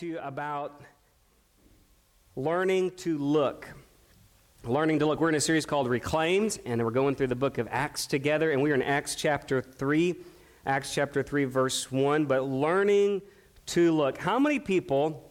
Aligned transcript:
to 0.00 0.06
you 0.06 0.18
about 0.20 0.80
learning 2.34 2.90
to 2.92 3.18
look. 3.18 3.68
Learning 4.64 4.98
to 4.98 5.04
look. 5.04 5.20
We're 5.20 5.28
in 5.28 5.34
a 5.34 5.40
series 5.42 5.66
called 5.66 5.88
Reclaimed, 5.88 6.58
and 6.64 6.82
we're 6.82 6.90
going 6.90 7.16
through 7.16 7.26
the 7.26 7.36
book 7.36 7.58
of 7.58 7.68
Acts 7.70 8.06
together, 8.06 8.50
and 8.50 8.62
we're 8.62 8.74
in 8.74 8.80
Acts 8.80 9.14
chapter 9.14 9.60
3, 9.60 10.14
Acts 10.64 10.94
chapter 10.94 11.22
3, 11.22 11.44
verse 11.44 11.92
1. 11.92 12.24
But 12.24 12.44
learning 12.44 13.20
to 13.66 13.92
look. 13.92 14.16
How 14.16 14.38
many 14.38 14.58
people 14.58 15.30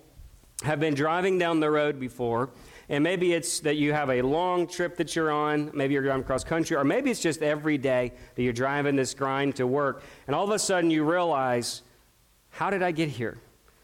have 0.61 0.79
been 0.79 0.93
driving 0.93 1.39
down 1.39 1.59
the 1.59 1.71
road 1.71 1.99
before? 1.99 2.51
And 2.89 3.03
maybe 3.03 3.33
it's 3.33 3.61
that 3.61 3.77
you 3.77 3.91
have 3.93 4.11
a 4.11 4.21
long 4.21 4.67
trip 4.67 4.97
that 4.97 5.15
you're 5.15 5.31
on, 5.31 5.71
maybe 5.73 5.95
you're 5.95 6.03
driving 6.03 6.21
across 6.21 6.43
country, 6.43 6.77
or 6.77 6.83
maybe 6.83 7.09
it's 7.09 7.21
just 7.21 7.41
every 7.41 7.79
day 7.79 8.13
that 8.35 8.43
you're 8.43 8.53
driving 8.53 8.95
this 8.95 9.15
grind 9.15 9.55
to 9.55 9.65
work, 9.65 10.03
and 10.27 10.35
all 10.35 10.43
of 10.43 10.51
a 10.51 10.59
sudden 10.59 10.91
you 10.91 11.03
realize, 11.03 11.81
how 12.51 12.69
did 12.69 12.83
I 12.83 12.91
get 12.91 13.09
here? 13.09 13.39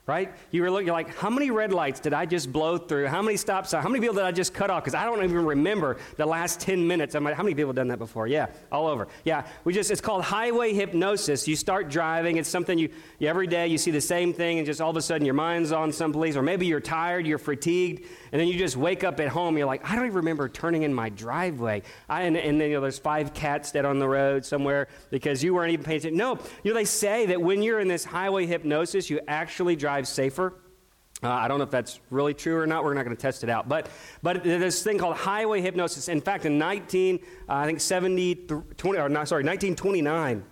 Right? 0.08 0.32
You 0.52 0.62
were 0.62 0.70
looking 0.70 0.90
like, 0.90 1.16
how 1.16 1.32
many 1.32 1.50
red 1.50 1.74
lights 1.74 2.00
did 2.00 2.14
I 2.14 2.28
just 2.28 2.52
blow 2.52 2.78
through? 2.78 3.08
How 3.08 3.24
many 3.24 3.38
stop 3.38 3.66
signs? 3.66 3.82
How 3.84 3.90
many 3.90 4.02
people 4.02 4.16
did 4.16 4.24
I 4.24 4.32
just 4.32 4.54
cut 4.54 4.70
off? 4.70 4.84
Because 4.84 4.94
I 4.94 5.04
don't 5.04 5.24
even 5.24 5.44
remember 5.44 5.98
the 6.18 6.28
last 6.28 6.60
10 6.60 6.86
minutes. 6.86 7.16
I'm 7.16 7.24
like, 7.24 7.34
how 7.34 7.42
many 7.42 7.56
people 7.56 7.70
have 7.70 7.76
done 7.76 7.88
that 7.88 7.98
before? 7.98 8.28
Yeah, 8.28 8.48
all 8.72 8.86
over. 8.86 9.08
Yeah, 9.24 9.48
we 9.64 9.74
just, 9.74 9.90
it's 9.90 10.02
called 10.02 10.24
highway 10.24 10.74
hypnosis. 10.74 11.48
You 11.48 11.56
start 11.56 11.90
driving, 11.90 12.38
it's 12.38 12.50
something 12.50 12.78
you, 12.78 12.90
you 13.18 13.28
every 13.28 13.48
day 13.48 13.68
you 13.68 13.80
see 13.80 13.90
the 13.90 14.02
same 14.02 14.32
thing, 14.32 14.60
and 14.60 14.66
just 14.66 14.80
all 14.80 14.92
of 14.92 14.98
a 14.98 15.02
sudden 15.02 15.26
your 15.26 15.34
mind's 15.34 15.72
on 15.72 15.92
someplace, 15.92 16.36
or 16.36 16.44
maybe 16.44 16.68
you're 16.68 16.80
tired, 16.80 17.26
you're 17.26 17.40
fatigued, 17.40 18.06
and 18.32 18.40
then 18.40 18.48
you 18.48 18.60
just 18.60 18.78
wake 18.78 19.04
up 19.04 19.20
at 19.20 19.30
home, 19.30 19.58
you're 19.58 19.66
like, 19.66 19.90
I 19.90 19.96
don't 19.96 20.06
even 20.06 20.18
remember 20.18 20.48
turning 20.50 20.84
in 20.84 20.94
my 20.94 21.10
driveway. 21.10 21.82
I, 22.08 22.24
and, 22.24 22.38
and 22.38 22.62
then, 22.62 22.70
you 22.70 22.76
know, 22.76 22.82
there's 22.82 23.00
five 23.00 23.34
cats 23.34 23.72
dead 23.72 23.86
on 23.86 23.98
the 23.98 24.08
road 24.08 24.46
somewhere 24.46 24.88
because 25.10 25.44
you 25.44 25.56
weren't 25.56 25.74
even 25.74 25.84
paying 25.84 25.98
attention. 25.98 26.18
No, 26.18 26.38
you 26.64 26.72
know, 26.72 26.76
they 26.76 26.86
say 26.86 27.26
that 27.26 27.42
when 27.42 27.64
you're 27.64 27.80
in 27.80 27.88
this 27.88 28.06
highway 28.06 28.46
hypnosis, 28.46 29.10
you 29.10 29.20
actually 29.28 29.76
drive 29.76 29.95
safer. 30.04 30.54
Uh, 31.24 31.30
I 31.30 31.48
don't 31.48 31.58
know 31.58 31.64
if 31.64 31.72
that's 31.72 32.00
really 32.10 32.34
true 32.34 32.58
or 32.58 32.68
not. 32.68 32.84
We're 32.84 32.94
not 32.94 33.06
going 33.06 33.16
to 33.16 33.22
test 33.22 33.44
it 33.44 33.50
out. 33.50 33.70
But, 33.70 33.90
but 34.22 34.44
this 34.44 34.84
thing 34.84 34.98
called 34.98 35.16
highway 35.16 35.62
hypnosis. 35.62 36.10
In 36.10 36.22
fact, 36.22 36.46
in 36.46 36.58
19, 36.58 37.20
uh, 37.48 37.54
I 37.54 37.66
think 37.66 37.80
70, 37.80 38.36
20, 38.78 39.00
or 39.00 39.10
not, 39.10 39.28
sorry, 39.28 39.44
1929, 39.44 40.44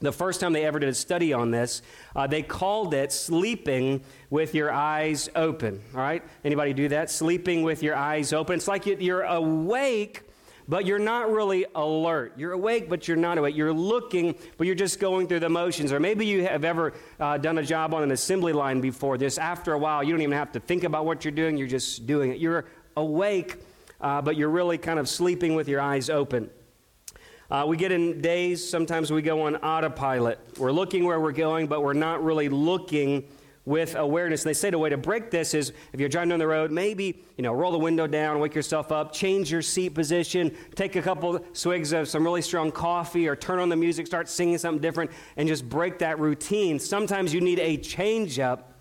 the 0.00 0.12
first 0.12 0.40
time 0.40 0.52
they 0.52 0.64
ever 0.64 0.78
did 0.78 0.88
a 0.88 0.94
study 0.94 1.32
on 1.32 1.50
this, 1.50 1.80
uh, 2.14 2.26
they 2.26 2.42
called 2.42 2.92
it 2.92 3.12
sleeping 3.12 4.02
with 4.30 4.54
your 4.54 4.70
eyes 4.70 5.28
open. 5.34 5.80
All 5.94 6.00
right? 6.00 6.22
Anybody 6.44 6.72
do 6.74 6.88
that? 6.88 7.10
Sleeping 7.10 7.62
with 7.62 7.82
your 7.82 7.96
eyes 7.96 8.32
open. 8.32 8.56
It's 8.56 8.68
like 8.68 8.84
you're 8.86 9.22
awake 9.22 10.22
but 10.68 10.86
you're 10.86 10.98
not 10.98 11.30
really 11.30 11.66
alert. 11.74 12.34
You're 12.36 12.52
awake, 12.52 12.88
but 12.88 13.08
you're 13.08 13.16
not 13.16 13.38
awake. 13.38 13.56
You're 13.56 13.72
looking, 13.72 14.34
but 14.56 14.66
you're 14.66 14.76
just 14.76 15.00
going 15.00 15.26
through 15.26 15.40
the 15.40 15.48
motions. 15.48 15.92
Or 15.92 16.00
maybe 16.00 16.26
you 16.26 16.44
have 16.44 16.64
ever 16.64 16.92
uh, 17.18 17.38
done 17.38 17.58
a 17.58 17.62
job 17.62 17.94
on 17.94 18.02
an 18.02 18.10
assembly 18.10 18.52
line 18.52 18.80
before. 18.80 19.18
this. 19.18 19.38
after 19.38 19.72
a 19.72 19.78
while, 19.78 20.02
you 20.02 20.12
don't 20.12 20.22
even 20.22 20.36
have 20.36 20.52
to 20.52 20.60
think 20.60 20.84
about 20.84 21.04
what 21.04 21.24
you're 21.24 21.32
doing, 21.32 21.56
you're 21.56 21.68
just 21.68 22.06
doing 22.06 22.30
it. 22.30 22.38
You're 22.38 22.66
awake, 22.96 23.56
uh, 24.00 24.22
but 24.22 24.36
you're 24.36 24.50
really 24.50 24.78
kind 24.78 24.98
of 24.98 25.08
sleeping 25.08 25.54
with 25.54 25.68
your 25.68 25.80
eyes 25.80 26.10
open. 26.10 26.50
Uh, 27.50 27.66
we 27.66 27.76
get 27.76 27.92
in 27.92 28.22
days, 28.22 28.66
sometimes 28.66 29.12
we 29.12 29.20
go 29.20 29.42
on 29.42 29.56
autopilot. 29.56 30.38
We're 30.58 30.72
looking 30.72 31.04
where 31.04 31.20
we're 31.20 31.32
going, 31.32 31.66
but 31.66 31.82
we're 31.82 31.92
not 31.92 32.24
really 32.24 32.48
looking 32.48 33.28
with 33.64 33.94
awareness. 33.94 34.42
And 34.42 34.50
they 34.50 34.54
say 34.54 34.70
the 34.70 34.78
way 34.78 34.90
to 34.90 34.96
break 34.96 35.30
this 35.30 35.54
is 35.54 35.72
if 35.92 36.00
you're 36.00 36.08
driving 36.08 36.30
down 36.30 36.38
the 36.38 36.46
road, 36.46 36.70
maybe, 36.70 37.22
you 37.36 37.42
know, 37.42 37.52
roll 37.52 37.70
the 37.70 37.78
window 37.78 38.06
down, 38.06 38.40
wake 38.40 38.54
yourself 38.54 38.90
up, 38.90 39.12
change 39.12 39.52
your 39.52 39.62
seat 39.62 39.90
position, 39.90 40.56
take 40.74 40.96
a 40.96 41.02
couple 41.02 41.44
swigs 41.52 41.92
of 41.92 42.08
some 42.08 42.24
really 42.24 42.42
strong 42.42 42.72
coffee 42.72 43.28
or 43.28 43.36
turn 43.36 43.60
on 43.60 43.68
the 43.68 43.76
music, 43.76 44.06
start 44.06 44.28
singing 44.28 44.58
something 44.58 44.82
different, 44.82 45.10
and 45.36 45.48
just 45.48 45.68
break 45.68 45.98
that 45.98 46.18
routine. 46.18 46.78
Sometimes 46.78 47.32
you 47.32 47.40
need 47.40 47.60
a 47.60 47.76
change 47.76 48.38
up 48.38 48.72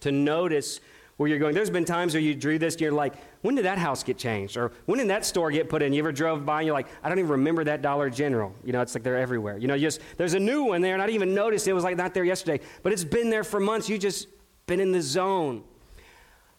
to 0.00 0.10
notice 0.10 0.80
where 1.16 1.28
you're 1.28 1.38
going. 1.38 1.54
There's 1.54 1.70
been 1.70 1.84
times 1.84 2.14
where 2.14 2.20
you 2.20 2.34
drew 2.34 2.58
this 2.58 2.74
and 2.74 2.80
you're 2.82 2.92
like, 2.92 3.14
when 3.42 3.54
did 3.54 3.64
that 3.64 3.78
house 3.78 4.02
get 4.02 4.18
changed? 4.18 4.56
Or 4.56 4.72
when 4.86 4.98
did 4.98 5.08
that 5.08 5.24
store 5.24 5.50
get 5.50 5.68
put 5.68 5.82
in? 5.82 5.92
You 5.92 6.00
ever 6.00 6.12
drove 6.12 6.44
by 6.44 6.60
and 6.60 6.66
you're 6.66 6.74
like, 6.74 6.88
I 7.02 7.08
don't 7.08 7.18
even 7.18 7.30
remember 7.30 7.62
that 7.64 7.82
Dollar 7.82 8.10
General. 8.10 8.52
You 8.64 8.72
know, 8.72 8.80
it's 8.80 8.94
like 8.94 9.04
they're 9.04 9.18
everywhere. 9.18 9.58
You 9.58 9.68
know, 9.68 9.78
just 9.78 10.00
there's 10.16 10.34
a 10.34 10.40
new 10.40 10.64
one 10.64 10.80
there 10.80 10.94
and 10.94 11.02
I 11.02 11.06
didn't 11.06 11.16
even 11.16 11.34
notice 11.34 11.66
it 11.66 11.72
was 11.72 11.84
like 11.84 11.96
not 11.96 12.14
there 12.14 12.24
yesterday. 12.24 12.64
But 12.82 12.92
it's 12.92 13.04
been 13.04 13.30
there 13.30 13.44
for 13.44 13.60
months. 13.60 13.88
You 13.88 13.96
just 13.96 14.28
been 14.66 14.80
in 14.80 14.92
the 14.92 15.02
zone. 15.02 15.62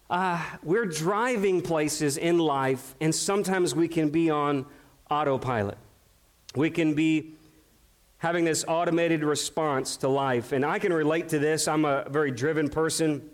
Uh, 0.09 0.41
we're 0.61 0.85
driving 0.85 1.61
places 1.63 2.17
in 2.17 2.37
life, 2.37 2.93
and 3.01 3.13
sometimes 3.13 3.73
we 3.73 3.87
can 3.87 4.09
be 4.09 4.29
on 4.29 4.67
autopilot. 5.09 5.79
We 6.55 6.69
can 6.69 6.93
be 6.93 7.33
having 8.17 8.45
this 8.45 8.63
automated 8.67 9.23
response 9.23 9.97
to 9.97 10.07
life. 10.07 10.51
And 10.51 10.63
I 10.63 10.79
can 10.79 10.93
relate 10.93 11.29
to 11.29 11.39
this. 11.39 11.67
I'm 11.67 11.85
a 11.85 12.07
very 12.09 12.31
driven 12.31 12.69
person 12.69 13.29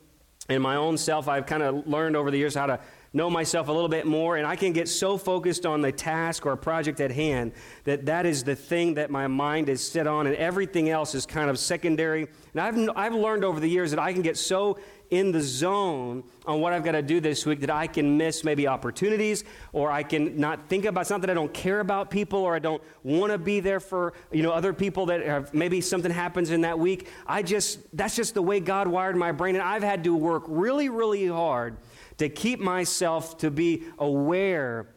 in 0.51 0.61
my 0.61 0.75
own 0.75 0.97
self, 0.97 1.27
I've 1.27 1.45
kind 1.45 1.63
of 1.63 1.87
learned 1.87 2.15
over 2.15 2.31
the 2.31 2.37
years 2.37 2.55
how 2.55 2.67
to 2.67 2.79
know 3.13 3.29
myself 3.29 3.67
a 3.67 3.71
little 3.71 3.89
bit 3.89 4.05
more, 4.05 4.37
and 4.37 4.47
I 4.47 4.55
can 4.55 4.71
get 4.71 4.87
so 4.87 5.17
focused 5.17 5.65
on 5.65 5.81
the 5.81 5.91
task 5.91 6.45
or 6.45 6.55
project 6.55 7.01
at 7.01 7.11
hand 7.11 7.51
that 7.83 8.05
that 8.05 8.25
is 8.25 8.43
the 8.43 8.55
thing 8.55 8.93
that 8.93 9.09
my 9.09 9.27
mind 9.27 9.67
is 9.67 9.85
set 9.85 10.07
on, 10.07 10.27
and 10.27 10.35
everything 10.37 10.89
else 10.89 11.13
is 11.13 11.25
kind 11.25 11.49
of 11.49 11.59
secondary. 11.59 12.27
And 12.53 12.61
I've, 12.61 12.89
I've 12.95 13.15
learned 13.15 13.43
over 13.43 13.59
the 13.59 13.67
years 13.69 13.91
that 13.91 13.99
I 13.99 14.13
can 14.13 14.21
get 14.21 14.37
so 14.37 14.79
in 15.11 15.33
the 15.33 15.41
zone 15.41 16.23
on 16.45 16.61
what 16.61 16.73
I've 16.73 16.83
got 16.83 16.93
to 16.93 17.01
do 17.01 17.19
this 17.19 17.45
week 17.45 17.59
that 17.59 17.69
I 17.69 17.85
can 17.85 18.17
miss 18.17 18.43
maybe 18.43 18.65
opportunities 18.67 19.43
or 19.73 19.91
I 19.91 20.03
can 20.03 20.39
not 20.39 20.69
think 20.69 20.85
about. 20.85 21.01
It's 21.01 21.09
not 21.09 21.21
that 21.21 21.29
I 21.29 21.33
don't 21.33 21.53
care 21.53 21.81
about 21.81 22.09
people 22.09 22.39
or 22.39 22.55
I 22.55 22.59
don't 22.59 22.81
want 23.03 23.31
to 23.31 23.37
be 23.37 23.59
there 23.59 23.81
for 23.81 24.13
you 24.31 24.41
know 24.41 24.51
other 24.51 24.73
people 24.73 25.07
that 25.07 25.25
have 25.25 25.53
maybe 25.53 25.81
something 25.81 26.11
happens 26.11 26.49
in 26.49 26.61
that 26.61 26.79
week. 26.79 27.09
I 27.27 27.43
just 27.43 27.79
that's 27.95 28.15
just 28.15 28.33
the 28.33 28.41
way 28.41 28.61
God 28.61 28.87
wired 28.87 29.17
my 29.17 29.33
brain, 29.33 29.55
and 29.55 29.63
I've 29.63 29.83
had 29.83 30.05
to 30.05 30.15
work 30.15 30.43
really, 30.47 30.89
really 30.89 31.27
hard 31.27 31.77
to 32.17 32.29
keep 32.29 32.59
myself 32.59 33.37
to 33.39 33.51
be 33.51 33.83
aware 33.99 34.87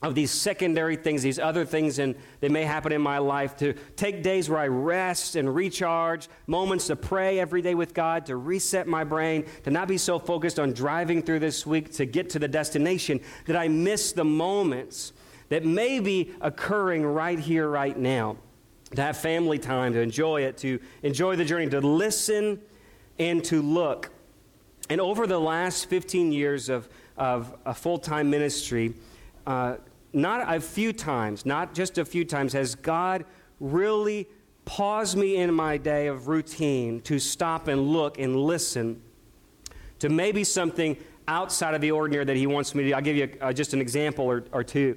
of 0.00 0.14
these 0.14 0.30
secondary 0.30 0.94
things, 0.94 1.22
these 1.22 1.40
other 1.40 1.64
things 1.64 1.98
and 1.98 2.14
that 2.40 2.52
may 2.52 2.62
happen 2.62 2.92
in 2.92 3.02
my 3.02 3.18
life, 3.18 3.56
to 3.56 3.72
take 3.96 4.22
days 4.22 4.48
where 4.48 4.60
I 4.60 4.68
rest 4.68 5.34
and 5.34 5.52
recharge, 5.52 6.28
moments 6.46 6.86
to 6.86 6.94
pray 6.96 7.40
every 7.40 7.62
day 7.62 7.74
with 7.74 7.94
God, 7.94 8.26
to 8.26 8.36
reset 8.36 8.86
my 8.86 9.02
brain, 9.02 9.44
to 9.64 9.70
not 9.70 9.88
be 9.88 9.98
so 9.98 10.20
focused 10.20 10.60
on 10.60 10.72
driving 10.72 11.20
through 11.20 11.40
this 11.40 11.66
week 11.66 11.92
to 11.94 12.04
get 12.06 12.30
to 12.30 12.38
the 12.38 12.46
destination 12.46 13.20
that 13.46 13.56
I 13.56 13.66
miss 13.66 14.12
the 14.12 14.24
moments 14.24 15.12
that 15.48 15.64
may 15.64 15.98
be 15.98 16.32
occurring 16.40 17.04
right 17.04 17.38
here, 17.38 17.68
right 17.68 17.96
now. 17.98 18.36
To 18.94 19.02
have 19.02 19.18
family 19.18 19.58
time, 19.58 19.92
to 19.94 20.00
enjoy 20.00 20.42
it, 20.42 20.58
to 20.58 20.78
enjoy 21.02 21.36
the 21.36 21.44
journey, 21.44 21.68
to 21.70 21.80
listen 21.80 22.60
and 23.18 23.44
to 23.44 23.60
look. 23.60 24.10
And 24.88 25.00
over 25.00 25.26
the 25.26 25.38
last 25.38 25.86
15 25.86 26.32
years 26.32 26.68
of, 26.68 26.88
of 27.16 27.54
a 27.66 27.74
full 27.74 27.98
time 27.98 28.30
ministry, 28.30 28.94
uh, 29.46 29.76
not 30.12 30.54
a 30.54 30.60
few 30.60 30.92
times, 30.92 31.44
not 31.44 31.74
just 31.74 31.98
a 31.98 32.04
few 32.04 32.24
times, 32.24 32.52
has 32.52 32.74
God 32.74 33.24
really 33.60 34.28
paused 34.64 35.16
me 35.16 35.36
in 35.36 35.52
my 35.52 35.76
day 35.76 36.06
of 36.06 36.28
routine 36.28 37.00
to 37.00 37.18
stop 37.18 37.68
and 37.68 37.88
look 37.88 38.18
and 38.18 38.36
listen 38.36 39.00
to 39.98 40.08
maybe 40.08 40.44
something 40.44 40.96
outside 41.26 41.74
of 41.74 41.80
the 41.80 41.90
ordinary 41.90 42.24
that 42.24 42.36
He 42.36 42.46
wants 42.46 42.74
me 42.74 42.84
to 42.84 42.88
do. 42.90 42.94
I'll 42.94 43.02
give 43.02 43.16
you 43.16 43.30
uh, 43.40 43.52
just 43.52 43.72
an 43.74 43.80
example 43.80 44.24
or, 44.24 44.44
or 44.52 44.64
two. 44.64 44.96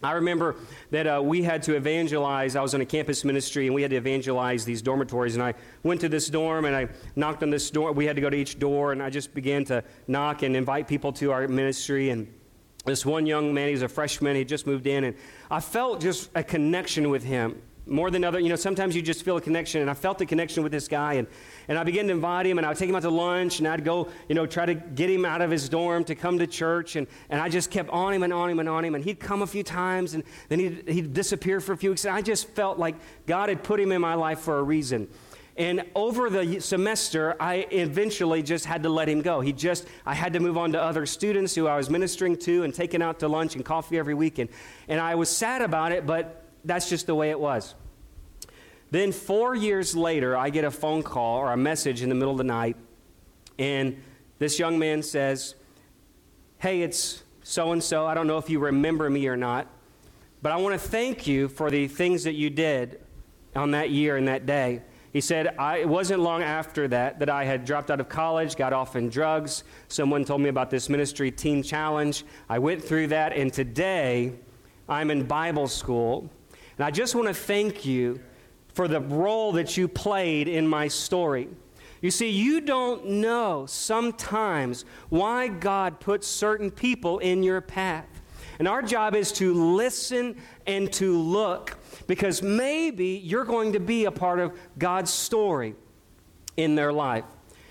I 0.00 0.12
remember 0.12 0.54
that 0.92 1.06
uh, 1.08 1.20
we 1.20 1.42
had 1.42 1.62
to 1.64 1.74
evangelize. 1.74 2.54
I 2.54 2.60
was 2.60 2.74
in 2.74 2.80
a 2.80 2.86
campus 2.86 3.24
ministry, 3.24 3.66
and 3.66 3.74
we 3.74 3.82
had 3.82 3.90
to 3.90 3.96
evangelize 3.96 4.64
these 4.64 4.80
dormitories. 4.80 5.34
And 5.34 5.42
I 5.42 5.54
went 5.82 6.00
to 6.02 6.08
this 6.08 6.28
dorm, 6.28 6.66
and 6.66 6.76
I 6.76 6.88
knocked 7.16 7.42
on 7.42 7.50
this 7.50 7.68
door. 7.68 7.90
We 7.90 8.04
had 8.04 8.14
to 8.14 8.22
go 8.22 8.30
to 8.30 8.36
each 8.36 8.60
door, 8.60 8.92
and 8.92 9.02
I 9.02 9.10
just 9.10 9.34
began 9.34 9.64
to 9.66 9.82
knock 10.06 10.42
and 10.42 10.54
invite 10.54 10.86
people 10.86 11.12
to 11.14 11.32
our 11.32 11.48
ministry. 11.48 12.10
And 12.10 12.32
this 12.88 13.06
one 13.06 13.26
young 13.26 13.54
man, 13.54 13.68
he 13.68 13.72
was 13.72 13.82
a 13.82 13.88
freshman, 13.88 14.36
he 14.36 14.44
just 14.44 14.66
moved 14.66 14.86
in, 14.86 15.04
and 15.04 15.16
I 15.50 15.60
felt 15.60 16.00
just 16.00 16.30
a 16.34 16.42
connection 16.42 17.10
with 17.10 17.22
him 17.22 17.62
more 17.86 18.10
than 18.10 18.24
other. 18.24 18.38
You 18.38 18.48
know, 18.48 18.56
sometimes 18.56 18.94
you 18.94 19.02
just 19.02 19.24
feel 19.24 19.36
a 19.36 19.40
connection, 19.40 19.80
and 19.80 19.90
I 19.90 19.94
felt 19.94 20.18
the 20.18 20.26
connection 20.26 20.62
with 20.62 20.72
this 20.72 20.88
guy, 20.88 21.14
and, 21.14 21.26
and 21.68 21.78
I 21.78 21.84
began 21.84 22.06
to 22.06 22.12
invite 22.12 22.46
him, 22.46 22.58
and 22.58 22.66
I 22.66 22.70
would 22.70 22.78
take 22.78 22.88
him 22.88 22.96
out 22.96 23.02
to 23.02 23.10
lunch, 23.10 23.58
and 23.58 23.68
I'd 23.68 23.84
go, 23.84 24.08
you 24.28 24.34
know, 24.34 24.46
try 24.46 24.66
to 24.66 24.74
get 24.74 25.10
him 25.10 25.24
out 25.24 25.40
of 25.40 25.50
his 25.50 25.68
dorm 25.68 26.04
to 26.04 26.14
come 26.14 26.38
to 26.38 26.46
church, 26.46 26.96
and, 26.96 27.06
and 27.30 27.40
I 27.40 27.48
just 27.48 27.70
kept 27.70 27.90
on 27.90 28.12
him 28.12 28.22
and 28.22 28.32
on 28.32 28.50
him 28.50 28.60
and 28.60 28.68
on 28.68 28.84
him, 28.84 28.94
and 28.94 29.04
he'd 29.04 29.20
come 29.20 29.42
a 29.42 29.46
few 29.46 29.62
times, 29.62 30.14
and 30.14 30.22
then 30.48 30.58
he'd, 30.58 30.88
he'd 30.88 31.14
disappear 31.14 31.60
for 31.60 31.72
a 31.72 31.76
few 31.76 31.90
weeks, 31.90 32.04
and 32.04 32.14
I 32.14 32.22
just 32.22 32.48
felt 32.50 32.78
like 32.78 32.96
God 33.26 33.48
had 33.48 33.62
put 33.62 33.80
him 33.80 33.92
in 33.92 34.00
my 34.00 34.14
life 34.14 34.40
for 34.40 34.58
a 34.58 34.62
reason. 34.62 35.08
And 35.58 35.84
over 35.96 36.30
the 36.30 36.60
semester, 36.60 37.34
I 37.40 37.66
eventually 37.72 38.44
just 38.44 38.64
had 38.64 38.84
to 38.84 38.88
let 38.88 39.08
him 39.08 39.22
go. 39.22 39.40
He 39.40 39.52
just, 39.52 39.88
I 40.06 40.14
had 40.14 40.32
to 40.34 40.40
move 40.40 40.56
on 40.56 40.70
to 40.72 40.80
other 40.80 41.04
students 41.04 41.52
who 41.52 41.66
I 41.66 41.76
was 41.76 41.90
ministering 41.90 42.36
to 42.38 42.62
and 42.62 42.72
taking 42.72 43.02
out 43.02 43.18
to 43.20 43.28
lunch 43.28 43.56
and 43.56 43.64
coffee 43.64 43.98
every 43.98 44.14
week. 44.14 44.38
And, 44.38 44.48
and 44.86 45.00
I 45.00 45.16
was 45.16 45.28
sad 45.28 45.60
about 45.60 45.90
it, 45.90 46.06
but 46.06 46.44
that's 46.64 46.88
just 46.88 47.08
the 47.08 47.14
way 47.16 47.30
it 47.30 47.40
was. 47.40 47.74
Then, 48.92 49.10
four 49.10 49.56
years 49.56 49.96
later, 49.96 50.36
I 50.36 50.50
get 50.50 50.64
a 50.64 50.70
phone 50.70 51.02
call 51.02 51.38
or 51.38 51.52
a 51.52 51.56
message 51.56 52.02
in 52.02 52.08
the 52.08 52.14
middle 52.14 52.32
of 52.32 52.38
the 52.38 52.44
night, 52.44 52.76
and 53.58 54.00
this 54.38 54.58
young 54.58 54.78
man 54.78 55.02
says, 55.02 55.56
Hey, 56.58 56.82
it's 56.82 57.22
so 57.42 57.72
and 57.72 57.82
so. 57.82 58.06
I 58.06 58.14
don't 58.14 58.26
know 58.26 58.38
if 58.38 58.48
you 58.48 58.60
remember 58.60 59.10
me 59.10 59.26
or 59.26 59.36
not, 59.36 59.66
but 60.40 60.52
I 60.52 60.56
want 60.56 60.80
to 60.80 60.88
thank 60.88 61.26
you 61.26 61.48
for 61.48 61.70
the 61.70 61.86
things 61.86 62.24
that 62.24 62.34
you 62.34 62.48
did 62.48 63.00
on 63.54 63.72
that 63.72 63.90
year 63.90 64.16
and 64.16 64.28
that 64.28 64.46
day. 64.46 64.82
He 65.12 65.20
said, 65.20 65.54
It 65.58 65.88
wasn't 65.88 66.20
long 66.20 66.42
after 66.42 66.86
that 66.88 67.18
that 67.18 67.30
I 67.30 67.44
had 67.44 67.64
dropped 67.64 67.90
out 67.90 68.00
of 68.00 68.08
college, 68.08 68.56
got 68.56 68.72
off 68.72 68.96
in 68.96 69.08
drugs. 69.08 69.64
Someone 69.88 70.24
told 70.24 70.40
me 70.40 70.48
about 70.48 70.70
this 70.70 70.88
ministry, 70.88 71.30
Teen 71.30 71.62
Challenge. 71.62 72.24
I 72.48 72.58
went 72.58 72.82
through 72.82 73.08
that, 73.08 73.32
and 73.32 73.52
today 73.52 74.32
I'm 74.88 75.10
in 75.10 75.24
Bible 75.24 75.68
school. 75.68 76.30
And 76.76 76.84
I 76.84 76.90
just 76.90 77.14
want 77.14 77.28
to 77.28 77.34
thank 77.34 77.84
you 77.84 78.20
for 78.74 78.86
the 78.86 79.00
role 79.00 79.52
that 79.52 79.76
you 79.76 79.88
played 79.88 80.46
in 80.46 80.66
my 80.66 80.88
story. 80.88 81.48
You 82.00 82.10
see, 82.10 82.28
you 82.28 82.60
don't 82.60 83.04
know 83.06 83.66
sometimes 83.66 84.84
why 85.08 85.48
God 85.48 85.98
puts 85.98 86.28
certain 86.28 86.70
people 86.70 87.18
in 87.18 87.42
your 87.42 87.60
path. 87.60 88.17
And 88.58 88.66
our 88.66 88.82
job 88.82 89.14
is 89.14 89.32
to 89.32 89.54
listen 89.54 90.36
and 90.66 90.92
to 90.94 91.16
look 91.18 91.76
because 92.06 92.42
maybe 92.42 93.22
you're 93.24 93.44
going 93.44 93.74
to 93.74 93.80
be 93.80 94.06
a 94.06 94.10
part 94.10 94.40
of 94.40 94.58
God's 94.78 95.12
story 95.12 95.74
in 96.56 96.74
their 96.74 96.92
life. 96.92 97.24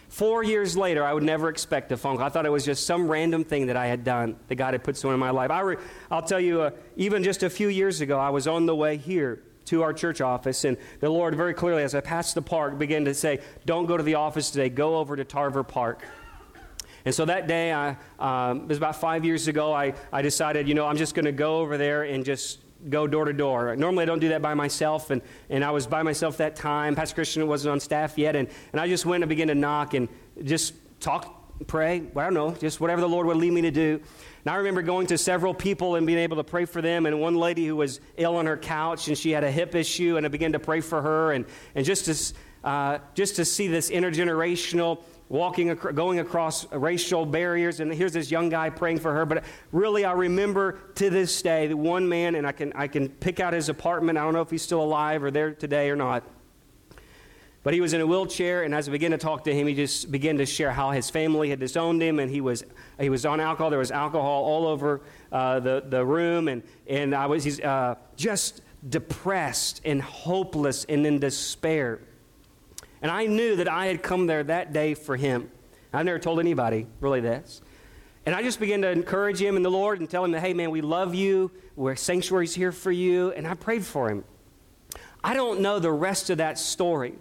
Four 0.10 0.44
years 0.44 0.78
later, 0.78 1.04
I 1.04 1.14
would 1.14 1.24
never 1.24 1.50
expect 1.50 1.92
a 1.92 1.98
phone 1.98 2.16
call. 2.16 2.26
I 2.26 2.30
thought 2.30 2.46
it 2.46 2.52
was 2.52 2.64
just 2.64 2.86
some 2.86 3.10
random 3.10 3.44
thing 3.44 3.68
that 3.68 3.76
I 3.76 3.88
had 3.88 4.04
done 4.06 4.38
that 4.48 4.56
God 4.56 4.74
had 4.74 4.84
put 4.84 4.96
someone 4.96 5.16
in 5.16 5.20
my 5.20 5.32
life. 5.32 5.52
I 5.52 5.64
will 5.64 6.22
tell 6.22 6.40
you, 6.40 6.62
uh, 6.62 6.72
even 6.96 7.24
just 7.24 7.44
a 7.44 7.50
few 7.50 7.68
years 7.68 8.00
ago, 8.00 8.18
I 8.18 8.30
was 8.30 8.48
on 8.48 8.66
the 8.66 8.76
way 8.76 8.96
here 8.96 9.44
to 9.66 9.84
our 9.84 9.94
church 9.94 10.22
office. 10.22 10.64
And 10.64 10.78
the 11.02 11.10
Lord, 11.10 11.36
very 11.36 11.54
clearly, 11.54 11.84
as 11.84 11.94
I 11.94 12.00
passed 12.00 12.36
the 12.36 12.42
park, 12.42 12.80
began 12.80 13.04
to 13.06 13.14
say, 13.14 13.40
Don't 13.66 13.86
go 13.86 13.98
to 13.98 14.04
the 14.04 14.16
office 14.16 14.50
today, 14.50 14.70
go 14.70 14.98
over 14.98 15.16
to 15.18 15.26
Tarver 15.26 15.64
Park. 15.64 16.04
And 17.08 17.16
so 17.16 17.24
that 17.24 17.48
day, 17.48 17.72
I, 17.72 17.96
um, 18.20 18.64
it 18.64 18.68
was 18.68 18.78
about 18.78 18.98
five 18.98 19.24
years 19.24 19.48
ago, 19.48 19.72
I, 19.72 19.94
I 20.12 20.22
decided, 20.22 20.68
you 20.68 20.74
know, 20.74 20.86
I'm 20.86 20.98
just 20.98 21.16
going 21.16 21.24
to 21.24 21.32
go 21.32 21.60
over 21.60 21.78
there 21.78 22.04
and 22.04 22.26
just 22.26 22.60
go 22.90 23.08
door 23.08 23.24
to 23.24 23.32
door. 23.32 23.74
Normally, 23.78 24.04
I 24.04 24.06
don't 24.08 24.20
do 24.20 24.28
that 24.28 24.42
by 24.42 24.56
myself, 24.56 25.10
and, 25.10 25.22
and 25.50 25.64
I 25.64 25.72
was 25.72 25.88
by 25.88 26.04
myself 26.04 26.36
that 26.36 26.58
time. 26.58 26.96
Pastor 26.96 27.16
Christian 27.16 27.48
wasn't 27.48 27.72
on 27.72 27.80
staff 27.80 28.18
yet, 28.18 28.36
and, 28.36 28.50
and 28.74 28.82
I 28.82 28.90
just 28.90 29.06
went 29.06 29.24
and 29.24 29.30
began 29.30 29.48
to 29.48 29.56
knock 29.56 29.94
and 29.94 30.10
just 30.44 30.74
talk, 31.00 31.66
pray. 31.66 32.02
Well, 32.14 32.26
I 32.26 32.30
don't 32.30 32.34
know, 32.34 32.52
just 32.60 32.82
whatever 32.82 33.00
the 33.00 33.08
Lord 33.08 33.26
would 33.28 33.38
lead 33.38 33.54
me 33.54 33.62
to 33.62 33.72
do. 33.72 34.02
And 34.44 34.54
I 34.54 34.58
remember 34.58 34.82
going 34.82 35.08
to 35.08 35.18
several 35.18 35.54
people 35.54 35.96
and 35.96 36.06
being 36.06 36.20
able 36.20 36.36
to 36.36 36.44
pray 36.44 36.66
for 36.66 36.82
them. 36.82 37.06
And 37.06 37.22
one 37.22 37.36
lady 37.36 37.66
who 37.66 37.78
was 37.78 38.02
ill 38.18 38.36
on 38.36 38.48
her 38.48 38.58
couch 38.58 39.08
and 39.08 39.18
she 39.18 39.32
had 39.32 39.46
a 39.46 39.52
hip 39.52 39.76
issue, 39.76 40.18
and 40.18 40.26
I 40.26 40.30
began 40.30 40.52
to 40.52 40.60
pray 40.60 40.82
for 40.82 41.02
her. 41.02 41.32
And, 41.32 41.46
and 41.74 41.86
just, 41.86 42.04
to, 42.04 42.68
uh, 42.68 43.00
just 43.14 43.38
to 43.38 43.46
see 43.46 43.70
this 43.70 43.92
intergenerational 43.92 45.04
walking, 45.30 45.74
going 45.76 46.20
across 46.20 46.72
racial 46.72 47.26
barriers. 47.26 47.80
And 47.80 47.94
here's 47.94 48.14
this 48.14 48.32
young 48.32 48.50
guy 48.50 48.70
praying 48.70 49.00
for 49.00 49.14
her. 49.14 49.26
But 49.26 49.44
really, 49.72 50.06
I 50.06 50.14
remember 50.14 50.80
to 50.96 51.10
this 51.10 51.42
day 51.42 51.68
the 51.68 51.78
one 51.78 52.08
man, 52.08 52.36
and 52.36 52.48
I 52.48 52.52
can, 52.52 52.72
I 52.74 52.88
can 52.88 53.10
pick 53.10 53.40
out 53.40 53.54
his 53.54 53.70
apartment. 53.70 54.18
I 54.18 54.24
don't 54.24 54.34
know 54.34 54.42
if 54.42 54.50
he's 54.50 54.62
still 54.62 54.82
alive 54.82 55.24
or 55.24 55.32
there 55.32 55.52
today 55.52 55.90
or 55.90 55.96
not. 55.96 56.24
But 57.64 57.74
he 57.74 57.82
was 57.82 57.92
in 57.92 58.00
a 58.00 58.08
wheelchair, 58.08 58.64
and 58.64 58.74
as 58.74 58.88
I 58.88 58.94
began 58.94 59.12
to 59.12 59.18
talk 59.18 59.44
to 59.44 59.54
him, 59.54 59.68
he 59.68 59.74
just 59.74 60.10
began 60.10 60.38
to 60.38 60.46
share 60.46 60.72
how 60.72 60.92
his 60.92 61.10
family 61.10 61.50
had 61.50 61.60
disowned 61.60 62.02
him, 62.02 62.20
and 62.20 62.32
he 62.32 62.40
was, 62.40 62.64
he 62.98 63.10
was 63.10 63.26
on 63.26 63.42
alcohol. 63.42 63.70
There 63.70 63.80
was 63.80 63.92
alcohol 63.92 64.46
all 64.46 64.68
over 64.68 65.02
uh, 65.34 65.60
the, 65.60 65.84
the 65.86 66.06
room, 66.06 66.48
and, 66.48 66.64
and 66.88 67.14
I 67.14 67.26
was 67.26 67.44
he's, 67.44 67.60
uh, 67.60 67.96
just 68.16 68.62
depressed 68.88 69.82
and 69.84 70.02
hopeless 70.02 70.86
and 70.86 71.06
in 71.06 71.20
despair. 71.20 72.00
And 73.02 73.12
I 73.12 73.26
knew 73.26 73.56
that 73.58 73.70
I 73.70 73.86
had 73.88 74.02
come 74.02 74.28
there 74.28 74.44
that 74.44 74.74
day 74.74 74.94
for 74.94 75.16
him. 75.16 75.52
I've 75.94 76.06
never 76.06 76.20
told 76.20 76.40
anybody 76.40 76.88
really 77.00 77.22
this. 77.22 77.62
And 78.26 78.36
I 78.36 78.42
just 78.42 78.60
began 78.60 78.82
to 78.82 78.90
encourage 78.90 79.42
him 79.42 79.56
in 79.56 79.64
the 79.64 79.72
Lord 79.72 80.00
and 80.00 80.10
tell 80.10 80.26
him 80.26 80.32
that, 80.32 80.42
hey, 80.42 80.54
man, 80.54 80.70
we 80.70 80.82
love 80.82 81.16
you. 81.16 81.52
We're 81.76 81.96
sanctuaries 81.96 82.54
here 82.54 82.72
for 82.72 82.92
you. 82.92 83.32
And 83.32 83.48
I 83.48 83.54
prayed 83.54 83.86
for 83.86 84.10
him. 84.10 84.26
I 85.24 85.34
don't 85.34 85.62
know 85.62 85.80
the 85.80 85.92
rest 85.92 86.30
of 86.30 86.40
that 86.40 86.60
story. 86.60 87.14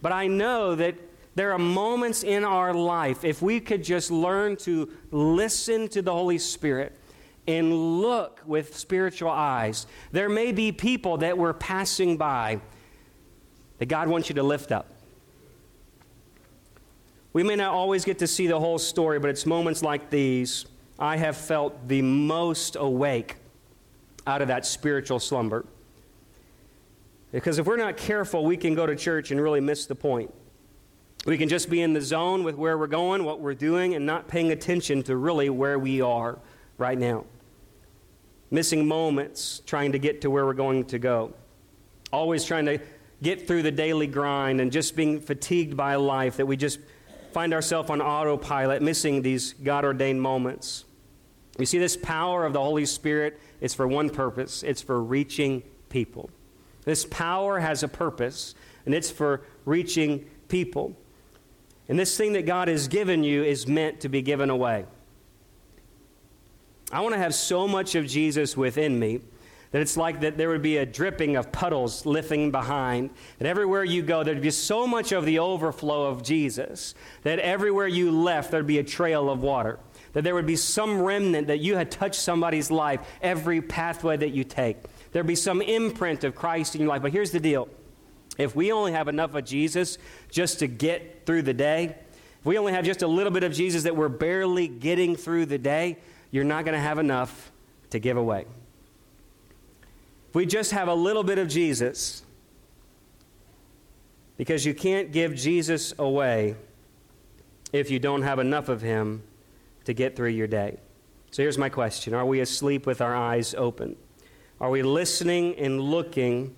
But 0.00 0.12
I 0.12 0.28
know 0.28 0.74
that 0.74 0.94
there 1.34 1.52
are 1.52 1.58
moments 1.58 2.22
in 2.22 2.44
our 2.44 2.72
life, 2.72 3.24
if 3.24 3.42
we 3.42 3.60
could 3.60 3.84
just 3.84 4.10
learn 4.10 4.56
to 4.58 4.90
listen 5.10 5.88
to 5.88 6.00
the 6.00 6.12
Holy 6.12 6.38
Spirit 6.38 6.98
and 7.46 8.00
look 8.00 8.40
with 8.46 8.76
spiritual 8.76 9.30
eyes, 9.30 9.86
there 10.12 10.28
may 10.28 10.52
be 10.52 10.72
people 10.72 11.18
that 11.18 11.36
we're 11.36 11.52
passing 11.52 12.16
by 12.16 12.60
that 13.78 13.86
God 13.86 14.08
wants 14.08 14.28
you 14.28 14.34
to 14.36 14.42
lift 14.42 14.72
up. 14.72 14.95
We 17.36 17.42
may 17.42 17.56
not 17.56 17.74
always 17.74 18.06
get 18.06 18.20
to 18.20 18.26
see 18.26 18.46
the 18.46 18.58
whole 18.58 18.78
story, 18.78 19.18
but 19.18 19.28
it's 19.28 19.44
moments 19.44 19.82
like 19.82 20.08
these 20.08 20.64
I 20.98 21.18
have 21.18 21.36
felt 21.36 21.86
the 21.86 22.00
most 22.00 22.76
awake 22.76 23.36
out 24.26 24.40
of 24.40 24.48
that 24.48 24.64
spiritual 24.64 25.20
slumber. 25.20 25.66
Because 27.32 27.58
if 27.58 27.66
we're 27.66 27.76
not 27.76 27.98
careful, 27.98 28.42
we 28.42 28.56
can 28.56 28.74
go 28.74 28.86
to 28.86 28.96
church 28.96 29.32
and 29.32 29.38
really 29.38 29.60
miss 29.60 29.84
the 29.84 29.94
point. 29.94 30.32
We 31.26 31.36
can 31.36 31.50
just 31.50 31.68
be 31.68 31.82
in 31.82 31.92
the 31.92 32.00
zone 32.00 32.42
with 32.42 32.54
where 32.54 32.78
we're 32.78 32.86
going, 32.86 33.22
what 33.22 33.38
we're 33.38 33.52
doing, 33.52 33.94
and 33.94 34.06
not 34.06 34.28
paying 34.28 34.50
attention 34.50 35.02
to 35.02 35.14
really 35.14 35.50
where 35.50 35.78
we 35.78 36.00
are 36.00 36.38
right 36.78 36.96
now. 36.96 37.26
Missing 38.50 38.88
moments 38.88 39.60
trying 39.66 39.92
to 39.92 39.98
get 39.98 40.22
to 40.22 40.30
where 40.30 40.46
we're 40.46 40.54
going 40.54 40.86
to 40.86 40.98
go. 40.98 41.34
Always 42.10 42.46
trying 42.46 42.64
to 42.64 42.80
get 43.22 43.46
through 43.46 43.62
the 43.62 43.70
daily 43.70 44.06
grind 44.06 44.58
and 44.62 44.72
just 44.72 44.96
being 44.96 45.20
fatigued 45.20 45.76
by 45.76 45.96
life 45.96 46.38
that 46.38 46.46
we 46.46 46.56
just 46.56 46.78
find 47.36 47.52
ourselves 47.52 47.90
on 47.90 48.00
autopilot, 48.00 48.80
missing 48.80 49.20
these 49.20 49.52
God 49.62 49.84
ordained 49.84 50.22
moments. 50.22 50.86
You 51.58 51.66
see, 51.66 51.76
this 51.76 51.94
power 51.94 52.46
of 52.46 52.54
the 52.54 52.62
Holy 52.62 52.86
Spirit 52.86 53.38
is 53.60 53.74
for 53.74 53.86
one 53.86 54.08
purpose 54.08 54.62
it's 54.62 54.80
for 54.80 55.02
reaching 55.02 55.62
people. 55.90 56.30
This 56.86 57.04
power 57.04 57.60
has 57.60 57.82
a 57.82 57.88
purpose, 57.88 58.54
and 58.86 58.94
it's 58.94 59.10
for 59.10 59.42
reaching 59.66 60.24
people. 60.48 60.96
And 61.90 61.98
this 61.98 62.16
thing 62.16 62.32
that 62.32 62.46
God 62.46 62.68
has 62.68 62.88
given 62.88 63.22
you 63.22 63.44
is 63.44 63.66
meant 63.66 64.00
to 64.00 64.08
be 64.08 64.22
given 64.22 64.48
away. 64.48 64.86
I 66.90 67.02
want 67.02 67.12
to 67.16 67.18
have 67.18 67.34
so 67.34 67.68
much 67.68 67.96
of 67.96 68.06
Jesus 68.06 68.56
within 68.56 68.98
me 68.98 69.20
that 69.76 69.82
it's 69.82 69.98
like 69.98 70.20
that 70.20 70.38
there 70.38 70.48
would 70.48 70.62
be 70.62 70.78
a 70.78 70.86
dripping 70.86 71.36
of 71.36 71.52
puddles 71.52 72.06
lifting 72.06 72.50
behind. 72.50 73.10
That 73.36 73.46
everywhere 73.46 73.84
you 73.84 74.00
go, 74.00 74.22
there'd 74.22 74.40
be 74.40 74.50
so 74.50 74.86
much 74.86 75.12
of 75.12 75.26
the 75.26 75.38
overflow 75.40 76.06
of 76.06 76.22
Jesus 76.22 76.94
that 77.24 77.38
everywhere 77.40 77.86
you 77.86 78.10
left, 78.10 78.50
there'd 78.50 78.66
be 78.66 78.78
a 78.78 78.82
trail 78.82 79.28
of 79.28 79.42
water. 79.42 79.78
That 80.14 80.24
there 80.24 80.34
would 80.34 80.46
be 80.46 80.56
some 80.56 81.02
remnant 81.02 81.48
that 81.48 81.58
you 81.58 81.76
had 81.76 81.90
touched 81.90 82.18
somebody's 82.18 82.70
life 82.70 83.06
every 83.20 83.60
pathway 83.60 84.16
that 84.16 84.30
you 84.30 84.44
take. 84.44 84.78
There'd 85.12 85.26
be 85.26 85.34
some 85.34 85.60
imprint 85.60 86.24
of 86.24 86.34
Christ 86.34 86.74
in 86.74 86.80
your 86.80 86.88
life. 86.88 87.02
But 87.02 87.12
here's 87.12 87.32
the 87.32 87.40
deal 87.40 87.68
if 88.38 88.56
we 88.56 88.72
only 88.72 88.92
have 88.92 89.08
enough 89.08 89.34
of 89.34 89.44
Jesus 89.44 89.98
just 90.30 90.60
to 90.60 90.68
get 90.68 91.26
through 91.26 91.42
the 91.42 91.52
day, 91.52 91.98
if 92.40 92.46
we 92.46 92.56
only 92.56 92.72
have 92.72 92.86
just 92.86 93.02
a 93.02 93.06
little 93.06 93.30
bit 93.30 93.44
of 93.44 93.52
Jesus 93.52 93.82
that 93.82 93.94
we're 93.94 94.08
barely 94.08 94.68
getting 94.68 95.16
through 95.16 95.44
the 95.44 95.58
day, 95.58 95.98
you're 96.30 96.44
not 96.44 96.64
going 96.64 96.72
to 96.74 96.80
have 96.80 96.98
enough 96.98 97.52
to 97.90 97.98
give 97.98 98.16
away. 98.16 98.46
We 100.36 100.44
just 100.44 100.72
have 100.72 100.88
a 100.88 100.94
little 100.94 101.24
bit 101.24 101.38
of 101.38 101.48
Jesus, 101.48 102.22
because 104.36 104.66
you 104.66 104.74
can't 104.74 105.10
give 105.10 105.34
Jesus 105.34 105.94
away 105.98 106.56
if 107.72 107.90
you 107.90 107.98
don't 107.98 108.20
have 108.20 108.38
enough 108.38 108.68
of 108.68 108.82
him 108.82 109.22
to 109.86 109.94
get 109.94 110.14
through 110.14 110.28
your 110.28 110.46
day. 110.46 110.76
So 111.30 111.42
here's 111.42 111.56
my 111.56 111.70
question 111.70 112.12
Are 112.12 112.26
we 112.26 112.40
asleep 112.40 112.84
with 112.84 113.00
our 113.00 113.16
eyes 113.16 113.54
open? 113.54 113.96
Are 114.60 114.68
we 114.68 114.82
listening 114.82 115.56
and 115.56 115.80
looking 115.80 116.54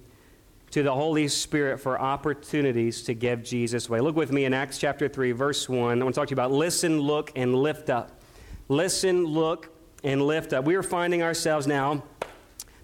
to 0.73 0.83
the 0.83 0.93
Holy 0.93 1.29
Spirit 1.29 1.79
for 1.79 2.01
opportunities 2.01 3.03
to 3.03 3.15
give 3.15 3.45
Jesus 3.45 3.89
away? 3.89 4.01
Look 4.01 4.17
with 4.17 4.33
me 4.33 4.45
in 4.45 4.55
Acts 4.55 4.79
chapter 4.79 5.07
3, 5.07 5.31
verse 5.31 5.69
1. 5.69 6.01
I 6.01 6.05
want 6.05 6.17
to 6.17 6.21
talk 6.21 6.27
to 6.27 6.33
you 6.33 6.35
about 6.35 6.51
listen, 6.51 6.99
look, 6.99 7.31
and 7.37 7.55
lift 7.55 7.91
up. 7.91 8.21
Listen, 8.67 9.25
look, 9.25 9.73
and 10.03 10.21
lift 10.27 10.53
up. 10.53 10.65
We 10.65 10.75
are 10.75 10.83
finding 10.83 11.23
ourselves 11.23 11.69
now 11.69 12.03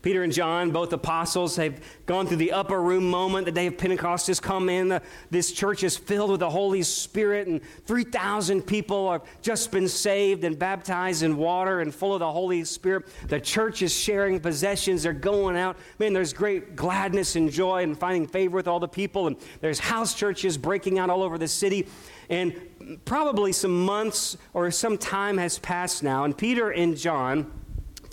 Peter 0.04 0.22
and 0.22 0.34
John, 0.34 0.70
both 0.70 0.92
apostles, 0.92 1.56
have 1.56 1.80
gone 2.04 2.26
through 2.26 2.36
the 2.36 2.52
upper 2.52 2.82
room 2.82 3.08
moment. 3.08 3.46
The 3.46 3.52
day 3.52 3.68
of 3.68 3.78
Pentecost 3.78 4.26
has 4.26 4.38
come 4.38 4.68
in. 4.68 4.90
The, 4.90 5.00
this 5.30 5.50
church 5.50 5.82
is 5.82 5.96
filled 5.96 6.30
with 6.30 6.40
the 6.40 6.50
Holy 6.50 6.82
Spirit, 6.82 7.48
and 7.48 7.62
3,000 7.86 8.60
people 8.60 9.10
have 9.10 9.22
just 9.40 9.70
been 9.70 9.88
saved 9.88 10.44
and 10.44 10.58
baptized 10.58 11.22
in 11.22 11.38
water 11.38 11.80
and 11.80 11.94
full 11.94 12.12
of 12.12 12.18
the 12.18 12.30
Holy 12.30 12.64
Spirit. 12.64 13.06
The 13.28 13.40
church 13.40 13.80
is 13.80 13.94
sharing 13.94 14.40
possessions. 14.40 15.04
They're 15.04 15.14
going 15.14 15.56
out. 15.56 15.78
Man, 15.98 16.12
there's 16.12 16.34
great 16.34 16.76
gladness 16.76 17.34
and 17.34 17.50
joy 17.50 17.82
and 17.82 17.98
finding 17.98 18.26
favor 18.26 18.56
with 18.56 18.68
all 18.68 18.80
the 18.80 18.86
people. 18.86 19.26
And 19.26 19.36
there's 19.62 19.78
house 19.78 20.12
churches 20.12 20.58
breaking 20.58 20.98
out 20.98 21.08
all 21.08 21.22
over 21.22 21.38
the 21.38 21.48
city. 21.48 21.88
And 22.28 22.60
probably 23.06 23.52
some 23.52 23.86
months 23.86 24.36
or 24.52 24.70
some 24.70 24.98
time 24.98 25.38
has 25.38 25.58
passed 25.58 26.02
now, 26.02 26.24
and 26.24 26.36
Peter 26.36 26.68
and 26.68 26.94
John 26.94 27.50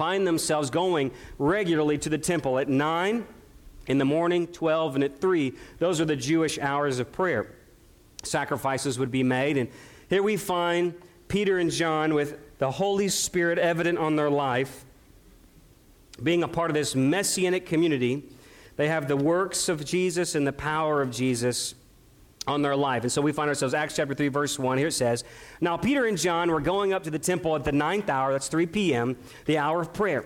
find 0.02 0.26
themselves 0.26 0.72
going 0.72 1.12
regularly 1.38 1.96
to 1.96 2.10
the 2.10 2.18
temple 2.18 2.58
at 2.58 2.68
9 2.68 3.24
in 3.86 3.98
the 4.00 4.04
morning, 4.04 4.48
12, 4.48 4.96
and 4.96 5.04
at 5.04 5.22
3. 5.22 5.54
Those 5.78 6.02
are 6.02 6.06
the 6.06 6.16
Jewish 6.16 6.58
hours 6.58 6.98
of 6.98 7.12
prayer. 7.12 7.54
Sacrifices 8.24 8.98
would 8.98 9.12
be 9.12 9.22
made. 9.22 9.58
And 9.58 9.70
here 10.10 10.24
we 10.24 10.38
find 10.38 10.96
Peter 11.28 11.60
and 11.60 11.70
John 11.70 12.16
with 12.16 12.40
the 12.58 12.72
Holy 12.72 13.10
Spirit 13.10 13.60
evident 13.60 14.00
on 14.00 14.16
their 14.16 14.32
life, 14.32 14.86
being 16.24 16.42
a 16.42 16.48
part 16.48 16.72
of 16.72 16.74
this 16.74 16.96
messianic 16.96 17.68
community. 17.68 18.24
They 18.78 18.88
have 18.88 19.08
the 19.08 19.16
works 19.16 19.70
of 19.70 19.86
Jesus 19.86 20.34
and 20.34 20.48
the 20.48 20.52
power 20.52 21.04
of 21.04 21.12
Jesus 21.12 21.76
on 22.48 22.62
their 22.62 22.76
life. 22.76 23.04
And 23.04 23.12
so 23.12 23.22
we 23.22 23.32
find 23.32 23.50
ourselves, 23.50 23.74
Acts 23.74 23.96
chapter 23.96 24.14
3, 24.14 24.28
verse 24.30 24.58
1. 24.58 24.78
Here 24.78 24.88
it 24.88 24.94
says, 24.94 25.24
Now 25.60 25.78
Peter 25.78 26.06
and 26.06 26.18
John 26.18 26.50
were 26.50 26.62
going 26.62 26.94
up 26.94 27.04
to 27.04 27.12
the 27.12 27.20
temple 27.20 27.56
at 27.56 27.64
the 27.64 27.72
ninth 27.72 28.10
hour, 28.10 28.32
that's 28.32 28.48
3 28.48 28.66
p.m., 28.68 29.18
the 29.46 29.58
hour 29.58 29.82
of 29.82 29.94
prayer. 29.94 30.26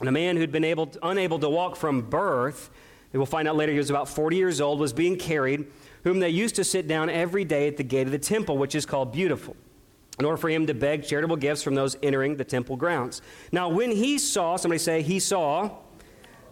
And 0.00 0.08
a 0.08 0.12
man 0.12 0.36
who'd 0.36 0.50
been 0.50 0.64
able, 0.64 0.92
unable 1.02 1.38
to 1.38 1.48
walk 1.48 1.76
from 1.76 2.02
birth, 2.02 2.70
we'll 3.12 3.26
find 3.26 3.46
out 3.46 3.54
later 3.54 3.70
he 3.70 3.78
was 3.78 3.90
about 3.90 4.08
40 4.08 4.36
years 4.36 4.60
old, 4.60 4.80
was 4.80 4.92
being 4.92 5.16
carried, 5.16 5.66
whom 6.02 6.18
they 6.18 6.30
used 6.30 6.56
to 6.56 6.64
sit 6.64 6.88
down 6.88 7.08
every 7.08 7.44
day 7.44 7.68
at 7.68 7.76
the 7.76 7.84
gate 7.84 8.06
of 8.06 8.12
the 8.12 8.18
temple, 8.18 8.58
which 8.58 8.74
is 8.74 8.84
called 8.84 9.12
Beautiful, 9.12 9.56
in 10.18 10.24
order 10.24 10.36
for 10.36 10.50
him 10.50 10.66
to 10.66 10.74
beg 10.74 11.04
charitable 11.04 11.36
gifts 11.36 11.62
from 11.62 11.76
those 11.76 11.96
entering 12.02 12.36
the 12.36 12.44
temple 12.44 12.76
grounds. 12.76 13.22
Now, 13.52 13.68
when 13.68 13.92
he 13.92 14.18
saw, 14.18 14.56
somebody 14.56 14.80
say, 14.80 15.02
he 15.02 15.20
saw, 15.20 15.70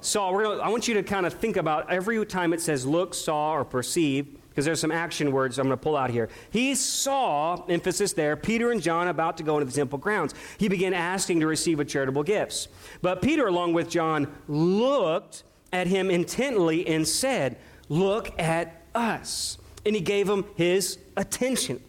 saw, 0.01 0.33
we're 0.33 0.45
gonna, 0.45 0.63
I 0.63 0.69
want 0.69 0.87
you 0.87 0.95
to 0.95 1.03
kind 1.03 1.27
of 1.27 1.35
think 1.35 1.57
about 1.57 1.91
every 1.91 2.25
time 2.25 2.53
it 2.53 2.61
says 2.61 2.87
look, 2.87 3.13
saw, 3.13 3.53
or 3.55 3.65
perceive, 3.65 4.39
because 4.53 4.67
there's 4.67 4.81
some 4.81 4.93
action 4.93 5.33
words 5.33 5.59
I'm 5.59 5.67
going 5.67 5.79
to 5.79 5.83
pull 5.83 5.97
out 5.97 6.11
here. 6.11 6.29
He 6.51 6.75
saw, 6.75 7.65
emphasis 7.67 8.13
there, 8.13 8.37
Peter 8.37 8.71
and 8.71 8.83
John 8.83 9.09
about 9.09 9.39
to 9.39 9.43
go 9.43 9.59
into 9.59 9.65
the 9.65 9.73
temple 9.73 9.99
grounds. 9.99 10.35
He 10.59 10.69
began 10.69 10.93
asking 10.93 11.41
to 11.41 11.47
receive 11.47 11.81
a 11.81 11.85
charitable 11.85 12.23
gifts. 12.23 12.69
But 13.01 13.23
Peter, 13.23 13.47
along 13.47 13.73
with 13.73 13.89
John, 13.89 14.33
looked 14.49 15.45
at 15.73 15.87
him 15.87 16.11
intently 16.11 16.87
and 16.87 17.09
said, 17.09 17.57
Look 17.89 18.39
at 18.39 18.83
us. 18.95 19.59
And 19.85 19.95
he 19.95 20.01
gave 20.01 20.29
him 20.29 20.45
his 20.55 20.99
attention 21.17 21.83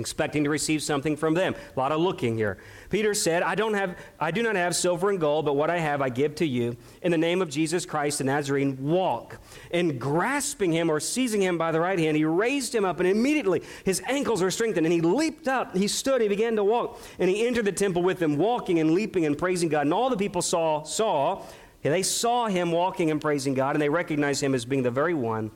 expecting 0.00 0.44
to 0.44 0.50
receive 0.50 0.82
something 0.82 1.16
from 1.16 1.34
them. 1.34 1.54
A 1.76 1.78
lot 1.78 1.92
of 1.92 2.00
looking 2.00 2.36
here. 2.36 2.58
Peter 2.90 3.14
said, 3.14 3.42
I, 3.42 3.54
don't 3.54 3.74
have, 3.74 3.96
I 4.18 4.30
do 4.30 4.42
not 4.42 4.56
have 4.56 4.74
silver 4.74 5.10
and 5.10 5.20
gold, 5.20 5.44
but 5.44 5.54
what 5.54 5.70
I 5.70 5.78
have 5.78 6.02
I 6.02 6.08
give 6.08 6.34
to 6.36 6.46
you. 6.46 6.76
In 7.02 7.12
the 7.12 7.18
name 7.18 7.40
of 7.40 7.48
Jesus 7.48 7.86
Christ 7.86 8.18
the 8.18 8.24
Nazarene, 8.24 8.76
walk. 8.80 9.38
And 9.70 10.00
grasping 10.00 10.72
him 10.72 10.90
or 10.90 10.98
seizing 10.98 11.40
him 11.40 11.58
by 11.58 11.70
the 11.72 11.80
right 11.80 11.98
hand, 11.98 12.16
he 12.16 12.24
raised 12.24 12.74
him 12.74 12.84
up, 12.84 12.98
and 12.98 13.08
immediately 13.08 13.62
his 13.84 14.02
ankles 14.06 14.42
were 14.42 14.50
strengthened, 14.50 14.86
and 14.86 14.92
he 14.92 15.00
leaped 15.00 15.46
up. 15.46 15.76
He 15.76 15.88
stood, 15.88 16.20
he 16.20 16.28
began 16.28 16.56
to 16.56 16.64
walk, 16.64 17.00
and 17.18 17.30
he 17.30 17.46
entered 17.46 17.66
the 17.66 17.72
temple 17.72 18.02
with 18.02 18.18
them, 18.18 18.36
walking 18.36 18.80
and 18.80 18.92
leaping 18.92 19.26
and 19.26 19.38
praising 19.38 19.68
God. 19.68 19.82
And 19.82 19.94
all 19.94 20.10
the 20.10 20.16
people 20.16 20.42
saw, 20.42 20.82
saw, 20.82 21.44
they 21.82 22.02
saw 22.02 22.46
him 22.46 22.72
walking 22.72 23.10
and 23.10 23.20
praising 23.20 23.54
God, 23.54 23.76
and 23.76 23.82
they 23.82 23.88
recognized 23.88 24.42
him 24.42 24.54
as 24.54 24.64
being 24.64 24.82
the 24.82 24.90
very 24.90 25.14
one 25.14 25.50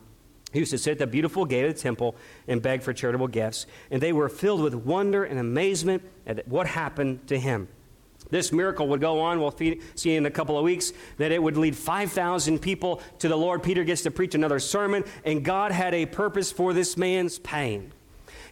he 0.55 0.61
used 0.61 0.71
to 0.71 0.79
sit 0.79 0.93
at 0.93 0.99
the 0.99 1.07
beautiful 1.07 1.45
gate 1.45 1.67
of 1.67 1.75
the 1.75 1.81
temple 1.81 2.15
and 2.47 2.63
beg 2.63 2.81
for 2.81 2.93
charitable 2.93 3.27
gifts, 3.27 3.67
and 3.91 4.01
they 4.01 4.13
were 4.13 4.29
filled 4.29 4.63
with 4.63 4.73
wonder 4.73 5.25
and 5.25 5.39
amazement 5.39 6.03
at 6.29 6.47
what 6.47 6.69
happened 6.69 7.27
to 7.27 7.39
him. 7.39 7.67
This 8.31 8.53
miracle 8.53 8.87
would 8.89 9.01
go 9.01 9.21
on. 9.21 9.41
We'll 9.41 9.55
see 9.97 10.15
in 10.15 10.27
a 10.27 10.31
couple 10.31 10.57
of 10.57 10.65
weeks 10.65 10.93
that 11.19 11.33
it 11.33 11.43
would 11.43 11.57
lead 11.57 11.77
5,000 11.77 12.61
people 12.61 13.03
to 13.19 13.29
the 13.29 13.37
Lord. 13.37 13.65
Peter 13.65 13.83
gets 13.83 14.03
to 14.03 14.13
preach 14.13 14.37
another 14.37 14.61
sermon, 14.61 15.05
and 15.25 15.45
God 15.45 15.73
had 15.73 15.93
a 15.93 16.07
purpose 16.07 16.53
for 16.53 16.73
this 16.73 16.97
man's 16.97 17.41
pain. 17.41 17.93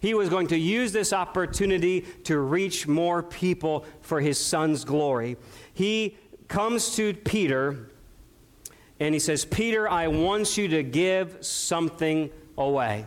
He 0.00 0.12
was 0.12 0.28
going 0.28 0.49
to 0.49 0.59
use 0.59 0.90
this 0.90 1.12
opportunity 1.12 2.00
to 2.25 2.37
reach 2.38 2.88
more 2.88 3.23
people 3.23 3.87
for 4.00 4.21
his 4.21 4.38
son's 4.38 4.85
glory. 4.85 5.37
He 5.73 6.18
comes 6.49 6.97
to 6.97 7.14
Peter 7.14 7.92
and 9.06 9.14
he 9.14 9.18
says, 9.18 9.44
Peter, 9.44 9.88
I 9.88 10.06
want 10.06 10.56
you 10.56 10.68
to 10.68 10.82
give 10.82 11.38
something 11.40 12.30
away. 12.56 13.04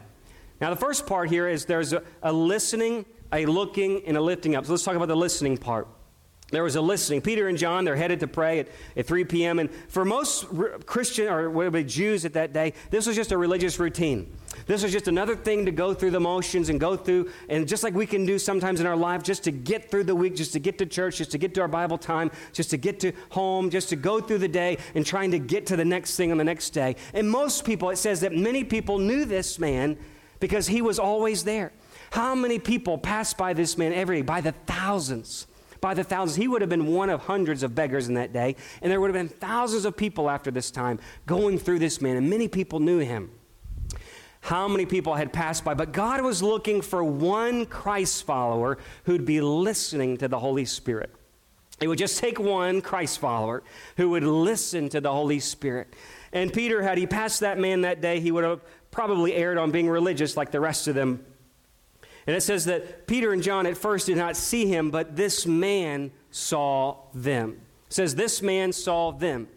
Now, 0.59 0.69
the 0.69 0.75
first 0.75 1.07
part 1.07 1.29
here 1.29 1.47
is 1.47 1.65
there's 1.65 1.93
a, 1.93 2.03
a 2.21 2.33
listening, 2.33 3.05
a 3.31 3.45
looking, 3.45 4.01
and 4.05 4.17
a 4.17 4.21
lifting 4.21 4.55
up. 4.55 4.65
So 4.65 4.73
let's 4.73 4.83
talk 4.83 4.95
about 4.95 5.07
the 5.07 5.15
listening 5.15 5.57
part. 5.57 5.87
There 6.51 6.63
was 6.63 6.75
a 6.75 6.81
listening. 6.81 7.21
Peter 7.21 7.47
and 7.47 7.57
John, 7.57 7.85
they're 7.85 7.95
headed 7.95 8.19
to 8.19 8.27
pray 8.27 8.59
at, 8.59 8.67
at 8.95 9.07
3 9.07 9.23
p.m. 9.23 9.59
And 9.59 9.71
for 9.87 10.05
most 10.05 10.45
Christian 10.85 11.27
or 11.27 11.83
Jews 11.83 12.25
at 12.25 12.33
that 12.33 12.53
day, 12.53 12.73
this 12.91 13.07
was 13.07 13.15
just 13.15 13.31
a 13.31 13.37
religious 13.37 13.79
routine. 13.79 14.31
This 14.67 14.83
was 14.83 14.91
just 14.91 15.07
another 15.07 15.35
thing 15.35 15.65
to 15.65 15.71
go 15.71 15.93
through 15.93 16.12
the 16.12 16.19
motions 16.19 16.69
and 16.69 16.79
go 16.79 16.95
through, 16.95 17.31
and 17.50 17.67
just 17.67 17.83
like 17.83 17.93
we 17.93 18.05
can 18.05 18.25
do 18.25 18.39
sometimes 18.39 18.79
in 18.79 18.88
our 18.88 18.95
life, 18.95 19.24
just 19.24 19.43
to 19.43 19.51
get 19.51 19.91
through 19.91 20.05
the 20.05 20.15
week, 20.15 20.35
just 20.35 20.53
to 20.53 20.59
get 20.59 20.77
to 20.79 20.85
church, 20.85 21.17
just 21.17 21.31
to 21.31 21.38
get 21.38 21.53
to 21.55 21.62
our 21.62 21.67
Bible 21.67 21.97
time, 21.97 22.31
just 22.53 22.69
to 22.71 22.77
get 22.77 23.00
to 23.01 23.12
home, 23.29 23.69
just 23.69 23.89
to 23.89 23.95
go 23.95 24.19
through 24.19 24.39
the 24.39 24.47
day 24.47 24.77
and 24.95 25.05
trying 25.05 25.31
to 25.31 25.39
get 25.39 25.65
to 25.67 25.75
the 25.75 25.85
next 25.85 26.15
thing 26.15 26.31
on 26.31 26.38
the 26.38 26.43
next 26.43 26.71
day. 26.71 26.95
And 27.13 27.29
most 27.29 27.65
people, 27.65 27.89
it 27.89 27.97
says 27.97 28.21
that 28.21 28.33
many 28.33 28.63
people 28.63 28.97
knew 28.97 29.25
this 29.25 29.59
man 29.59 29.97
because 30.39 30.67
he 30.67 30.81
was 30.81 31.00
always 31.00 31.43
there. 31.43 31.71
How 32.12 32.35
many 32.35 32.59
people 32.59 32.97
passed 32.97 33.38
by 33.38 33.53
this 33.53 33.77
man 33.77 33.93
every 33.93 34.17
day? 34.17 34.21
By 34.21 34.41
the 34.41 34.51
thousands 34.51 35.47
by 35.81 35.93
the 35.93 36.03
thousands. 36.03 36.35
He 36.35 36.47
would 36.47 36.62
have 36.62 36.69
been 36.69 36.88
one 36.88 37.12
of 37.12 37.21
hundreds 37.21 37.62
of 37.62 37.75
beggars 37.75 38.07
in 38.07 38.15
that 38.15 38.33
day, 38.33 38.55
and 38.81 38.91
there 38.91 39.00
would 39.00 39.13
have 39.13 39.29
been 39.29 39.38
thousands 39.38 39.85
of 39.85 39.95
people 39.95 40.31
after 40.31 40.50
this 40.50 40.71
time 40.71 41.00
going 41.27 41.59
through 41.59 41.77
this 41.77 42.01
man, 42.01 42.17
and 42.17 42.27
many 42.27 42.47
people 42.47 42.79
knew 42.79 42.97
him 42.97 43.29
how 44.45 44.67
many 44.67 44.85
people 44.85 45.15
had 45.15 45.33
passed 45.33 45.63
by, 45.63 45.73
but 45.73 45.91
God 45.91 46.21
was 46.21 46.43
looking 46.43 46.79
for 46.81 47.03
one 47.03 47.65
Christ 47.65 48.25
follower 48.25 48.77
who'd 49.05 49.25
be 49.25 49.41
listening 49.41 50.17
to 50.17 50.27
the 50.27 50.37
Holy 50.37 50.65
Spirit. 50.65 51.09
It 51.81 51.87
would 51.87 51.97
just 51.97 52.19
take 52.19 52.39
one 52.39 52.81
Christ 52.81 53.17
follower 53.17 53.63
who 53.97 54.11
would 54.11 54.23
listen 54.23 54.87
to 54.89 55.01
the 55.01 55.11
Holy 55.11 55.39
Spirit. 55.39 55.91
And 56.31 56.53
Peter, 56.53 56.83
had 56.83 56.99
he 56.99 57.07
passed 57.07 57.39
that 57.39 57.57
man 57.57 57.81
that 57.81 58.01
day, 58.01 58.19
he 58.19 58.31
would 58.31 58.43
have 58.43 58.61
probably 58.91 59.33
erred 59.33 59.57
on 59.57 59.71
being 59.71 59.89
religious 59.89 60.37
like 60.37 60.51
the 60.51 60.59
rest 60.59 60.87
of 60.87 60.93
them. 60.93 61.25
And 62.27 62.35
it 62.35 62.41
says 62.41 62.65
that 62.65 63.07
Peter 63.07 63.33
and 63.33 63.41
John 63.41 63.65
at 63.65 63.75
first 63.75 64.05
did 64.05 64.17
not 64.17 64.37
see 64.37 64.67
him, 64.67 64.91
but 64.91 65.15
this 65.15 65.47
man 65.47 66.11
saw 66.29 66.97
them. 67.15 67.61
It 67.87 67.93
says, 67.93 68.13
This 68.13 68.43
man 68.43 68.73
saw 68.73 69.11
them. 69.11 69.47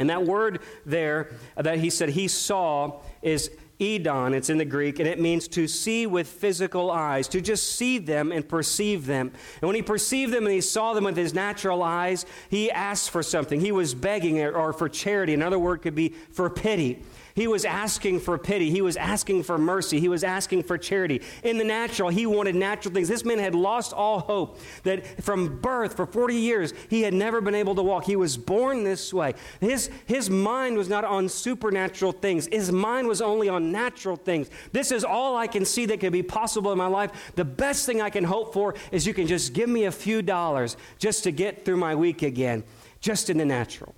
And 0.00 0.10
that 0.10 0.24
word 0.24 0.62
there 0.84 1.30
that 1.56 1.78
he 1.78 1.90
said 1.90 2.10
he 2.10 2.26
saw 2.26 3.00
is 3.22 3.50
Edon, 3.80 4.34
it's 4.34 4.48
in 4.48 4.58
the 4.58 4.64
Greek, 4.64 4.98
and 4.98 5.08
it 5.08 5.20
means 5.20 5.48
to 5.48 5.68
see 5.68 6.06
with 6.06 6.26
physical 6.26 6.90
eyes, 6.90 7.28
to 7.28 7.40
just 7.40 7.76
see 7.76 7.98
them 7.98 8.32
and 8.32 8.48
perceive 8.48 9.06
them. 9.06 9.32
And 9.60 9.68
when 9.68 9.76
he 9.76 9.82
perceived 9.82 10.32
them 10.32 10.44
and 10.46 10.54
he 10.54 10.60
saw 10.60 10.94
them 10.94 11.04
with 11.04 11.16
his 11.16 11.34
natural 11.34 11.82
eyes, 11.82 12.24
he 12.48 12.70
asked 12.70 13.10
for 13.10 13.22
something. 13.22 13.60
He 13.60 13.72
was 13.72 13.94
begging 13.94 14.40
or 14.40 14.72
for 14.72 14.88
charity. 14.88 15.34
Another 15.34 15.58
word 15.58 15.82
could 15.82 15.94
be 15.94 16.14
for 16.30 16.48
pity. 16.48 17.02
He 17.36 17.46
was 17.46 17.66
asking 17.66 18.20
for 18.20 18.38
pity. 18.38 18.70
He 18.70 18.80
was 18.80 18.96
asking 18.96 19.42
for 19.42 19.58
mercy. 19.58 20.00
He 20.00 20.08
was 20.08 20.24
asking 20.24 20.62
for 20.62 20.78
charity. 20.78 21.20
In 21.42 21.58
the 21.58 21.64
natural, 21.64 22.08
he 22.08 22.24
wanted 22.24 22.54
natural 22.54 22.94
things. 22.94 23.08
This 23.08 23.26
man 23.26 23.38
had 23.38 23.54
lost 23.54 23.92
all 23.92 24.20
hope 24.20 24.58
that 24.84 25.22
from 25.22 25.60
birth, 25.60 25.96
for 25.96 26.06
40 26.06 26.34
years, 26.34 26.72
he 26.88 27.02
had 27.02 27.12
never 27.12 27.42
been 27.42 27.54
able 27.54 27.74
to 27.74 27.82
walk. 27.82 28.04
He 28.04 28.16
was 28.16 28.38
born 28.38 28.84
this 28.84 29.12
way. 29.12 29.34
His, 29.60 29.90
his 30.06 30.30
mind 30.30 30.78
was 30.78 30.88
not 30.88 31.04
on 31.04 31.28
supernatural 31.28 32.12
things, 32.12 32.46
his 32.46 32.72
mind 32.72 33.06
was 33.06 33.20
only 33.20 33.50
on 33.50 33.70
natural 33.70 34.16
things. 34.16 34.48
This 34.72 34.90
is 34.90 35.04
all 35.04 35.36
I 35.36 35.46
can 35.46 35.66
see 35.66 35.84
that 35.86 36.00
could 36.00 36.14
be 36.14 36.22
possible 36.22 36.72
in 36.72 36.78
my 36.78 36.86
life. 36.86 37.32
The 37.34 37.44
best 37.44 37.84
thing 37.84 38.00
I 38.00 38.08
can 38.08 38.24
hope 38.24 38.54
for 38.54 38.74
is 38.90 39.06
you 39.06 39.12
can 39.12 39.26
just 39.26 39.52
give 39.52 39.68
me 39.68 39.84
a 39.84 39.92
few 39.92 40.22
dollars 40.22 40.78
just 40.98 41.22
to 41.24 41.32
get 41.32 41.66
through 41.66 41.76
my 41.76 41.94
week 41.94 42.22
again, 42.22 42.64
just 43.00 43.28
in 43.28 43.36
the 43.36 43.44
natural. 43.44 43.94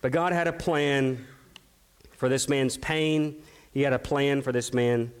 But 0.00 0.12
God 0.12 0.32
had 0.32 0.46
a 0.46 0.52
plan 0.52 1.26
for 2.24 2.30
this 2.30 2.48
man's 2.48 2.78
pain. 2.78 3.36
He 3.70 3.82
had 3.82 3.92
a 3.92 3.98
plan 3.98 4.40
for 4.40 4.50
this 4.50 4.72
man. 4.72 5.12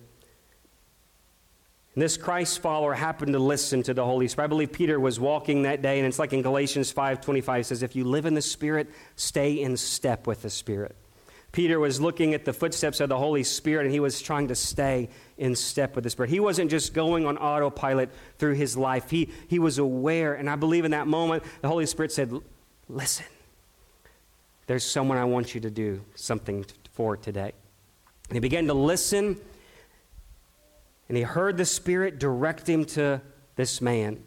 And 1.92 2.02
this 2.02 2.16
Christ 2.16 2.60
follower 2.60 2.94
happened 2.94 3.34
to 3.34 3.38
listen 3.38 3.82
to 3.82 3.92
the 3.92 4.02
Holy 4.02 4.26
Spirit. 4.26 4.46
I 4.46 4.48
believe 4.48 4.72
Peter 4.72 4.98
was 4.98 5.20
walking 5.20 5.64
that 5.64 5.82
day, 5.82 5.98
and 5.98 6.08
it's 6.08 6.18
like 6.18 6.32
in 6.32 6.40
Galatians 6.40 6.90
5:25 6.90 7.66
says, 7.66 7.82
"If 7.82 7.94
you 7.94 8.04
live 8.04 8.24
in 8.24 8.32
the 8.32 8.40
Spirit, 8.40 8.88
stay 9.16 9.60
in 9.60 9.76
step 9.76 10.26
with 10.26 10.40
the 10.40 10.48
Spirit." 10.48 10.96
Peter 11.52 11.78
was 11.78 12.00
looking 12.00 12.32
at 12.32 12.46
the 12.46 12.54
footsteps 12.54 13.00
of 13.00 13.10
the 13.10 13.18
Holy 13.18 13.42
Spirit, 13.42 13.84
and 13.84 13.92
he 13.92 14.00
was 14.00 14.22
trying 14.22 14.48
to 14.48 14.54
stay 14.54 15.10
in 15.36 15.54
step 15.54 15.96
with 15.96 16.04
the 16.04 16.10
Spirit. 16.10 16.30
He 16.30 16.40
wasn't 16.40 16.70
just 16.70 16.94
going 16.94 17.26
on 17.26 17.36
autopilot 17.36 18.08
through 18.38 18.54
his 18.54 18.78
life. 18.78 19.10
He, 19.10 19.28
he 19.46 19.58
was 19.58 19.76
aware, 19.76 20.32
and 20.32 20.48
I 20.48 20.56
believe 20.56 20.86
in 20.86 20.92
that 20.92 21.06
moment, 21.06 21.42
the 21.60 21.68
Holy 21.68 21.84
Spirit 21.84 22.12
said, 22.12 22.32
Listen, 22.88 23.26
there's 24.68 24.84
someone 24.84 25.18
I 25.18 25.26
want 25.26 25.54
you 25.54 25.60
to 25.60 25.70
do 25.70 26.00
something 26.14 26.64
for 26.94 27.16
today. 27.16 27.52
And 28.28 28.36
he 28.36 28.40
began 28.40 28.66
to 28.68 28.74
listen, 28.74 29.38
and 31.08 31.16
he 31.16 31.22
heard 31.22 31.56
the 31.56 31.66
Spirit 31.66 32.18
direct 32.18 32.68
him 32.68 32.84
to 32.86 33.20
this 33.56 33.80
man. 33.80 34.22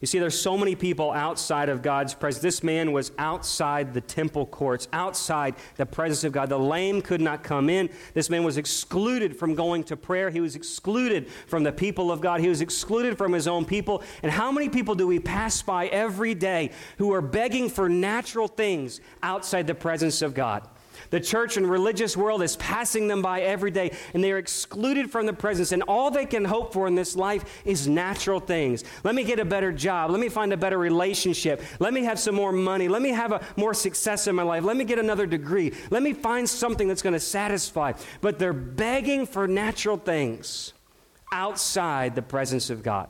You 0.00 0.06
see, 0.06 0.18
there's 0.18 0.40
so 0.40 0.58
many 0.58 0.74
people 0.74 1.12
outside 1.12 1.68
of 1.68 1.80
God's 1.80 2.12
presence. 2.12 2.42
This 2.42 2.64
man 2.64 2.90
was 2.90 3.12
outside 3.18 3.94
the 3.94 4.00
temple 4.00 4.46
courts, 4.46 4.88
outside 4.92 5.54
the 5.76 5.86
presence 5.86 6.24
of 6.24 6.32
God. 6.32 6.48
The 6.48 6.58
lame 6.58 7.02
could 7.02 7.20
not 7.20 7.44
come 7.44 7.70
in. 7.70 7.88
This 8.12 8.28
man 8.28 8.42
was 8.42 8.56
excluded 8.56 9.36
from 9.36 9.54
going 9.54 9.84
to 9.84 9.96
prayer. 9.96 10.28
He 10.30 10.40
was 10.40 10.56
excluded 10.56 11.28
from 11.46 11.62
the 11.62 11.70
people 11.70 12.10
of 12.10 12.20
God. 12.20 12.40
He 12.40 12.48
was 12.48 12.60
excluded 12.60 13.16
from 13.16 13.32
his 13.32 13.46
own 13.46 13.64
people. 13.64 14.02
And 14.24 14.32
how 14.32 14.50
many 14.50 14.68
people 14.68 14.96
do 14.96 15.06
we 15.06 15.20
pass 15.20 15.62
by 15.62 15.86
every 15.86 16.34
day 16.34 16.72
who 16.98 17.12
are 17.12 17.22
begging 17.22 17.68
for 17.68 17.88
natural 17.88 18.48
things 18.48 19.00
outside 19.22 19.68
the 19.68 19.74
presence 19.76 20.20
of 20.20 20.34
God? 20.34 20.66
The 21.10 21.20
church 21.20 21.56
and 21.56 21.68
religious 21.68 22.16
world 22.16 22.42
is 22.42 22.56
passing 22.56 23.08
them 23.08 23.22
by 23.22 23.42
every 23.42 23.70
day, 23.70 23.92
and 24.14 24.22
they 24.22 24.32
are 24.32 24.38
excluded 24.38 25.10
from 25.10 25.26
the 25.26 25.32
presence. 25.32 25.72
And 25.72 25.82
all 25.82 26.10
they 26.10 26.26
can 26.26 26.44
hope 26.44 26.72
for 26.72 26.86
in 26.86 26.94
this 26.94 27.16
life 27.16 27.62
is 27.64 27.88
natural 27.88 28.40
things. 28.40 28.84
Let 29.04 29.14
me 29.14 29.24
get 29.24 29.38
a 29.38 29.44
better 29.44 29.72
job. 29.72 30.10
Let 30.10 30.20
me 30.20 30.28
find 30.28 30.52
a 30.52 30.56
better 30.56 30.78
relationship. 30.78 31.62
Let 31.78 31.92
me 31.92 32.04
have 32.04 32.18
some 32.18 32.34
more 32.34 32.52
money. 32.52 32.88
Let 32.88 33.02
me 33.02 33.10
have 33.10 33.32
a, 33.32 33.44
more 33.56 33.74
success 33.74 34.26
in 34.26 34.34
my 34.34 34.42
life. 34.42 34.64
Let 34.64 34.76
me 34.76 34.84
get 34.84 34.98
another 34.98 35.26
degree. 35.26 35.72
Let 35.90 36.02
me 36.02 36.12
find 36.12 36.48
something 36.48 36.88
that's 36.88 37.02
going 37.02 37.14
to 37.14 37.20
satisfy. 37.20 37.92
But 38.20 38.38
they're 38.38 38.52
begging 38.52 39.26
for 39.26 39.46
natural 39.46 39.96
things 39.96 40.72
outside 41.32 42.14
the 42.14 42.22
presence 42.22 42.70
of 42.70 42.82
God. 42.82 43.08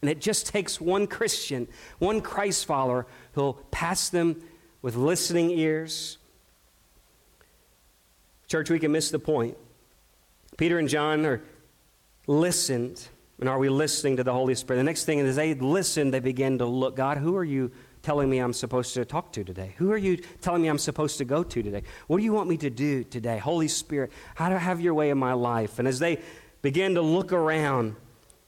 And 0.00 0.10
it 0.10 0.20
just 0.20 0.46
takes 0.46 0.80
one 0.80 1.06
Christian, 1.06 1.66
one 1.98 2.20
Christ 2.20 2.66
follower, 2.66 3.06
who'll 3.32 3.54
pass 3.70 4.08
them 4.08 4.42
with 4.82 4.96
listening 4.96 5.50
ears. 5.50 6.18
Church, 8.48 8.70
we 8.70 8.78
can 8.78 8.92
miss 8.92 9.10
the 9.10 9.18
point. 9.18 9.56
Peter 10.56 10.78
and 10.78 10.88
John 10.88 11.24
are 11.24 11.42
listened. 12.26 13.08
And 13.40 13.48
are 13.48 13.58
we 13.58 13.68
listening 13.68 14.16
to 14.16 14.24
the 14.24 14.32
Holy 14.32 14.54
Spirit? 14.56 14.78
The 14.78 14.84
next 14.84 15.04
thing 15.04 15.20
is 15.20 15.36
they 15.36 15.54
listen, 15.54 16.10
they 16.10 16.18
begin 16.18 16.58
to 16.58 16.66
look. 16.66 16.96
God, 16.96 17.18
who 17.18 17.36
are 17.36 17.44
you 17.44 17.70
telling 18.02 18.28
me 18.28 18.38
I'm 18.38 18.52
supposed 18.52 18.94
to 18.94 19.04
talk 19.04 19.32
to 19.34 19.44
today? 19.44 19.74
Who 19.76 19.92
are 19.92 19.98
you 19.98 20.16
telling 20.40 20.62
me 20.62 20.68
I'm 20.68 20.78
supposed 20.78 21.18
to 21.18 21.24
go 21.24 21.44
to 21.44 21.62
today? 21.62 21.82
What 22.08 22.16
do 22.16 22.24
you 22.24 22.32
want 22.32 22.48
me 22.48 22.56
to 22.56 22.70
do 22.70 23.04
today? 23.04 23.38
Holy 23.38 23.68
Spirit, 23.68 24.10
how 24.34 24.48
to 24.48 24.58
have 24.58 24.80
your 24.80 24.94
way 24.94 25.10
in 25.10 25.18
my 25.18 25.34
life? 25.34 25.78
And 25.78 25.86
as 25.86 26.00
they 26.00 26.20
begin 26.62 26.94
to 26.94 27.02
look 27.02 27.32
around, 27.32 27.94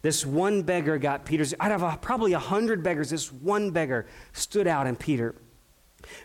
this 0.03 0.27
one 0.27 0.63
beggar 0.63 0.99
got 0.99 1.25
Peter's, 1.25 1.55
out 1.61 1.73
of 1.73 1.83
a, 1.83 1.99
probably 2.01 2.33
a 2.33 2.39
hundred 2.39 2.83
beggars, 2.83 3.11
this 3.11 3.31
one 3.31 3.71
beggar 3.71 4.07
stood 4.33 4.67
out 4.67 4.87
in 4.87 4.97
Peter. 4.97 5.37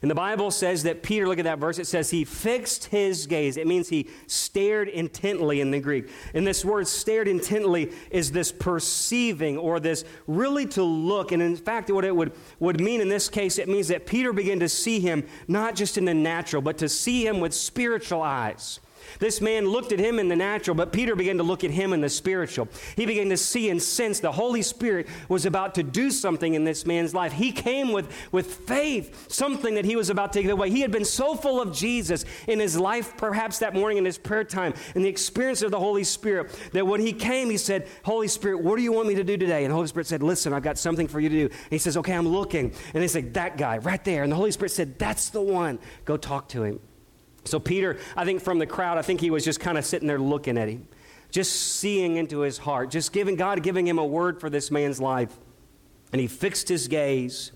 And 0.02 0.12
the 0.12 0.16
Bible 0.16 0.52
says 0.52 0.84
that 0.84 1.04
Peter, 1.04 1.28
look 1.28 1.40
at 1.40 1.46
that 1.46 1.60
verse, 1.60 1.80
it 1.80 1.88
says 1.88 2.10
he 2.10 2.24
fixed 2.24 2.86
his 2.86 3.28
gaze. 3.28 3.58
It 3.58 3.68
means 3.68 3.90
he 3.90 4.10
stared 4.28 4.88
intently 4.88 5.62
in 5.62 5.72
the 5.72 5.80
Greek. 5.80 6.10
And 6.34 6.46
this 6.46 6.64
word 6.64 6.88
stared 6.88 7.28
intently 7.28 7.92
is 8.12 8.32
this 8.32 8.52
perceiving 8.52 9.58
or 9.58 9.80
this 9.80 10.06
really 10.28 10.66
to 10.68 10.84
look. 10.84 11.32
And 11.32 11.42
in 11.42 11.56
fact, 11.56 11.90
what 11.90 12.06
it 12.06 12.16
would, 12.16 12.34
would 12.60 12.80
mean 12.80 13.02
in 13.02 13.10
this 13.10 13.30
case, 13.30 13.58
it 13.58 13.68
means 13.68 13.88
that 13.90 14.06
Peter 14.06 14.34
began 14.34 14.60
to 14.60 14.70
see 14.70 15.00
him 15.00 15.26
not 15.48 15.76
just 15.76 15.98
in 15.98 16.06
the 16.06 16.14
natural, 16.14 16.62
but 16.62 16.78
to 16.80 16.90
see 16.90 17.26
him 17.26 17.40
with 17.40 17.54
spiritual 17.54 18.22
eyes. 18.22 18.80
This 19.20 19.42
man 19.42 19.68
looked 19.68 19.92
at 19.92 20.00
him 20.00 20.20
in 20.20 20.28
the 20.28 20.36
natural, 20.36 20.76
but 20.76 20.92
Peter 20.92 21.16
began 21.16 21.38
to 21.38 21.44
look 21.44 21.64
at 21.64 21.72
him 21.72 21.94
in 21.94 22.02
the 22.02 22.10
spiritual. 22.10 22.68
He 22.96 23.06
began 23.06 23.30
to 23.30 23.38
see 23.38 23.70
and 23.70 23.82
sense 23.82 24.20
the 24.20 24.32
Holy 24.32 24.62
Spirit 24.62 25.08
was 25.30 25.46
about 25.46 25.76
to 25.76 25.84
do 25.84 26.12
something 26.12 26.54
in 26.54 26.64
this 26.64 26.86
man's 26.86 27.14
life. 27.14 27.34
He 27.34 27.52
came 27.52 27.92
with, 27.92 28.12
with 28.32 28.54
faith, 28.68 29.32
something 29.32 29.76
that 29.76 29.86
he 29.86 29.96
was 29.96 30.10
about 30.10 30.34
to 30.34 30.42
take 30.42 30.52
away. 30.52 30.70
He 30.70 30.82
had 30.82 30.92
been 30.92 31.06
so 31.06 31.36
full 31.36 31.62
of 31.62 31.74
Jesus 31.74 32.26
in 32.48 32.60
his 32.60 32.78
life, 32.80 33.16
perhaps 33.18 33.60
that 33.60 33.74
morning 33.74 33.98
in 33.98 34.06
his 34.06 34.18
prayer 34.18 34.44
time, 34.44 34.74
in 34.96 35.02
the 35.02 35.10
experience 35.10 35.62
of 35.62 35.72
the 35.72 35.80
Holy 35.80 36.04
Spirit, 36.04 36.58
that 36.74 36.86
when 36.86 37.02
he 37.02 37.14
came, 37.14 37.50
he 37.50 37.58
said, 37.58 37.88
Holy 38.04 38.28
Spirit, 38.28 38.62
what 38.62 38.78
do 38.78 38.84
you 38.84 38.92
want 38.92 39.08
me 39.08 39.16
to 39.16 39.24
do 39.24 39.38
today? 39.38 39.64
And 39.64 39.72
the 39.72 39.76
Holy 39.76 39.88
Spirit 39.88 40.08
said, 40.08 40.24
Listen, 40.24 40.54
I've 40.54 40.64
got 40.64 40.78
something 40.78 41.08
for 41.08 41.20
you 41.20 41.30
to 41.30 41.36
do. 41.36 41.46
And 41.46 41.72
he 41.72 41.78
says, 41.78 41.98
Okay, 41.98 42.14
I'm 42.14 42.28
looking. 42.28 42.74
And 42.94 43.02
he 43.02 43.08
said, 43.08 43.34
That 43.36 43.58
guy 43.58 43.78
right 43.78 44.04
there. 44.04 44.24
And 44.24 44.32
the 44.32 44.36
Holy 44.36 44.52
Spirit 44.52 44.72
said, 44.72 44.98
That's 45.00 45.30
the 45.30 45.42
one. 45.42 45.80
Go 46.06 46.18
talk 46.18 46.50
to 46.50 46.64
him. 46.64 46.80
So, 47.46 47.60
Peter, 47.60 47.98
I 48.18 48.26
think 48.26 48.42
from 48.42 48.60
the 48.60 48.66
crowd, 48.66 48.98
I 48.98 49.04
think 49.04 49.22
he 49.22 49.30
was 49.30 49.46
just 49.46 49.60
kind 49.60 49.78
of 49.78 49.86
sitting 49.86 50.08
there 50.08 50.20
looking 50.20 50.58
at 50.58 50.68
him, 50.68 50.88
just 51.30 51.78
seeing 51.78 52.18
into 52.18 52.40
his 52.40 52.58
heart, 52.58 52.90
just 52.90 53.14
giving 53.14 53.36
God 53.36 53.62
giving 53.62 53.88
him 53.88 54.00
a 54.00 54.06
word 54.06 54.40
for 54.40 54.50
this 54.50 54.72
man's 54.72 55.00
life. 55.00 55.36
And 56.12 56.20
he 56.20 56.28
fixed 56.28 56.68
his 56.68 56.88
gaze. 56.88 57.52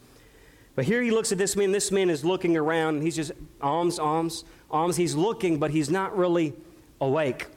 But 0.76 0.86
here 0.86 1.02
he 1.02 1.12
looks 1.12 1.32
at 1.32 1.38
this 1.38 1.56
man. 1.56 1.72
This 1.72 1.92
man 1.92 2.10
is 2.10 2.24
looking 2.24 2.56
around. 2.56 3.02
He's 3.02 3.16
just 3.16 3.32
alms, 3.62 4.00
alms, 4.00 4.44
alms. 4.70 4.96
He's 4.96 5.16
looking, 5.16 5.58
but 5.58 5.72
he's 5.72 5.90
not 5.90 6.16
really 6.16 6.54
awake. 7.02 7.48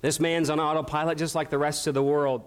This 0.00 0.20
man's 0.20 0.50
on 0.50 0.60
autopilot 0.60 1.18
just 1.18 1.34
like 1.34 1.50
the 1.50 1.58
rest 1.58 1.86
of 1.86 1.94
the 1.94 2.02
world. 2.02 2.42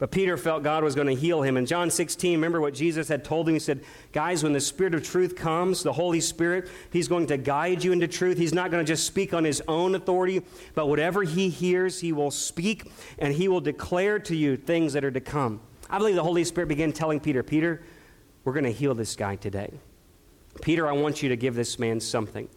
But 0.00 0.10
Peter 0.10 0.38
felt 0.38 0.62
God 0.62 0.82
was 0.82 0.94
going 0.94 1.08
to 1.08 1.14
heal 1.14 1.42
him. 1.42 1.58
In 1.58 1.66
John 1.66 1.90
16, 1.90 2.32
remember 2.32 2.58
what 2.58 2.72
Jesus 2.72 3.06
had 3.06 3.22
told 3.22 3.46
him? 3.46 3.54
He 3.54 3.60
said, 3.60 3.84
Guys, 4.12 4.42
when 4.42 4.54
the 4.54 4.60
Spirit 4.60 4.94
of 4.94 5.04
truth 5.04 5.36
comes, 5.36 5.82
the 5.82 5.92
Holy 5.92 6.20
Spirit, 6.20 6.70
He's 6.90 7.06
going 7.06 7.26
to 7.26 7.36
guide 7.36 7.84
you 7.84 7.92
into 7.92 8.08
truth. 8.08 8.38
He's 8.38 8.54
not 8.54 8.70
going 8.70 8.84
to 8.84 8.90
just 8.90 9.06
speak 9.06 9.34
on 9.34 9.44
His 9.44 9.62
own 9.68 9.94
authority, 9.94 10.40
but 10.74 10.88
whatever 10.88 11.22
He 11.22 11.50
hears, 11.50 12.00
He 12.00 12.12
will 12.12 12.30
speak 12.30 12.90
and 13.18 13.34
He 13.34 13.46
will 13.46 13.60
declare 13.60 14.18
to 14.20 14.34
you 14.34 14.56
things 14.56 14.94
that 14.94 15.04
are 15.04 15.10
to 15.10 15.20
come. 15.20 15.60
I 15.90 15.98
believe 15.98 16.14
the 16.14 16.22
Holy 16.22 16.44
Spirit 16.44 16.68
began 16.68 16.92
telling 16.92 17.20
Peter, 17.20 17.42
Peter, 17.42 17.82
we're 18.44 18.54
going 18.54 18.64
to 18.64 18.72
heal 18.72 18.94
this 18.94 19.14
guy 19.14 19.36
today. 19.36 19.70
Peter, 20.62 20.88
I 20.88 20.92
want 20.92 21.22
you 21.22 21.28
to 21.28 21.36
give 21.36 21.54
this 21.54 21.78
man 21.78 22.00
something. 22.00 22.48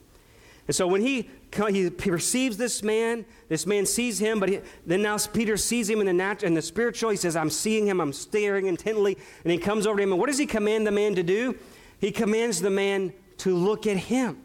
And 0.68 0.76
so 0.76 0.88
when 0.88 1.02
he, 1.02 1.30
he 1.70 1.90
perceives 1.90 2.58
this 2.58 2.84
man, 2.84 3.26
this 3.50 3.68
man 3.68 3.86
sees 3.86 4.20
him, 4.20 4.40
but 4.40 4.50
he, 4.50 4.60
then 4.86 5.02
now 5.02 5.18
Peter 5.18 5.58
sees 5.58 5.90
him 5.90 6.00
in 6.00 6.06
the, 6.06 6.14
natural, 6.14 6.48
in 6.48 6.54
the 6.54 6.62
spiritual. 6.62 7.10
He 7.10 7.18
says, 7.18 7.36
I'm 7.36 7.50
seeing 7.50 7.86
him, 7.86 8.00
I'm 8.00 8.14
staring 8.14 8.68
intently. 8.68 9.18
And 9.44 9.52
he 9.52 9.58
comes 9.58 9.86
over 9.86 9.98
to 9.98 10.04
him, 10.04 10.12
and 10.12 10.20
what 10.20 10.28
does 10.28 10.38
he 10.38 10.46
command 10.46 10.88
the 10.88 10.92
man 10.92 11.16
to 11.16 11.24
do? 11.24 11.58
He 12.00 12.12
commands 12.12 12.62
the 12.62 12.70
man 12.70 13.14
to 13.40 13.56
look 13.56 13.88
at 13.88 13.98
him. 13.98 14.42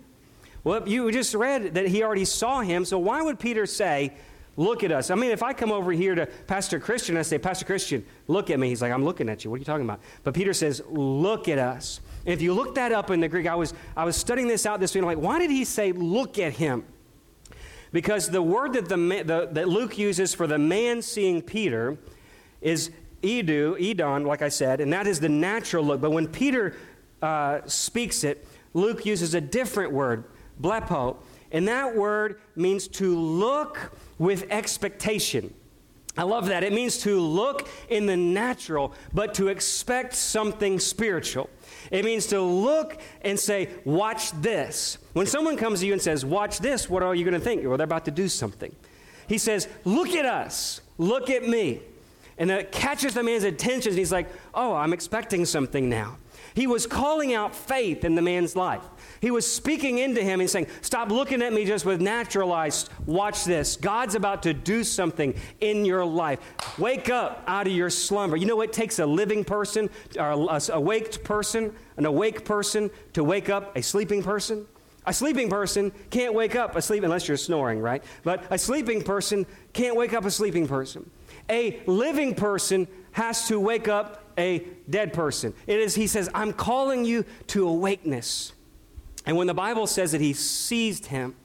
Well, 0.64 0.88
you 0.88 1.10
just 1.12 1.34
read 1.34 1.74
that 1.74 1.86
he 1.86 2.02
already 2.02 2.24
saw 2.24 2.60
him, 2.60 2.84
so 2.84 2.98
why 2.98 3.22
would 3.22 3.38
Peter 3.38 3.64
say, 3.64 4.12
Look 4.58 4.82
at 4.82 4.90
us. 4.90 5.12
I 5.12 5.14
mean, 5.14 5.30
if 5.30 5.44
I 5.44 5.52
come 5.52 5.70
over 5.70 5.92
here 5.92 6.16
to 6.16 6.26
Pastor 6.48 6.80
Christian, 6.80 7.16
I 7.16 7.22
say, 7.22 7.38
Pastor 7.38 7.64
Christian, 7.64 8.04
look 8.26 8.50
at 8.50 8.58
me. 8.58 8.68
He's 8.68 8.82
like, 8.82 8.90
I'm 8.90 9.04
looking 9.04 9.28
at 9.28 9.44
you. 9.44 9.50
What 9.50 9.54
are 9.54 9.58
you 9.60 9.64
talking 9.64 9.84
about? 9.84 10.00
But 10.24 10.34
Peter 10.34 10.52
says, 10.52 10.82
Look 10.90 11.46
at 11.46 11.58
us. 11.58 12.00
And 12.24 12.34
if 12.34 12.42
you 12.42 12.52
look 12.52 12.74
that 12.74 12.92
up 12.92 13.10
in 13.10 13.20
the 13.20 13.28
Greek, 13.28 13.46
I 13.46 13.54
was, 13.54 13.74
I 13.96 14.04
was 14.04 14.16
studying 14.16 14.48
this 14.48 14.66
out 14.66 14.80
this 14.80 14.94
week. 14.94 15.02
I'm 15.02 15.06
like, 15.06 15.18
why 15.18 15.38
did 15.38 15.50
he 15.50 15.64
say, 15.64 15.92
Look 15.92 16.38
at 16.38 16.54
him? 16.54 16.84
Because 17.92 18.28
the 18.28 18.42
word 18.42 18.74
that, 18.74 18.88
the, 18.88 18.96
the, 18.96 19.48
that 19.52 19.68
Luke 19.68 19.96
uses 19.98 20.34
for 20.34 20.46
the 20.46 20.58
man 20.58 21.00
seeing 21.00 21.40
Peter 21.40 21.96
is 22.60 22.90
edu, 23.22 23.78
edon, 23.80 24.26
like 24.26 24.42
I 24.42 24.48
said, 24.48 24.80
and 24.80 24.92
that 24.92 25.06
is 25.06 25.20
the 25.20 25.28
natural 25.28 25.84
look. 25.84 26.00
But 26.00 26.10
when 26.10 26.28
Peter 26.28 26.76
uh, 27.22 27.60
speaks 27.66 28.24
it, 28.24 28.46
Luke 28.74 29.06
uses 29.06 29.34
a 29.34 29.40
different 29.40 29.92
word, 29.92 30.24
blepo, 30.60 31.16
and 31.50 31.66
that 31.68 31.96
word 31.96 32.40
means 32.54 32.88
to 32.88 33.18
look 33.18 33.92
with 34.18 34.44
expectation. 34.50 35.54
I 36.18 36.24
love 36.24 36.46
that. 36.46 36.64
It 36.64 36.72
means 36.72 36.98
to 36.98 37.20
look 37.20 37.68
in 37.88 38.06
the 38.06 38.16
natural, 38.16 38.92
but 39.14 39.34
to 39.34 39.46
expect 39.46 40.14
something 40.14 40.80
spiritual. 40.80 41.48
It 41.92 42.04
means 42.04 42.26
to 42.26 42.40
look 42.40 43.00
and 43.22 43.38
say, 43.38 43.68
Watch 43.84 44.32
this. 44.32 44.98
When 45.12 45.26
someone 45.26 45.56
comes 45.56 45.78
to 45.80 45.86
you 45.86 45.92
and 45.92 46.02
says, 46.02 46.24
Watch 46.24 46.58
this, 46.58 46.90
what 46.90 47.04
are 47.04 47.14
you 47.14 47.24
going 47.24 47.38
to 47.38 47.40
think? 47.40 47.64
Well, 47.64 47.76
they're 47.76 47.84
about 47.84 48.04
to 48.06 48.10
do 48.10 48.26
something. 48.28 48.74
He 49.28 49.38
says, 49.38 49.68
Look 49.84 50.08
at 50.08 50.26
us. 50.26 50.80
Look 50.98 51.30
at 51.30 51.48
me. 51.48 51.82
And 52.36 52.50
that 52.50 52.72
catches 52.72 53.14
the 53.14 53.22
man's 53.22 53.44
attention. 53.44 53.94
He's 53.94 54.10
like, 54.10 54.28
Oh, 54.52 54.74
I'm 54.74 54.92
expecting 54.92 55.44
something 55.44 55.88
now. 55.88 56.16
He 56.52 56.66
was 56.66 56.84
calling 56.88 57.32
out 57.32 57.54
faith 57.54 58.04
in 58.04 58.16
the 58.16 58.22
man's 58.22 58.56
life. 58.56 58.82
He 59.20 59.30
was 59.30 59.50
speaking 59.50 59.98
into 59.98 60.22
him 60.22 60.40
and 60.40 60.48
saying, 60.48 60.68
Stop 60.80 61.10
looking 61.10 61.42
at 61.42 61.52
me 61.52 61.64
just 61.64 61.84
with 61.84 62.00
natural 62.00 62.52
eyes. 62.52 62.88
Watch 63.06 63.44
this. 63.44 63.76
God's 63.76 64.14
about 64.14 64.42
to 64.44 64.54
do 64.54 64.84
something 64.84 65.34
in 65.60 65.84
your 65.84 66.04
life. 66.04 66.38
Wake 66.78 67.10
up 67.10 67.42
out 67.46 67.66
of 67.66 67.72
your 67.72 67.90
slumber. 67.90 68.36
You 68.36 68.46
know 68.46 68.56
what 68.56 68.72
takes 68.72 68.98
a 68.98 69.06
living 69.06 69.44
person, 69.44 69.90
or 70.18 70.30
a 70.30 70.60
awake 70.72 71.24
person, 71.24 71.74
an 71.96 72.06
awake 72.06 72.44
person 72.44 72.90
to 73.14 73.24
wake 73.24 73.48
up 73.48 73.76
a 73.76 73.82
sleeping 73.82 74.22
person? 74.22 74.66
A 75.06 75.12
sleeping 75.12 75.48
person 75.48 75.90
can't 76.10 76.34
wake 76.34 76.54
up 76.54 76.76
asleep 76.76 77.02
unless 77.02 77.28
you're 77.28 77.38
snoring, 77.38 77.80
right? 77.80 78.04
But 78.24 78.44
a 78.50 78.58
sleeping 78.58 79.02
person 79.02 79.46
can't 79.72 79.96
wake 79.96 80.12
up 80.12 80.26
a 80.26 80.30
sleeping 80.30 80.68
person. 80.68 81.08
A 81.48 81.80
living 81.86 82.34
person 82.34 82.86
has 83.12 83.48
to 83.48 83.58
wake 83.58 83.88
up 83.88 84.24
a 84.36 84.66
dead 84.88 85.14
person. 85.14 85.54
It 85.66 85.80
is, 85.80 85.94
he 85.94 86.06
says, 86.06 86.28
I'm 86.34 86.52
calling 86.52 87.06
you 87.06 87.24
to 87.48 87.66
awakeness. 87.66 88.52
And 89.28 89.36
when 89.36 89.46
the 89.46 89.52
Bible 89.52 89.86
says 89.86 90.12
that 90.12 90.22
he 90.22 90.32
seized 90.32 91.06
him, 91.06 91.36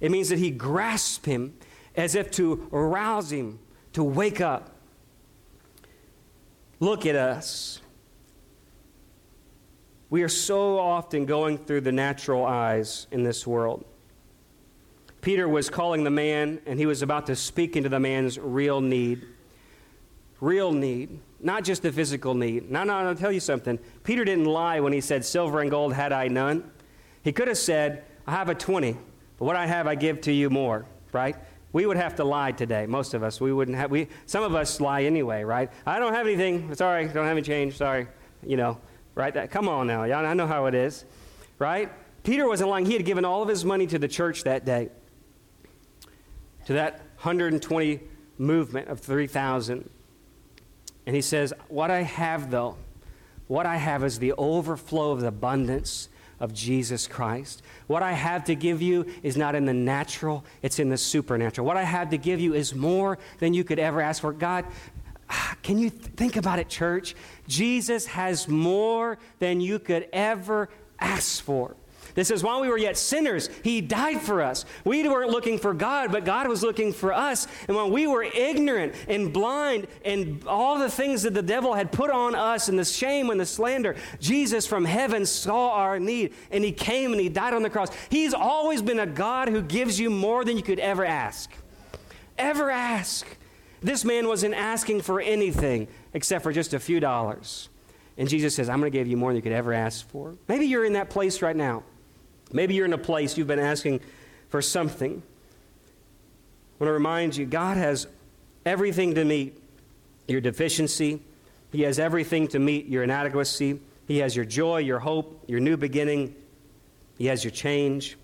it 0.00 0.10
means 0.10 0.30
that 0.30 0.38
he 0.38 0.50
grasped 0.50 1.26
him 1.26 1.54
as 1.94 2.14
if 2.14 2.30
to 2.32 2.66
arouse 2.72 3.30
him, 3.30 3.58
to 3.92 4.02
wake 4.02 4.40
up. 4.40 4.74
Look 6.80 7.04
at 7.04 7.14
us. 7.14 7.82
We 10.08 10.22
are 10.22 10.30
so 10.30 10.78
often 10.78 11.26
going 11.26 11.58
through 11.58 11.82
the 11.82 11.92
natural 11.92 12.46
eyes 12.46 13.06
in 13.10 13.22
this 13.22 13.46
world. 13.46 13.84
Peter 15.20 15.46
was 15.46 15.68
calling 15.68 16.04
the 16.04 16.10
man, 16.10 16.58
and 16.64 16.78
he 16.78 16.86
was 16.86 17.02
about 17.02 17.26
to 17.26 17.36
speak 17.36 17.76
into 17.76 17.90
the 17.90 18.00
man's 18.00 18.38
real 18.38 18.80
need. 18.80 19.26
Real 20.40 20.72
need, 20.72 21.20
not 21.40 21.64
just 21.64 21.82
the 21.82 21.92
physical 21.92 22.34
need. 22.34 22.70
Now, 22.70 22.84
now, 22.84 23.00
I'll 23.00 23.14
tell 23.14 23.32
you 23.32 23.40
something. 23.40 23.78
Peter 24.04 24.24
didn't 24.24 24.46
lie 24.46 24.80
when 24.80 24.94
he 24.94 25.02
said, 25.02 25.22
Silver 25.22 25.60
and 25.60 25.70
gold 25.70 25.92
had 25.92 26.14
I 26.14 26.28
none. 26.28 26.70
He 27.26 27.32
could 27.32 27.48
have 27.48 27.58
said, 27.58 28.04
I 28.24 28.30
have 28.30 28.48
a 28.48 28.54
20, 28.54 28.92
but 28.92 29.44
what 29.44 29.56
I 29.56 29.66
have 29.66 29.88
I 29.88 29.96
give 29.96 30.20
to 30.20 30.32
you 30.32 30.48
more, 30.48 30.86
right? 31.10 31.34
We 31.72 31.84
would 31.84 31.96
have 31.96 32.14
to 32.14 32.24
lie 32.24 32.52
today, 32.52 32.86
most 32.86 33.14
of 33.14 33.24
us. 33.24 33.40
We 33.40 33.52
wouldn't 33.52 33.76
have, 33.76 33.90
we, 33.90 34.06
some 34.26 34.44
of 34.44 34.54
us 34.54 34.80
lie 34.80 35.02
anyway, 35.02 35.42
right? 35.42 35.68
I 35.84 35.98
don't 35.98 36.14
have 36.14 36.28
anything. 36.28 36.72
Sorry, 36.76 37.08
don't 37.08 37.24
have 37.24 37.36
any 37.36 37.42
change. 37.42 37.78
Sorry. 37.78 38.06
You 38.44 38.56
know, 38.56 38.78
right? 39.16 39.34
That, 39.34 39.50
come 39.50 39.68
on 39.68 39.88
now. 39.88 40.04
y'all, 40.04 40.24
I 40.24 40.34
know 40.34 40.46
how 40.46 40.66
it 40.66 40.74
is, 40.76 41.04
right? 41.58 41.90
Peter 42.22 42.46
wasn't 42.46 42.70
lying. 42.70 42.86
He 42.86 42.92
had 42.92 43.04
given 43.04 43.24
all 43.24 43.42
of 43.42 43.48
his 43.48 43.64
money 43.64 43.88
to 43.88 43.98
the 43.98 44.06
church 44.06 44.44
that 44.44 44.64
day, 44.64 44.90
to 46.66 46.74
that 46.74 46.98
120 47.22 48.02
movement 48.38 48.86
of 48.86 49.00
3,000. 49.00 49.90
And 51.06 51.16
he 51.16 51.22
says, 51.22 51.52
What 51.66 51.90
I 51.90 52.02
have, 52.02 52.52
though, 52.52 52.76
what 53.48 53.66
I 53.66 53.78
have 53.78 54.04
is 54.04 54.20
the 54.20 54.32
overflow 54.34 55.10
of 55.10 55.22
the 55.22 55.26
abundance 55.26 56.08
of 56.40 56.52
Jesus 56.52 57.06
Christ. 57.06 57.62
What 57.86 58.02
I 58.02 58.12
have 58.12 58.44
to 58.44 58.54
give 58.54 58.82
you 58.82 59.06
is 59.22 59.36
not 59.36 59.54
in 59.54 59.64
the 59.64 59.74
natural, 59.74 60.44
it's 60.62 60.78
in 60.78 60.88
the 60.88 60.98
supernatural. 60.98 61.66
What 61.66 61.76
I 61.76 61.82
have 61.82 62.10
to 62.10 62.18
give 62.18 62.40
you 62.40 62.54
is 62.54 62.74
more 62.74 63.18
than 63.38 63.54
you 63.54 63.64
could 63.64 63.78
ever 63.78 64.00
ask 64.00 64.20
for. 64.20 64.32
God, 64.32 64.64
ah, 65.30 65.56
can 65.62 65.78
you 65.78 65.90
th- 65.90 66.04
think 66.16 66.36
about 66.36 66.58
it, 66.58 66.68
church? 66.68 67.14
Jesus 67.48 68.06
has 68.06 68.48
more 68.48 69.18
than 69.38 69.60
you 69.60 69.78
could 69.78 70.08
ever 70.12 70.68
ask 70.98 71.42
for. 71.42 71.76
This 72.14 72.30
is 72.30 72.42
while 72.42 72.60
we 72.60 72.68
were 72.68 72.78
yet 72.78 72.96
sinners, 72.96 73.50
he 73.62 73.80
died 73.80 74.20
for 74.20 74.42
us. 74.42 74.64
We 74.84 75.08
weren't 75.08 75.30
looking 75.30 75.58
for 75.58 75.74
God, 75.74 76.12
but 76.12 76.24
God 76.24 76.48
was 76.48 76.62
looking 76.62 76.92
for 76.92 77.12
us. 77.12 77.46
And 77.68 77.76
when 77.76 77.90
we 77.90 78.06
were 78.06 78.22
ignorant 78.22 78.94
and 79.08 79.32
blind 79.32 79.86
and 80.04 80.44
all 80.46 80.78
the 80.78 80.90
things 80.90 81.22
that 81.22 81.34
the 81.34 81.42
devil 81.42 81.74
had 81.74 81.92
put 81.92 82.10
on 82.10 82.34
us 82.34 82.68
and 82.68 82.78
the 82.78 82.84
shame 82.84 83.30
and 83.30 83.40
the 83.40 83.46
slander, 83.46 83.96
Jesus 84.20 84.66
from 84.66 84.84
heaven 84.84 85.26
saw 85.26 85.72
our 85.72 85.98
need 85.98 86.34
and 86.50 86.64
he 86.64 86.72
came 86.72 87.12
and 87.12 87.20
he 87.20 87.28
died 87.28 87.54
on 87.54 87.62
the 87.62 87.70
cross. 87.70 87.88
He's 88.08 88.34
always 88.34 88.82
been 88.82 89.00
a 89.00 89.06
God 89.06 89.48
who 89.48 89.62
gives 89.62 89.98
you 89.98 90.10
more 90.10 90.44
than 90.44 90.56
you 90.56 90.62
could 90.62 90.78
ever 90.78 91.04
ask. 91.04 91.50
Ever 92.38 92.70
ask. 92.70 93.26
This 93.82 94.04
man 94.04 94.26
wasn't 94.26 94.54
asking 94.54 95.02
for 95.02 95.20
anything 95.20 95.88
except 96.12 96.42
for 96.42 96.52
just 96.52 96.74
a 96.74 96.80
few 96.80 97.00
dollars. 97.00 97.68
And 98.18 98.28
Jesus 98.28 98.54
says, 98.54 98.68
I'm 98.68 98.80
going 98.80 98.90
to 98.90 98.98
give 98.98 99.06
you 99.06 99.16
more 99.16 99.30
than 99.30 99.36
you 99.36 99.42
could 99.42 99.52
ever 99.52 99.72
ask 99.72 100.08
for. 100.08 100.34
Maybe 100.48 100.66
you're 100.66 100.84
in 100.84 100.94
that 100.94 101.10
place 101.10 101.42
right 101.42 101.56
now. 101.56 101.82
Maybe 102.52 102.74
you're 102.74 102.86
in 102.86 102.92
a 102.92 102.98
place 102.98 103.36
you've 103.36 103.46
been 103.46 103.58
asking 103.58 104.00
for 104.48 104.62
something. 104.62 105.10
I 105.12 106.84
want 106.84 106.88
to 106.88 106.92
remind 106.92 107.36
you 107.36 107.46
God 107.46 107.76
has 107.76 108.06
everything 108.64 109.14
to 109.14 109.24
meet 109.24 109.60
your 110.28 110.40
deficiency, 110.40 111.20
He 111.72 111.82
has 111.82 111.98
everything 111.98 112.48
to 112.48 112.58
meet 112.58 112.86
your 112.86 113.02
inadequacy. 113.02 113.80
He 114.06 114.18
has 114.18 114.36
your 114.36 114.44
joy, 114.44 114.78
your 114.78 115.00
hope, 115.00 115.44
your 115.48 115.58
new 115.58 115.76
beginning, 115.76 116.34
He 117.18 117.26
has 117.26 117.42
your 117.42 117.50
change. 117.50 118.16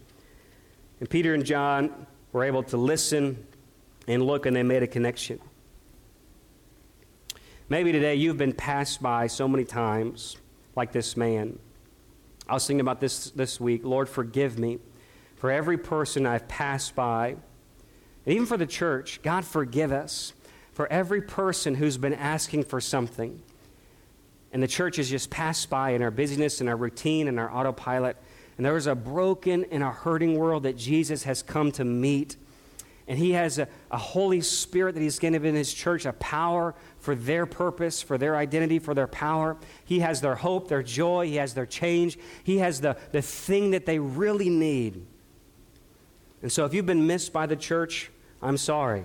And 1.01 1.11
Peter 1.11 1.35
and 1.35 1.45
John 1.45 2.07
were 2.33 2.45
able 2.45 2.63
to 2.65 2.77
listen 2.77 3.45
and 4.07 4.25
look, 4.25 4.47
and 4.47 4.55
they 4.55 4.63
made 4.63 4.83
a 4.83 4.87
connection. 4.87 5.41
Maybe 7.69 7.91
today 7.91 8.15
you've 8.15 8.37
been 8.37 8.53
passed 8.53 9.03
by 9.03 9.27
so 9.27 9.49
many 9.49 9.65
times, 9.65 10.37
like 10.77 10.93
this 10.93 11.17
man. 11.17 11.59
I 12.49 12.55
was 12.55 12.67
thinking 12.67 12.81
about 12.81 13.01
this 13.01 13.31
this 13.31 13.61
week. 13.61 13.85
Lord, 13.85 14.09
forgive 14.09 14.59
me 14.59 14.79
for 15.37 15.51
every 15.51 15.79
person 15.79 16.27
I've 16.27 16.49
passed 16.49 16.95
by. 16.95 17.37
And 18.25 18.35
even 18.35 18.47
for 18.47 18.57
the 18.57 18.67
church, 18.67 19.21
God, 19.23 19.45
forgive 19.45 19.93
us 19.93 20.33
for 20.73 20.91
every 20.91 21.21
person 21.21 21.75
who's 21.75 21.97
been 21.97 22.15
asking 22.15 22.65
for 22.65 22.81
something. 22.81 23.43
And 24.53 24.63
the 24.63 24.69
church 24.69 24.97
has 24.97 25.09
just 25.09 25.31
passed 25.31 25.71
by 25.71 25.91
in 25.91 26.03
our 26.03 26.11
busyness 26.11 26.61
and 26.61 26.69
our 26.69 26.77
routine 26.77 27.27
and 27.29 27.41
our 27.41 27.53
autopilot. 27.53 28.17
And 28.57 28.67
there 28.67 28.77
is 28.77 28.87
a 28.87 28.95
broken 28.95 29.65
and 29.71 29.83
a 29.83 29.91
hurting 29.91 30.37
world 30.37 30.65
that 30.65 30.77
Jesus 30.77 31.25
has 31.25 31.43
come 31.43 31.73
to 31.73 31.85
meet. 31.85 32.37
And 33.13 33.19
he 33.19 33.33
has 33.33 33.59
a, 33.59 33.69
a 33.91 33.99
Holy 33.99 34.41
Spirit 34.41 34.95
that 34.95 35.03
he's 35.03 35.19
given 35.19 35.45
in 35.45 35.55
his 35.55 35.75
church, 35.75 36.07
a 36.07 36.15
power 36.15 36.75
for 36.99 37.15
their 37.15 37.45
purpose, 37.45 38.01
for 38.01 38.17
their 38.17 38.37
identity, 38.37 38.79
for 38.79 38.95
their 38.95 39.07
power. 39.07 39.59
He 39.85 40.01
has 40.01 40.23
their 40.23 40.35
hope, 40.35 40.69
their 40.69 40.83
joy, 40.83 41.27
He 41.27 41.37
has 41.37 41.53
their 41.53 41.67
change. 41.67 42.19
He 42.43 42.57
has 42.57 42.81
the, 42.81 42.97
the 43.11 43.21
thing 43.21 43.73
that 43.73 43.85
they 43.85 43.99
really 43.99 44.49
need. 44.49 45.05
And 46.41 46.51
so 46.51 46.65
if 46.65 46.73
you've 46.73 46.87
been 46.87 47.07
missed 47.07 47.35
by 47.35 47.45
the 47.45 47.55
church, 47.55 48.11
I'm 48.41 48.57
sorry. 48.57 49.05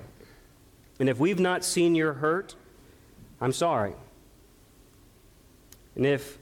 And 1.01 1.09
if 1.09 1.19
we've 1.19 1.41
not 1.41 1.65
seen 1.65 1.93
your 1.93 2.13
hurt, 2.13 2.55
I'm 3.41 3.51
sorry. 3.51 3.91
And 5.97 6.05
if 6.05 6.37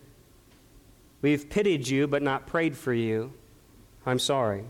we've 1.24 1.50
pitied 1.50 1.88
you 1.88 2.06
but 2.06 2.22
not 2.22 2.46
prayed 2.46 2.78
for 2.78 2.94
you, 2.94 3.34
I'm 4.06 4.20
sorry. 4.20 4.66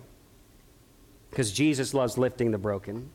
Because 1.36 1.52
Jesus 1.52 1.94
loves 1.94 2.18
lifting 2.18 2.52
the 2.52 2.58
broken. 2.58 2.96
And 2.96 3.10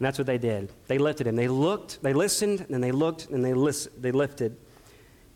that's 0.00 0.18
what 0.18 0.26
they 0.26 0.36
did. 0.36 0.72
They 0.88 0.98
lifted 0.98 1.28
him. 1.28 1.36
They 1.36 1.46
looked, 1.46 2.02
they 2.02 2.12
listened, 2.12 2.66
and 2.70 2.82
they 2.82 2.90
looked, 2.90 3.26
and 3.30 3.44
they, 3.44 3.54
lis- 3.54 3.88
they 3.96 4.10
lifted. 4.10 4.56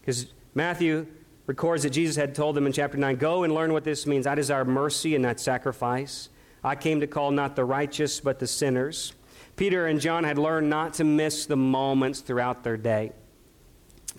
Because 0.00 0.26
Matthew 0.57 1.07
records 1.46 1.85
that 1.85 1.90
Jesus 1.90 2.16
had 2.16 2.35
told 2.35 2.57
them 2.57 2.66
in 2.66 2.72
chapter 2.72 2.98
9 2.98 3.14
Go 3.14 3.44
and 3.44 3.54
learn 3.54 3.72
what 3.72 3.85
this 3.85 4.09
means. 4.09 4.26
I 4.26 4.35
desire 4.35 4.64
mercy 4.64 5.14
and 5.14 5.22
not 5.22 5.38
sacrifice. 5.38 6.30
I 6.64 6.74
came 6.74 6.98
to 6.98 7.07
call 7.07 7.30
not 7.30 7.54
the 7.54 7.64
righteous, 7.64 8.18
but 8.18 8.40
the 8.40 8.48
sinners. 8.48 9.12
Peter 9.54 9.87
and 9.87 10.00
John 10.00 10.24
had 10.24 10.37
learned 10.37 10.68
not 10.68 10.94
to 10.94 11.04
miss 11.04 11.46
the 11.46 11.54
moments 11.54 12.22
throughout 12.22 12.64
their 12.64 12.76
day, 12.76 13.12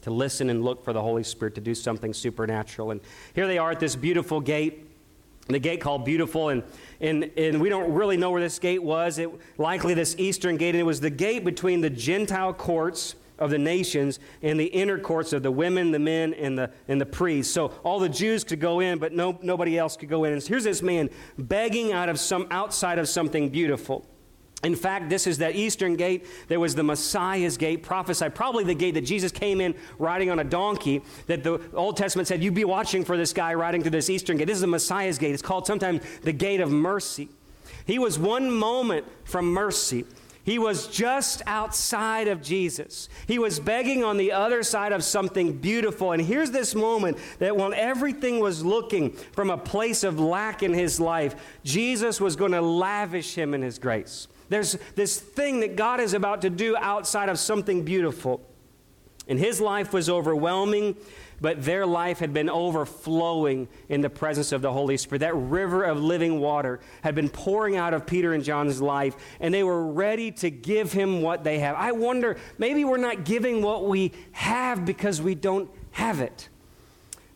to 0.04 0.12
listen 0.12 0.50
and 0.50 0.64
look 0.64 0.86
for 0.86 0.94
the 0.94 1.02
Holy 1.02 1.26
Spirit 1.26 1.56
to 1.56 1.62
do 1.62 1.76
something 1.76 2.14
supernatural. 2.14 2.92
And 2.92 3.02
here 3.34 3.48
they 3.48 3.58
are 3.58 3.72
at 3.72 3.82
this 3.82 3.98
beautiful 3.98 4.40
gate 4.40 4.95
the 5.48 5.60
gate 5.60 5.80
called 5.80 6.06
Beautiful, 6.06 6.50
and, 6.50 6.64
and, 7.00 7.30
and 7.38 7.62
we 7.62 7.70
don't 7.70 7.94
really 7.94 8.18
know 8.18 8.32
where 8.32 8.42
this 8.42 8.58
gate 8.58 8.82
was. 8.82 9.20
It, 9.20 9.30
likely 9.58 9.94
this 9.94 10.16
eastern 10.18 10.58
gate, 10.58 10.70
and 10.70 10.80
it 10.80 10.86
was 10.86 11.00
the 11.00 11.10
gate 11.10 11.46
between 11.46 11.82
the 11.82 11.90
Gentile 11.90 12.54
courts 12.54 13.16
of 13.38 13.50
the 13.50 13.58
nations 13.58 14.20
and 14.42 14.60
the 14.60 14.66
inner 14.66 14.98
courts 14.98 15.34
of 15.34 15.44
the 15.44 15.52
women, 15.52 15.92
the 15.92 16.00
men, 16.00 16.34
and 16.34 16.58
the, 16.58 16.72
and 16.88 17.00
the 17.00 17.06
priests. 17.06 17.54
So 17.54 17.68
all 17.84 18.00
the 18.00 18.10
Jews 18.10 18.44
could 18.44 18.60
go 18.60 18.80
in, 18.80 18.98
but 18.98 19.14
no, 19.14 19.38
nobody 19.42 19.78
else 19.78 19.98
could 19.98 20.10
go 20.10 20.24
in. 20.24 20.34
And 20.34 20.42
here's 20.42 20.64
this 20.64 20.82
man 20.82 21.10
begging 21.38 21.92
out 21.92 22.10
of 22.10 22.20
some 22.20 22.48
outside 22.50 22.98
of 22.98 23.08
something 23.08 23.50
beautiful. 23.50 24.06
In 24.64 24.76
fact, 24.76 25.10
this 25.10 25.28
is 25.28 25.38
that 25.40 25.56
eastern 25.56 25.96
gate. 25.96 26.26
There 26.48 26.60
was 26.60 26.74
the 26.74 26.84
Messiah's 26.84 27.58
gate, 27.58 27.84
prophesied, 27.84 28.34
probably 28.34 28.64
the 28.64 28.74
gate 28.74 28.96
that 28.96 29.06
Jesus 29.06 29.32
came 29.32 29.62
in 29.62 29.76
riding 30.00 30.32
on 30.32 30.40
a 30.40 30.44
donkey, 30.44 31.04
that 31.28 31.44
the 31.44 31.62
Old 31.74 31.98
Testament 31.98 32.28
said, 32.28 32.42
You'd 32.42 32.56
be 32.56 32.66
watching 32.66 33.06
for 33.06 33.18
this 33.18 33.34
guy 33.34 33.54
riding 33.54 33.82
through 33.82 33.92
this 33.92 34.10
eastern 34.10 34.38
gate. 34.38 34.48
This 34.48 34.56
is 34.56 34.62
the 34.62 34.68
Messiah's 34.68 35.20
gate. 35.20 35.34
It's 35.34 35.44
called 35.44 35.68
sometimes 35.68 36.02
the 36.24 36.32
gate 36.32 36.62
of 36.62 36.72
mercy. 36.72 37.30
He 37.86 38.00
was 38.00 38.18
one 38.18 38.50
moment 38.50 39.06
from 39.24 39.54
mercy. 39.54 40.06
He 40.46 40.60
was 40.60 40.88
just 40.88 41.42
outside 41.48 42.28
of 42.28 42.42
Jesus. 42.42 43.10
He 43.28 43.40
was 43.40 43.60
begging 43.60 44.04
on 44.04 44.18
the 44.18 44.32
other 44.32 44.62
side 44.62 44.92
of 44.92 45.04
something 45.04 45.54
beautiful. 45.54 46.12
And 46.12 46.22
here's 46.22 46.52
this 46.52 46.76
moment 46.76 47.18
that 47.40 47.58
when 47.58 47.74
everything 47.74 48.40
was 48.40 48.64
looking 48.64 49.12
from 49.12 49.50
a 49.50 49.58
place 49.58 50.04
of 50.04 50.20
lack 50.20 50.62
in 50.62 50.74
his 50.74 51.00
life, 51.00 51.36
Jesus 51.64 52.22
was 52.22 52.36
going 52.36 52.52
to 52.52 52.62
lavish 52.62 53.34
him 53.34 53.56
in 53.56 53.64
his 53.64 53.80
grace. 53.80 54.28
There's 54.50 54.78
this 54.96 55.20
thing 55.20 55.62
that 55.62 55.76
God 55.76 56.00
is 56.00 56.14
about 56.14 56.42
to 56.42 56.50
do 56.50 56.76
outside 56.78 57.30
of 57.30 57.40
something 57.40 57.84
beautiful. 57.84 58.42
And 59.28 59.40
his 59.40 59.60
life 59.60 59.92
was 59.92 60.08
overwhelming, 60.08 60.96
but 61.42 61.64
their 61.64 61.86
life 61.86 62.20
had 62.20 62.32
been 62.34 62.50
overflowing 62.50 63.68
in 63.90 64.02
the 64.02 64.10
presence 64.10 64.52
of 64.52 64.62
the 64.62 64.72
Holy 64.72 64.98
Spirit. 64.98 65.20
That 65.20 65.36
river 65.36 65.84
of 65.84 66.00
living 66.00 66.40
water 66.40 66.80
had 67.02 67.16
been 67.16 67.30
pouring 67.30 67.76
out 67.76 67.94
of 67.94 68.06
Peter 68.06 68.34
and 68.34 68.44
John's 68.44 68.82
life, 68.82 69.16
and 69.40 69.54
they 69.54 69.64
were 69.64 69.86
ready 69.88 70.32
to 70.34 70.52
give 70.52 70.92
him 70.92 71.22
what 71.22 71.44
they 71.44 71.60
have. 71.60 71.76
I 71.76 71.92
wonder, 71.92 72.38
maybe 72.60 72.86
we're 72.86 72.98
not 72.98 73.26
giving 73.26 73.64
what 73.64 73.86
we 73.88 74.12
have 74.34 74.86
because 74.86 75.22
we 75.22 75.34
don't 75.34 75.70
have 75.92 76.20
it 76.22 76.50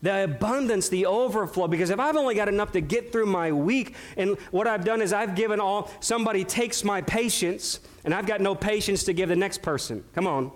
the 0.02 0.24
abundance, 0.24 0.90
the 0.90 1.06
overflow. 1.06 1.68
Because 1.68 1.90
if 1.90 2.00
I've 2.00 2.16
only 2.16 2.36
got 2.36 2.48
enough 2.48 2.72
to 2.74 2.82
get 2.82 3.12
through 3.12 3.26
my 3.26 3.52
week, 3.52 3.96
and 4.18 4.38
what 4.52 4.68
I've 4.68 4.86
done 4.86 5.02
is 5.02 5.14
I've 5.14 5.36
given 5.36 5.60
all, 5.60 5.92
somebody 6.00 6.44
takes 6.44 6.84
my 6.84 7.02
patience, 7.02 7.80
and 8.04 8.14
I've 8.14 8.26
got 8.26 8.42
no 8.42 8.56
patience 8.56 9.04
to 9.06 9.14
give 9.14 9.30
the 9.30 9.36
next 9.36 9.62
person. 9.62 10.04
Come 10.16 10.28
on. 10.28 10.52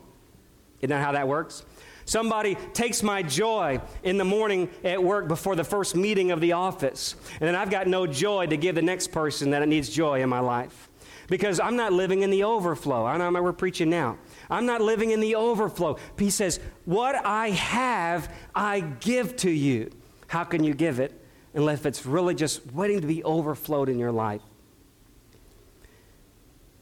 Isn't 0.79 0.89
that 0.89 1.03
how 1.03 1.13
that 1.13 1.27
works? 1.27 1.65
Somebody 2.05 2.55
takes 2.73 3.01
my 3.01 3.23
joy 3.23 3.79
in 4.03 4.17
the 4.17 4.25
morning 4.25 4.69
at 4.83 5.01
work 5.01 5.27
before 5.27 5.55
the 5.55 5.63
first 5.63 5.95
meeting 5.95 6.31
of 6.31 6.41
the 6.41 6.51
office, 6.51 7.15
and 7.39 7.47
then 7.47 7.55
I've 7.55 7.69
got 7.69 7.87
no 7.87 8.05
joy 8.05 8.47
to 8.47 8.57
give 8.57 8.75
the 8.75 8.81
next 8.81 9.11
person 9.13 9.51
that 9.51 9.65
needs 9.67 9.89
joy 9.89 10.21
in 10.21 10.29
my 10.29 10.39
life. 10.39 10.89
Because 11.29 11.61
I'm 11.61 11.77
not 11.77 11.93
living 11.93 12.21
in 12.21 12.29
the 12.29 12.43
overflow. 12.43 13.05
I 13.05 13.17
know 13.17 13.41
we're 13.41 13.53
preaching 13.53 13.89
now. 13.89 14.17
I'm 14.49 14.65
not 14.65 14.81
living 14.81 15.11
in 15.11 15.19
the 15.19 15.35
overflow. 15.35 15.97
He 16.17 16.29
says, 16.29 16.59
What 16.85 17.15
I 17.15 17.49
have, 17.51 18.33
I 18.53 18.81
give 18.81 19.35
to 19.37 19.49
you. 19.49 19.91
How 20.27 20.43
can 20.43 20.63
you 20.63 20.73
give 20.73 20.99
it 20.99 21.19
unless 21.53 21.85
it's 21.85 22.05
really 22.05 22.35
just 22.35 22.65
waiting 22.73 23.01
to 23.01 23.07
be 23.07 23.23
overflowed 23.23 23.89
in 23.89 23.99
your 23.99 24.11
life? 24.11 24.41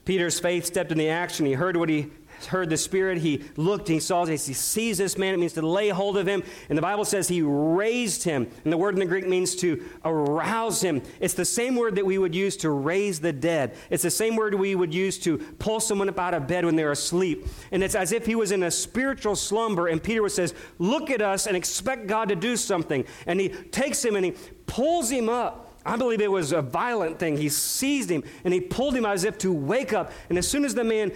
Peter's 0.06 0.40
faith 0.40 0.66
stepped 0.66 0.92
in 0.92 0.98
the 0.98 1.10
action. 1.10 1.46
He 1.46 1.54
heard 1.54 1.78
what 1.78 1.90
he 1.90 2.12
heard 2.48 2.70
the 2.70 2.78
Spirit, 2.78 3.20
he 3.20 3.44
looked, 3.56 3.88
he 3.88 4.00
saw, 4.00 4.26
he 4.26 4.38
sees 4.38 4.98
this 4.98 5.18
man. 5.18 5.34
It 5.34 5.38
means 5.38 5.54
to 5.54 5.62
lay 5.62 5.90
hold 5.90 6.18
of 6.18 6.28
him. 6.28 6.44
And 6.70 6.78
the 6.78 6.82
Bible 6.82 7.06
says 7.06 7.28
he 7.28 7.42
raised 7.42 8.24
him. 8.24 8.50
And 8.64 8.72
the 8.72 8.78
word 8.78 8.94
in 8.94 9.00
the 9.00 9.06
Greek 9.06 9.28
means 9.28 9.56
to 9.58 9.84
arouse 10.06 10.82
him. 10.82 11.02
It's 11.20 11.34
the 11.34 11.46
same 11.46 11.76
word 11.76 11.96
that 11.96 12.06
we 12.06 12.18
would 12.18 12.36
use 12.36 12.58
to 12.58 12.70
raise 12.70 13.20
the 13.20 13.34
dead. 13.34 13.76
It's 13.90 14.04
the 14.04 14.12
same 14.12 14.36
word 14.36 14.54
we 14.54 14.76
would 14.76 14.94
use 14.94 15.18
to 15.20 15.38
pull 15.38 15.80
someone 15.80 16.10
up 16.10 16.20
out 16.20 16.34
of 16.34 16.48
bed 16.48 16.66
when 16.66 16.76
they're 16.76 16.92
asleep. 16.92 17.48
And 17.72 17.84
it's 17.84 17.96
as 17.96 18.12
if 18.12 18.26
he 18.26 18.36
was 18.36 18.52
in 18.52 18.64
a 18.64 18.72
spiritual 18.72 19.36
slumber. 19.36 19.88
And 19.88 20.02
Peter 20.02 20.28
says, 20.30 20.54
Look 20.80 21.10
at 21.10 21.22
us 21.22 21.48
and 21.48 21.56
expect 21.56 22.08
God 22.08 22.30
to 22.30 22.36
do 22.36 22.58
something. 22.58 23.06
And 23.26 23.40
he 23.40 23.50
takes 23.50 24.04
him 24.04 24.16
and 24.16 24.26
he 24.26 24.34
pulls 24.66 25.10
him 25.10 25.30
up. 25.30 25.68
I 25.86 25.98
believe 25.98 26.22
it 26.22 26.32
was 26.32 26.52
a 26.52 26.62
violent 26.62 27.18
thing. 27.18 27.38
He 27.38 27.50
seized 27.50 28.10
him 28.10 28.24
and 28.44 28.54
he 28.54 28.62
pulled 28.62 28.96
him 28.96 29.06
as 29.06 29.24
if 29.24 29.38
to 29.40 29.52
wake 29.52 29.94
up. 29.94 30.12
And 30.30 30.38
as 30.38 30.48
soon 30.48 30.64
as 30.64 30.76
the 30.76 30.84
man 30.84 31.12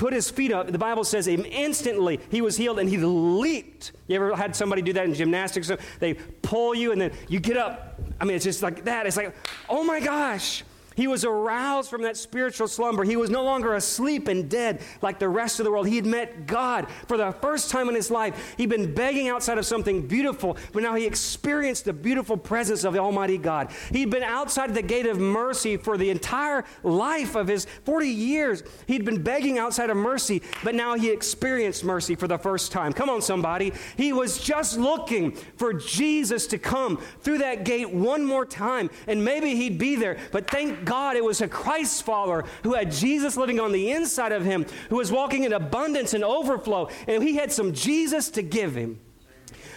put 0.00 0.14
his 0.14 0.30
feet 0.30 0.50
up, 0.50 0.66
the 0.72 0.78
Bible 0.78 1.04
says 1.04 1.28
instantly 1.28 2.18
he 2.30 2.40
was 2.40 2.56
healed 2.56 2.78
and 2.78 2.88
he 2.88 2.96
leaped. 2.96 3.92
You 4.08 4.16
ever 4.16 4.34
had 4.34 4.56
somebody 4.56 4.80
do 4.80 4.94
that 4.94 5.04
in 5.04 5.12
gymnastics? 5.12 5.70
They 5.98 6.14
pull 6.14 6.74
you 6.74 6.92
and 6.92 7.00
then 7.00 7.12
you 7.28 7.38
get 7.38 7.58
up. 7.58 8.00
I 8.18 8.24
mean, 8.24 8.34
it's 8.34 8.44
just 8.44 8.62
like 8.62 8.84
that. 8.84 9.06
It's 9.06 9.18
like, 9.18 9.36
oh 9.68 9.84
my 9.84 10.00
gosh. 10.00 10.64
He 10.96 11.06
was 11.06 11.24
aroused 11.24 11.88
from 11.88 12.02
that 12.02 12.16
spiritual 12.16 12.68
slumber. 12.68 13.04
He 13.04 13.16
was 13.16 13.30
no 13.30 13.44
longer 13.44 13.74
asleep 13.74 14.28
and 14.28 14.50
dead 14.50 14.80
like 15.02 15.18
the 15.18 15.28
rest 15.28 15.60
of 15.60 15.64
the 15.64 15.70
world. 15.70 15.86
He 15.86 15.96
had 15.96 16.06
met 16.06 16.46
God 16.46 16.88
for 17.06 17.16
the 17.16 17.32
first 17.32 17.70
time 17.70 17.88
in 17.88 17.94
his 17.94 18.10
life. 18.10 18.54
He'd 18.56 18.68
been 18.68 18.94
begging 18.94 19.28
outside 19.28 19.58
of 19.58 19.66
something 19.66 20.06
beautiful, 20.06 20.56
but 20.72 20.82
now 20.82 20.94
he 20.94 21.06
experienced 21.06 21.84
the 21.84 21.92
beautiful 21.92 22.36
presence 22.36 22.84
of 22.84 22.92
the 22.92 22.98
Almighty 22.98 23.38
God. 23.38 23.70
He'd 23.92 24.10
been 24.10 24.22
outside 24.22 24.74
the 24.74 24.82
gate 24.82 25.06
of 25.06 25.18
mercy 25.18 25.76
for 25.76 25.96
the 25.96 26.10
entire 26.10 26.64
life 26.82 27.34
of 27.34 27.46
his 27.46 27.66
40 27.84 28.08
years. 28.08 28.62
He'd 28.86 29.04
been 29.04 29.22
begging 29.22 29.58
outside 29.58 29.90
of 29.90 29.96
mercy, 29.96 30.42
but 30.64 30.74
now 30.74 30.94
he 30.94 31.10
experienced 31.10 31.84
mercy 31.84 32.14
for 32.14 32.26
the 32.26 32.38
first 32.38 32.72
time. 32.72 32.92
Come 32.92 33.08
on, 33.08 33.22
somebody. 33.22 33.72
He 33.96 34.12
was 34.12 34.38
just 34.38 34.76
looking 34.78 35.32
for 35.56 35.72
Jesus 35.72 36.46
to 36.48 36.58
come 36.58 37.00
through 37.20 37.38
that 37.38 37.64
gate 37.64 37.90
one 37.90 38.24
more 38.24 38.44
time, 38.44 38.90
and 39.06 39.24
maybe 39.24 39.54
he'd 39.54 39.78
be 39.78 39.96
there. 39.96 40.18
But 40.32 40.50
thank 40.50 40.79
God 40.84 41.16
it 41.16 41.24
was 41.24 41.40
a 41.40 41.48
Christ 41.48 42.02
follower 42.02 42.44
who 42.62 42.74
had 42.74 42.92
Jesus 42.92 43.36
living 43.36 43.60
on 43.60 43.72
the 43.72 43.90
inside 43.90 44.32
of 44.32 44.44
him, 44.44 44.66
who 44.88 44.96
was 44.96 45.12
walking 45.12 45.44
in 45.44 45.52
abundance 45.52 46.14
and 46.14 46.24
overflow, 46.24 46.88
and 47.06 47.22
he 47.22 47.36
had 47.36 47.52
some 47.52 47.72
Jesus 47.72 48.30
to 48.30 48.42
give 48.42 48.74
him. 48.74 49.00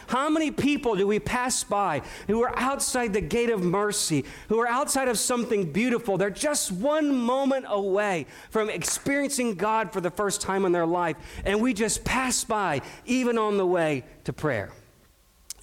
How 0.07 0.29
many 0.29 0.51
people 0.51 0.95
do 0.95 1.07
we 1.07 1.19
pass 1.19 1.63
by 1.63 2.01
who 2.27 2.43
are 2.43 2.53
outside 2.57 3.13
the 3.13 3.21
gate 3.21 3.49
of 3.49 3.63
mercy, 3.63 4.25
who 4.49 4.59
are 4.59 4.67
outside 4.67 5.07
of 5.07 5.17
something 5.17 5.71
beautiful? 5.71 6.17
They're 6.17 6.29
just 6.29 6.71
one 6.71 7.15
moment 7.15 7.65
away 7.67 8.27
from 8.49 8.69
experiencing 8.69 9.55
God 9.55 9.93
for 9.93 10.01
the 10.01 10.11
first 10.11 10.41
time 10.41 10.65
in 10.65 10.71
their 10.71 10.85
life, 10.85 11.15
and 11.45 11.61
we 11.61 11.73
just 11.73 12.03
pass 12.03 12.43
by, 12.43 12.81
even 13.05 13.37
on 13.37 13.57
the 13.57 13.65
way 13.65 14.03
to 14.25 14.33
prayer 14.33 14.71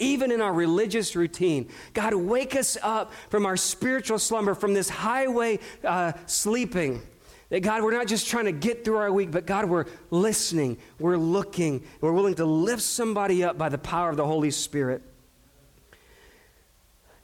even 0.01 0.33
in 0.33 0.41
our 0.41 0.53
religious 0.53 1.15
routine. 1.15 1.69
God, 1.95 2.15
wake 2.15 2.57
us 2.57 2.77
up 2.83 3.13
from 3.29 3.47
our 3.47 3.57
spiritual 3.57 4.19
slumber, 4.19 4.55
from 4.55 4.75
this 4.75 4.89
highway 4.89 5.61
uh, 5.85 6.13
sleeping. 6.27 7.03
That 7.51 7.61
God, 7.61 7.83
we're 7.83 7.93
not 7.93 8.07
just 8.07 8.29
trying 8.29 8.45
to 8.47 8.53
get 8.53 8.85
through 8.85 8.97
our 8.97 9.13
week, 9.13 9.31
but 9.31 9.45
God, 9.45 9.67
we're 9.67 9.87
listening, 10.11 10.79
we're 10.99 11.17
looking, 11.17 11.83
we're 12.01 12.13
willing 12.13 12.35
to 12.37 12.45
lift 12.45 12.83
somebody 12.83 13.43
up 13.45 13.59
by 13.59 13.69
the 13.69 13.79
power 13.79 14.09
of 14.09 14.17
the 14.17 14.27
Holy 14.27 14.51
Spirit. 14.51 15.03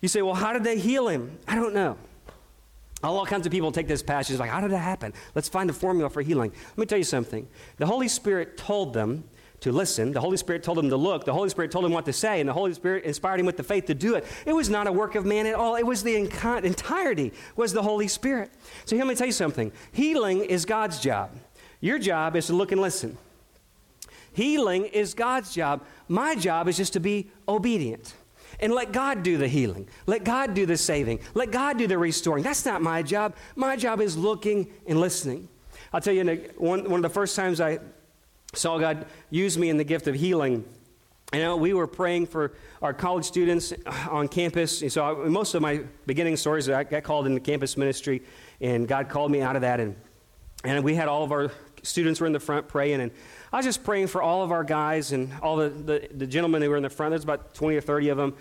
You 0.00 0.08
say, 0.08 0.22
well, 0.22 0.34
how 0.34 0.52
did 0.52 0.64
they 0.64 0.78
heal 0.78 1.08
him? 1.08 1.38
I 1.48 1.54
don't 1.54 1.74
know. 1.74 1.96
All 3.02 3.24
kinds 3.26 3.46
of 3.46 3.52
people 3.52 3.70
take 3.72 3.86
this 3.86 4.02
passage 4.02 4.38
like, 4.38 4.50
how 4.50 4.60
did 4.60 4.72
it 4.72 4.78
happen? 4.78 5.12
Let's 5.34 5.48
find 5.48 5.70
a 5.70 5.72
formula 5.72 6.10
for 6.10 6.22
healing. 6.22 6.50
Let 6.70 6.78
me 6.78 6.86
tell 6.86 6.98
you 6.98 7.04
something. 7.04 7.46
The 7.76 7.86
Holy 7.86 8.08
Spirit 8.08 8.56
told 8.56 8.94
them 8.94 9.24
to 9.60 9.72
listen. 9.72 10.12
The 10.12 10.20
Holy 10.20 10.36
Spirit 10.36 10.62
told 10.62 10.78
him 10.78 10.88
to 10.90 10.96
look. 10.96 11.24
The 11.24 11.32
Holy 11.32 11.48
Spirit 11.48 11.70
told 11.70 11.84
him 11.84 11.92
what 11.92 12.04
to 12.04 12.12
say, 12.12 12.40
and 12.40 12.48
the 12.48 12.52
Holy 12.52 12.74
Spirit 12.74 13.04
inspired 13.04 13.40
him 13.40 13.46
with 13.46 13.56
the 13.56 13.62
faith 13.62 13.86
to 13.86 13.94
do 13.94 14.14
it. 14.14 14.24
It 14.44 14.52
was 14.52 14.68
not 14.68 14.86
a 14.86 14.92
work 14.92 15.14
of 15.14 15.24
man 15.24 15.46
at 15.46 15.54
all. 15.54 15.76
It 15.76 15.86
was 15.86 16.02
the 16.02 16.16
entirety 16.16 17.32
was 17.56 17.72
the 17.72 17.82
Holy 17.82 18.08
Spirit. 18.08 18.50
So 18.84 18.96
here, 18.96 19.04
let 19.04 19.10
me 19.10 19.16
tell 19.16 19.26
you 19.26 19.32
something. 19.32 19.72
Healing 19.92 20.44
is 20.44 20.64
God's 20.64 21.00
job. 21.00 21.30
Your 21.80 21.98
job 21.98 22.36
is 22.36 22.46
to 22.46 22.52
look 22.52 22.72
and 22.72 22.80
listen. 22.80 23.16
Healing 24.32 24.84
is 24.84 25.14
God's 25.14 25.54
job. 25.54 25.82
My 26.08 26.34
job 26.34 26.68
is 26.68 26.76
just 26.76 26.92
to 26.92 27.00
be 27.00 27.30
obedient. 27.48 28.14
And 28.60 28.72
let 28.72 28.92
God 28.92 29.22
do 29.22 29.36
the 29.36 29.48
healing. 29.48 29.88
Let 30.06 30.24
God 30.24 30.54
do 30.54 30.66
the 30.66 30.76
saving. 30.76 31.20
Let 31.34 31.50
God 31.50 31.78
do 31.78 31.86
the 31.86 31.98
restoring. 31.98 32.42
That's 32.42 32.64
not 32.64 32.82
my 32.82 33.02
job. 33.02 33.34
My 33.54 33.76
job 33.76 34.00
is 34.00 34.16
looking 34.16 34.68
and 34.86 35.00
listening. 35.00 35.48
I'll 35.92 36.00
tell 36.00 36.14
you, 36.14 36.24
one, 36.56 36.84
one 36.84 36.98
of 36.98 37.02
the 37.02 37.08
first 37.08 37.36
times 37.36 37.60
I 37.60 37.78
saw 38.56 38.78
God 38.78 39.06
use 39.30 39.56
me 39.56 39.68
in 39.68 39.76
the 39.76 39.84
gift 39.84 40.06
of 40.06 40.14
healing. 40.14 40.64
You 41.32 41.40
know, 41.40 41.56
we 41.56 41.72
were 41.72 41.86
praying 41.86 42.26
for 42.26 42.52
our 42.80 42.94
college 42.94 43.24
students 43.24 43.72
on 44.08 44.28
campus. 44.28 44.82
So 44.88 45.04
I, 45.04 45.28
most 45.28 45.54
of 45.54 45.62
my 45.62 45.82
beginning 46.06 46.36
stories, 46.36 46.68
I 46.68 46.84
got 46.84 47.02
called 47.02 47.26
into 47.26 47.40
campus 47.40 47.76
ministry, 47.76 48.22
and 48.60 48.86
God 48.86 49.08
called 49.08 49.30
me 49.30 49.40
out 49.40 49.56
of 49.56 49.62
that. 49.62 49.80
And, 49.80 49.96
and 50.62 50.84
we 50.84 50.94
had 50.94 51.08
all 51.08 51.24
of 51.24 51.32
our 51.32 51.50
students 51.82 52.20
were 52.20 52.26
in 52.26 52.32
the 52.32 52.40
front 52.40 52.68
praying, 52.68 53.00
and 53.00 53.10
I 53.52 53.56
was 53.56 53.66
just 53.66 53.84
praying 53.84 54.06
for 54.08 54.22
all 54.22 54.42
of 54.42 54.52
our 54.52 54.64
guys 54.64 55.12
and 55.12 55.32
all 55.42 55.56
the, 55.56 55.68
the, 55.68 56.08
the 56.14 56.26
gentlemen 56.26 56.62
who 56.62 56.70
were 56.70 56.76
in 56.76 56.82
the 56.82 56.90
front. 56.90 57.10
There's 57.10 57.24
about 57.24 57.54
20 57.54 57.76
or 57.76 57.80
30 57.80 58.08
of 58.10 58.18
them. 58.18 58.34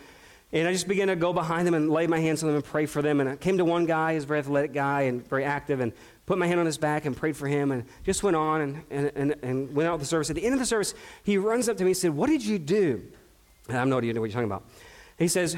And 0.51 0.67
I 0.67 0.71
just 0.71 0.88
began 0.88 1.08
to 1.08 1.15
go 1.15 1.34
behind 1.34 1.67
them 1.67 1.73
and 1.73 1.89
lay 1.89 2.08
my 2.08 2.19
hands 2.19 2.43
on 2.43 2.47
them 2.47 2.56
and 2.56 2.63
pray 2.63 2.86
for 2.86 3.01
them. 3.01 3.19
And 3.19 3.30
I 3.30 3.36
came 3.36 3.58
to 3.58 3.65
one 3.65 3.86
guy, 3.86 4.13
he's 4.13 4.23
a 4.23 4.28
very 4.28 4.39
athletic 4.39 4.73
guy 4.73 5.01
and 5.01 5.28
very 5.28 5.43
active, 5.43 5.80
and 5.80 5.91
put 6.25 6.38
my 6.38 6.47
hand 6.47 6.59
on 6.59 6.65
his 6.65 6.77
back 6.77 7.05
and 7.05 7.15
prayed 7.15 7.38
for 7.38 7.47
him 7.47 7.71
and 7.71 7.85
just 8.03 8.23
went 8.23 8.35
on 8.35 8.61
and, 8.61 8.83
and, 8.89 9.11
and, 9.15 9.35
and 9.43 9.75
went 9.75 9.88
out 9.88 9.99
the 9.99 10.05
service. 10.05 10.29
At 10.29 10.35
the 10.35 10.43
end 10.43 10.53
of 10.53 10.59
the 10.59 10.65
service, 10.65 10.93
he 11.23 11.38
runs 11.38 11.69
up 11.69 11.77
to 11.77 11.83
me 11.83 11.91
and 11.91 11.97
said, 11.97 12.11
What 12.11 12.27
did 12.27 12.43
you 12.43 12.59
do? 12.59 13.03
And 13.67 13.77
I 13.77 13.79
have 13.79 13.88
no 13.88 13.97
idea 13.97 14.13
what 14.13 14.25
you're 14.25 14.29
talking 14.29 14.45
about. 14.45 14.65
He 15.17 15.27
says, 15.27 15.57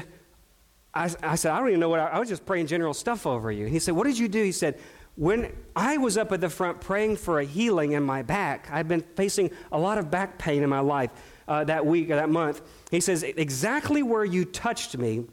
I, 0.94 1.10
I 1.22 1.36
said, 1.36 1.52
I 1.52 1.58
don't 1.58 1.68
even 1.68 1.80
know 1.80 1.88
what 1.88 2.00
I, 2.00 2.06
I 2.08 2.18
was 2.18 2.28
just 2.28 2.44
praying 2.44 2.66
general 2.66 2.94
stuff 2.94 3.26
over 3.26 3.50
you. 3.50 3.64
And 3.64 3.72
he 3.72 3.78
said, 3.78 3.94
What 3.94 4.06
did 4.06 4.18
you 4.18 4.28
do? 4.28 4.42
He 4.42 4.52
said, 4.52 4.78
when 5.18 5.52
I 5.74 5.96
was 5.96 6.16
up 6.16 6.30
at 6.30 6.40
the 6.40 6.48
front 6.48 6.80
praying 6.80 7.16
for 7.16 7.40
a 7.40 7.44
healing 7.44 7.90
in 7.90 8.04
my 8.04 8.22
back, 8.22 8.68
I've 8.70 8.86
been 8.86 9.00
facing 9.00 9.50
a 9.72 9.78
lot 9.78 9.98
of 9.98 10.12
back 10.12 10.38
pain 10.38 10.62
in 10.62 10.70
my 10.70 10.78
life 10.78 11.10
uh, 11.48 11.64
that 11.64 11.84
week 11.84 12.08
or 12.10 12.14
that 12.14 12.30
month. 12.30 12.62
He 12.92 13.00
says, 13.00 13.24
Exactly 13.24 14.02
where 14.02 14.24
you 14.24 14.44
touched 14.44 14.96
me 14.96 15.24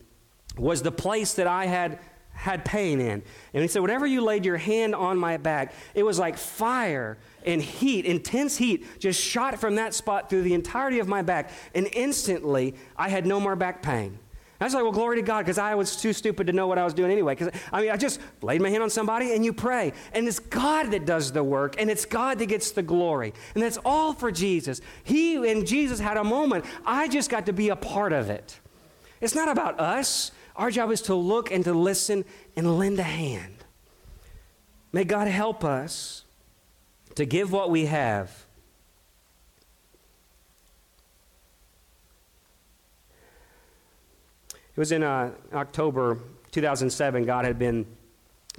was 0.57 0.81
the 0.81 0.91
place 0.91 1.35
that 1.35 1.45
I 1.45 1.67
had 1.67 1.99
had 2.35 2.63
pain 2.63 2.99
in. 2.99 3.23
And 3.53 3.61
he 3.61 3.67
said, 3.67 3.81
Whenever 3.81 4.05
you 4.05 4.21
laid 4.21 4.45
your 4.45 4.57
hand 4.57 4.93
on 4.93 5.17
my 5.17 5.37
back, 5.37 5.73
it 5.93 6.03
was 6.03 6.19
like 6.19 6.37
fire 6.37 7.17
and 7.45 7.61
heat, 7.61 8.05
intense 8.05 8.57
heat, 8.57 8.85
just 8.99 9.21
shot 9.21 9.59
from 9.59 9.75
that 9.75 9.93
spot 9.93 10.29
through 10.29 10.43
the 10.43 10.53
entirety 10.53 10.99
of 10.99 11.07
my 11.07 11.21
back. 11.21 11.49
And 11.73 11.87
instantly, 11.93 12.75
I 12.97 13.09
had 13.09 13.25
no 13.25 13.39
more 13.39 13.55
back 13.55 13.81
pain. 13.81 14.19
I 14.59 14.63
was 14.63 14.73
like, 14.73 14.83
well, 14.83 14.93
glory 14.93 15.17
to 15.17 15.21
God, 15.21 15.39
because 15.39 15.57
I 15.57 15.75
was 15.75 15.97
too 15.97 16.13
stupid 16.13 16.47
to 16.47 16.53
know 16.53 16.65
what 16.65 16.77
I 16.77 16.85
was 16.85 16.93
doing 16.93 17.11
anyway. 17.11 17.35
Because, 17.35 17.53
I 17.73 17.81
mean, 17.81 17.91
I 17.91 17.97
just 17.97 18.21
laid 18.41 18.61
my 18.61 18.69
hand 18.69 18.83
on 18.83 18.89
somebody 18.89 19.33
and 19.33 19.43
you 19.43 19.51
pray. 19.51 19.91
And 20.13 20.27
it's 20.27 20.39
God 20.39 20.91
that 20.91 21.05
does 21.05 21.31
the 21.31 21.43
work, 21.43 21.75
and 21.77 21.89
it's 21.89 22.05
God 22.05 22.39
that 22.39 22.45
gets 22.45 22.71
the 22.71 22.81
glory. 22.81 23.33
And 23.53 23.61
that's 23.61 23.77
all 23.83 24.13
for 24.13 24.31
Jesus. 24.31 24.79
He 25.03 25.35
and 25.51 25.67
Jesus 25.67 25.99
had 25.99 26.15
a 26.15 26.23
moment. 26.23 26.65
I 26.85 27.09
just 27.09 27.29
got 27.29 27.47
to 27.47 27.53
be 27.53 27.69
a 27.69 27.75
part 27.75 28.13
of 28.13 28.29
it. 28.29 28.59
It's 29.19 29.35
not 29.35 29.49
about 29.49 29.79
us, 29.79 30.31
our 30.55 30.71
job 30.71 30.91
is 30.91 31.01
to 31.03 31.15
look 31.15 31.51
and 31.51 31.63
to 31.65 31.73
listen 31.73 32.25
and 32.55 32.77
lend 32.77 32.99
a 32.99 33.03
hand. 33.03 33.55
May 34.91 35.03
God 35.03 35.27
help 35.27 35.63
us 35.63 36.23
to 37.15 37.25
give 37.25 37.51
what 37.51 37.69
we 37.69 37.85
have. 37.87 38.45
It 44.53 44.79
was 44.79 44.91
in 44.91 45.03
uh, 45.03 45.31
October 45.53 46.19
2007. 46.51 47.25
God 47.25 47.45
had 47.45 47.57
been 47.57 47.85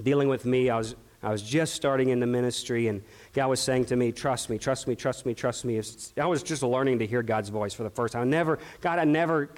dealing 0.03 0.29
with 0.29 0.47
me. 0.47 0.71
I 0.71 0.79
was, 0.79 0.95
I 1.27 1.31
was 1.31 1.43
just 1.43 1.75
starting 1.75 2.11
in 2.11 2.21
the 2.21 2.27
ministry, 2.27 2.87
and 2.87 3.03
God 3.33 3.49
was 3.49 3.59
saying 3.59 3.87
to 3.87 3.97
me, 3.97 4.13
Trust 4.13 4.49
me, 4.49 4.59
trust 4.59 4.87
me, 4.87 4.95
trust 4.95 5.27
me, 5.27 5.35
trust 5.35 5.65
me. 5.65 5.83
I 6.17 6.27
was 6.27 6.41
just 6.41 6.63
learning 6.63 7.01
to 7.01 7.07
hear 7.07 7.21
God's 7.21 7.49
voice 7.49 7.75
for 7.75 7.83
the 7.83 7.91
first 7.91 8.13
time. 8.13 8.23
I 8.23 8.25
never, 8.27 8.61
God, 8.81 9.01
I 9.01 9.05
never 9.05 9.51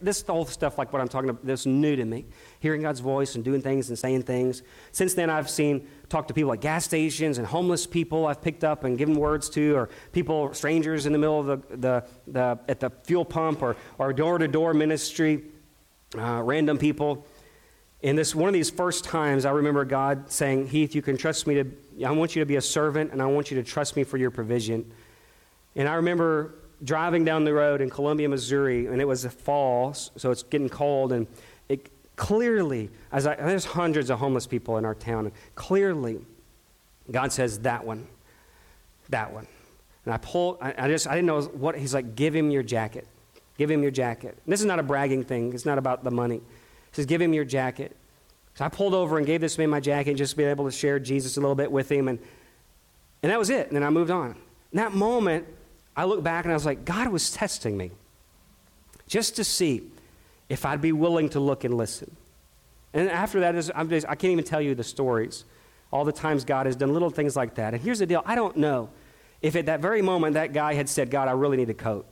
this 0.00 0.22
whole 0.22 0.46
stuff 0.46 0.78
like 0.78 0.94
what 0.94 1.02
I'm 1.02 1.08
talking 1.08 1.28
about, 1.28 1.44
this 1.44 1.66
new 1.66 1.94
to 1.94 2.06
me. 2.06 2.24
Hearing 2.60 2.80
God's 2.80 3.00
voice 3.00 3.34
and 3.34 3.44
doing 3.44 3.60
things 3.60 3.90
and 3.90 3.98
saying 3.98 4.22
things. 4.22 4.62
Since 4.92 5.12
then, 5.12 5.28
I've 5.28 5.50
seen, 5.50 5.86
talked 6.08 6.28
to 6.28 6.34
people 6.34 6.54
at 6.54 6.62
gas 6.62 6.86
stations 6.86 7.36
and 7.36 7.46
homeless 7.46 7.86
people 7.86 8.26
I've 8.26 8.40
picked 8.40 8.64
up 8.64 8.84
and 8.84 8.96
given 8.96 9.14
words 9.14 9.50
to, 9.50 9.76
or 9.76 9.90
people, 10.12 10.54
strangers 10.54 11.04
in 11.04 11.12
the 11.12 11.18
middle 11.18 11.38
of 11.38 11.68
the, 11.68 11.76
the, 11.76 12.04
the 12.28 12.58
at 12.66 12.80
the 12.80 12.90
fuel 13.04 13.26
pump 13.26 13.60
or, 13.60 13.76
or 13.98 14.14
door-to-door 14.14 14.72
ministry, 14.72 15.44
uh, 16.16 16.40
random 16.42 16.78
people. 16.78 17.26
And 18.02 18.16
this 18.16 18.34
one 18.34 18.48
of 18.48 18.54
these 18.54 18.70
first 18.70 19.04
times, 19.04 19.44
I 19.44 19.50
remember 19.50 19.84
God 19.84 20.30
saying, 20.30 20.68
Heath, 20.68 20.94
you 20.94 21.02
can 21.02 21.16
trust 21.16 21.46
me 21.46 21.54
to, 21.54 22.06
I 22.06 22.10
want 22.12 22.34
you 22.34 22.40
to 22.40 22.46
be 22.46 22.56
a 22.56 22.62
servant, 22.62 23.12
and 23.12 23.20
I 23.20 23.26
want 23.26 23.50
you 23.50 23.56
to 23.58 23.62
trust 23.62 23.94
me 23.96 24.04
for 24.04 24.16
your 24.16 24.30
provision. 24.30 24.90
And 25.76 25.86
I 25.86 25.94
remember 25.94 26.54
driving 26.82 27.24
down 27.24 27.44
the 27.44 27.52
road 27.52 27.82
in 27.82 27.90
Columbia, 27.90 28.28
Missouri, 28.28 28.86
and 28.86 29.00
it 29.00 29.04
was 29.04 29.24
a 29.26 29.30
fall, 29.30 29.92
so 29.92 30.30
it's 30.30 30.42
getting 30.42 30.70
cold, 30.70 31.12
and 31.12 31.26
it 31.68 31.90
clearly, 32.16 32.90
as 33.12 33.26
I, 33.26 33.34
there's 33.34 33.66
hundreds 33.66 34.08
of 34.08 34.18
homeless 34.18 34.46
people 34.46 34.78
in 34.78 34.86
our 34.86 34.94
town, 34.94 35.26
and 35.26 35.34
clearly, 35.54 36.20
God 37.10 37.32
says, 37.32 37.58
that 37.60 37.84
one, 37.84 38.06
that 39.10 39.32
one. 39.32 39.46
And 40.06 40.14
I 40.14 40.16
pull, 40.16 40.56
I, 40.62 40.74
I 40.78 40.88
just, 40.88 41.06
I 41.06 41.16
didn't 41.16 41.26
know 41.26 41.42
what, 41.42 41.76
he's 41.76 41.92
like, 41.92 42.14
give 42.14 42.34
him 42.34 42.50
your 42.50 42.62
jacket. 42.62 43.06
Give 43.58 43.70
him 43.70 43.82
your 43.82 43.90
jacket. 43.90 44.38
And 44.42 44.52
this 44.52 44.60
is 44.60 44.66
not 44.66 44.78
a 44.78 44.82
bragging 44.82 45.22
thing. 45.22 45.52
It's 45.52 45.66
not 45.66 45.76
about 45.76 46.02
the 46.02 46.10
money. 46.10 46.40
He 46.90 46.96
says, 46.96 47.06
give 47.06 47.20
him 47.20 47.32
your 47.32 47.44
jacket. 47.44 47.96
So 48.54 48.64
I 48.64 48.68
pulled 48.68 48.94
over 48.94 49.18
and 49.18 49.26
gave 49.26 49.40
this 49.40 49.58
man 49.58 49.70
my 49.70 49.80
jacket 49.80 50.14
just 50.14 50.32
to 50.32 50.36
be 50.36 50.44
able 50.44 50.64
to 50.64 50.70
share 50.70 50.98
Jesus 50.98 51.36
a 51.36 51.40
little 51.40 51.54
bit 51.54 51.70
with 51.70 51.90
him. 51.90 52.08
And, 52.08 52.18
and 53.22 53.30
that 53.30 53.38
was 53.38 53.50
it. 53.50 53.68
And 53.68 53.76
then 53.76 53.82
I 53.82 53.90
moved 53.90 54.10
on. 54.10 54.30
In 54.72 54.76
that 54.76 54.92
moment, 54.92 55.46
I 55.96 56.04
looked 56.04 56.24
back 56.24 56.44
and 56.44 56.52
I 56.52 56.54
was 56.54 56.66
like, 56.66 56.84
God 56.84 57.08
was 57.08 57.30
testing 57.30 57.76
me 57.76 57.90
just 59.06 59.36
to 59.36 59.44
see 59.44 59.90
if 60.48 60.64
I'd 60.64 60.80
be 60.80 60.92
willing 60.92 61.28
to 61.30 61.40
look 61.40 61.64
and 61.64 61.76
listen. 61.76 62.16
And 62.92 63.08
after 63.08 63.40
that, 63.40 63.54
just, 63.54 63.70
I 63.74 64.14
can't 64.14 64.24
even 64.24 64.44
tell 64.44 64.60
you 64.60 64.74
the 64.74 64.84
stories. 64.84 65.44
All 65.92 66.04
the 66.04 66.12
times 66.12 66.44
God 66.44 66.66
has 66.66 66.76
done 66.76 66.92
little 66.92 67.10
things 67.10 67.36
like 67.36 67.54
that. 67.54 67.74
And 67.74 67.82
here's 67.82 68.00
the 68.00 68.06
deal 68.06 68.22
I 68.24 68.34
don't 68.34 68.56
know 68.56 68.90
if 69.42 69.56
at 69.56 69.66
that 69.66 69.80
very 69.80 70.02
moment 70.02 70.34
that 70.34 70.52
guy 70.52 70.74
had 70.74 70.88
said, 70.88 71.10
God, 71.10 71.28
I 71.28 71.32
really 71.32 71.56
need 71.56 71.70
a 71.70 71.74
coat. 71.74 72.06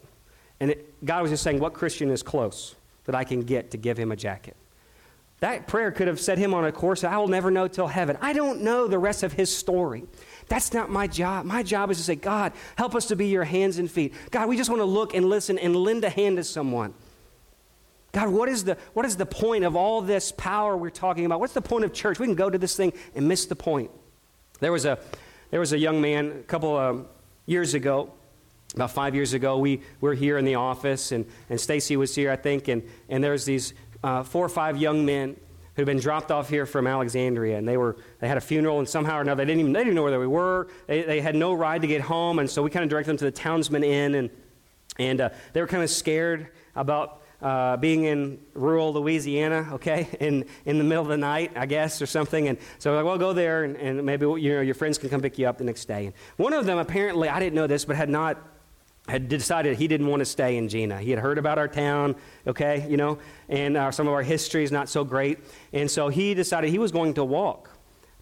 And 0.61 0.71
it, 0.71 1.05
God 1.05 1.23
was 1.23 1.31
just 1.31 1.43
saying, 1.43 1.61
What 1.61 1.75
Christian 1.75 2.11
is 2.11 2.23
close 2.23 2.75
that 3.05 3.15
I 3.15 3.25
can 3.25 3.43
get 3.43 3.71
to 3.73 3.77
give 3.77 3.97
him 3.97 4.13
a 4.13 4.17
jacket? 4.17 4.57
That 5.41 5.69
prayer 5.69 5.93
could 5.93 6.09
have 6.09 6.19
set 6.19 6.37
him 6.37 6.53
on 6.53 6.65
a 6.65 6.73
course 6.73 7.05
I 7.05 7.17
will 7.17 7.29
never 7.29 7.51
know 7.51 7.69
till 7.69 7.87
heaven. 7.87 8.19
I 8.21 8.33
don't 8.33 8.63
know 8.63 8.89
the 8.89 8.99
rest 8.99 9.23
of 9.23 9.33
his 9.33 9.55
story. 9.55 10.05
That's 10.49 10.73
not 10.73 10.91
my 10.91 11.07
job. 11.07 11.47
My 11.47 11.63
job 11.63 11.91
is 11.91 11.99
to 11.99 12.03
say, 12.03 12.17
God, 12.17 12.53
help 12.77 12.95
us 12.95 13.07
to 13.07 13.17
be 13.17 13.29
your 13.29 13.45
hands 13.45 13.79
and 13.79 13.91
feet. 13.91 14.15
God, 14.31 14.49
we 14.49 14.57
just 14.57 14.71
want 14.71 14.81
to 14.81 14.87
look 14.87 15.15
and 15.15 15.27
listen 15.27 15.59
and 15.59 15.77
lend 15.77 16.03
a 16.05 16.11
hand 16.11 16.39
to 16.39 16.45
someone. 16.45 16.95
God, 18.13 18.31
what 18.31 18.49
is, 18.49 18.65
the, 18.65 18.79
what 18.95 19.05
is 19.05 19.17
the 19.17 19.27
point 19.27 19.65
of 19.65 19.77
all 19.77 20.01
this 20.01 20.33
power 20.33 20.77
we're 20.77 20.91
talking 20.91 21.27
about? 21.27 21.41
What's 21.41 21.53
the 21.53 21.61
point 21.61 21.85
of 21.85 21.93
church? 21.93 22.19
We 22.19 22.27
can 22.27 22.35
go 22.35 22.49
to 22.49 22.59
this 22.59 22.75
thing 22.75 22.93
and 23.15 23.29
miss 23.29 23.47
the 23.47 23.55
point. 23.55 23.91
There 24.61 24.73
was 24.73 24.87
a, 24.87 24.99
there 25.51 25.61
was 25.61 25.73
a 25.73 25.79
young 25.79 26.01
man 26.01 26.31
a 26.31 26.43
couple 26.45 26.75
of 26.77 27.07
years 27.47 27.75
ago, 27.75 28.11
about 28.75 28.91
five 28.91 29.15
years 29.15 29.35
ago. 29.35 29.59
We 29.59 29.83
were 30.01 30.15
here 30.15 30.39
in 30.39 30.45
the 30.45 30.57
office, 30.57 31.13
and, 31.13 31.27
and 31.51 31.61
Stacy 31.61 31.97
was 31.97 32.15
here, 32.15 32.31
I 32.31 32.37
think, 32.37 32.69
and, 32.69 32.83
and 33.09 33.23
there's 33.23 33.45
these 33.45 33.75
uh, 34.03 34.23
four 34.23 34.45
or 34.45 34.49
five 34.49 34.77
young 34.77 35.05
men 35.05 35.37
who'd 35.79 35.87
been 35.87 36.01
dropped 36.01 36.33
off 36.33 36.49
here 36.49 36.67
from 36.67 36.89
Alexandria, 36.89 37.57
and 37.57 37.67
they 37.67 37.77
were 37.77 37.97
they 38.19 38.27
had 38.27 38.37
a 38.37 38.41
funeral, 38.41 38.81
and 38.81 38.89
somehow 38.89 39.19
or 39.19 39.21
another 39.21 39.45
they 39.45 39.47
didn't 39.47 39.61
even 39.61 39.73
they 39.73 39.81
didn't 39.81 39.95
know 39.95 40.03
where 40.03 40.11
they 40.11 40.27
were. 40.27 40.69
They, 40.89 41.03
they 41.03 41.21
had 41.21 41.37
no 41.37 41.55
ride 41.55 41.83
to 41.83 41.87
get 41.87 42.01
home, 42.01 42.41
and 42.41 42.51
so 42.51 42.63
we 42.63 42.71
kind 42.71 42.83
of 42.83 42.91
directed 42.91 43.11
them 43.11 43.17
to 43.19 43.25
the 43.27 43.31
Townsman 43.31 43.85
Inn, 43.85 44.17
and 44.17 44.31
and 44.99 45.21
uh, 45.21 45.29
they 45.53 45.61
were 45.61 45.67
kind 45.67 45.83
of 45.83 45.91
scared 45.91 46.49
about. 46.75 47.23
Uh, 47.41 47.77
being 47.77 48.03
in 48.03 48.37
rural 48.55 48.93
Louisiana, 48.93 49.69
okay, 49.75 50.09
in, 50.19 50.45
in 50.65 50.77
the 50.77 50.83
middle 50.83 51.05
of 51.05 51.09
the 51.09 51.17
night, 51.17 51.53
I 51.55 51.67
guess, 51.67 52.03
or 52.03 52.07
something. 52.07 52.49
And 52.49 52.59
so, 52.81 52.91
we're 52.91 52.97
like, 52.97 53.07
well, 53.07 53.17
go 53.17 53.33
there, 53.33 53.63
and, 53.63 53.77
and 53.77 54.05
maybe 54.05 54.27
you 54.27 54.55
know 54.55 54.61
your 54.61 54.75
friends 54.75 54.99
can 54.99 55.09
come 55.09 55.21
pick 55.21 55.39
you 55.39 55.47
up 55.47 55.57
the 55.57 55.63
next 55.63 55.85
day. 55.85 56.07
And 56.07 56.15
one 56.37 56.53
of 56.53 56.67
them, 56.67 56.79
apparently, 56.79 57.29
I 57.29 57.39
didn't 57.39 57.55
know 57.55 57.69
this, 57.69 57.85
but 57.85 57.95
had 57.95 58.09
not 58.09 58.45
had 59.09 59.29
decided 59.29 59.77
he 59.77 59.89
didn't 59.89 60.07
want 60.07 60.21
to 60.21 60.27
stay 60.27 60.57
in 60.57 60.69
Jena. 60.69 61.01
He 61.01 61.11
had 61.11 61.19
heard 61.19 61.39
about 61.39 61.59
our 61.59 61.69
town, 61.69 62.15
okay, 62.47 62.87
you 62.89 62.97
know, 62.97 63.19
and 63.49 63.77
uh, 63.77 63.91
some 63.91 64.07
of 64.07 64.13
our 64.13 64.23
history 64.23 64.63
is 64.65 64.71
not 64.71 64.89
so 64.89 65.03
great. 65.03 65.39
And 65.73 65.91
so 65.91 66.09
he 66.09 66.35
decided 66.35 66.71
he 66.71 66.79
was 66.79 66.93
going 66.93 67.15
to 67.15 67.25
walk 67.25 67.71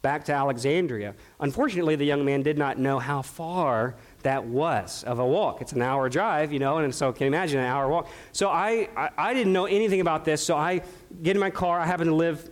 back 0.02 0.24
to 0.24 0.32
Alexandria. 0.32 1.14
Unfortunately, 1.40 1.96
the 1.96 2.04
young 2.04 2.24
man 2.24 2.42
did 2.42 2.56
not 2.56 2.78
know 2.78 3.00
how 3.00 3.22
far 3.22 3.96
that 4.22 4.44
was 4.44 5.02
of 5.02 5.18
a 5.18 5.26
walk. 5.26 5.60
It's 5.60 5.72
an 5.72 5.82
hour 5.82 6.08
drive, 6.08 6.52
you 6.52 6.60
know, 6.60 6.78
and 6.78 6.94
so 6.94 7.12
can 7.12 7.24
you 7.24 7.28
imagine 7.28 7.58
an 7.58 7.66
hour 7.66 7.88
walk? 7.88 8.08
So 8.30 8.48
I, 8.48 8.88
I, 8.96 9.10
I 9.18 9.34
didn't 9.34 9.52
know 9.52 9.66
anything 9.66 10.00
about 10.00 10.24
this, 10.24 10.44
so 10.44 10.56
I 10.56 10.82
get 11.22 11.34
in 11.34 11.40
my 11.40 11.50
car. 11.50 11.80
I 11.80 11.86
happened 11.86 12.10
to 12.10 12.14
live 12.14 12.48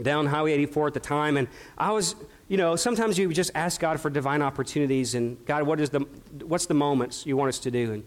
down 0.00 0.26
Highway 0.26 0.52
84 0.52 0.88
at 0.88 0.94
the 0.94 1.00
time, 1.00 1.36
and 1.36 1.48
I 1.76 1.90
was 1.90 2.14
you 2.48 2.56
know, 2.56 2.76
sometimes 2.76 3.18
you 3.18 3.32
just 3.32 3.50
ask 3.54 3.80
God 3.80 4.00
for 4.00 4.08
divine 4.08 4.42
opportunities 4.42 5.14
and 5.14 5.44
God, 5.46 5.64
what 5.64 5.80
is 5.80 5.90
the, 5.90 6.00
what's 6.44 6.66
the 6.66 6.74
moments 6.74 7.26
you 7.26 7.36
want 7.36 7.48
us 7.48 7.58
to 7.60 7.70
do? 7.70 7.92
And 7.92 8.04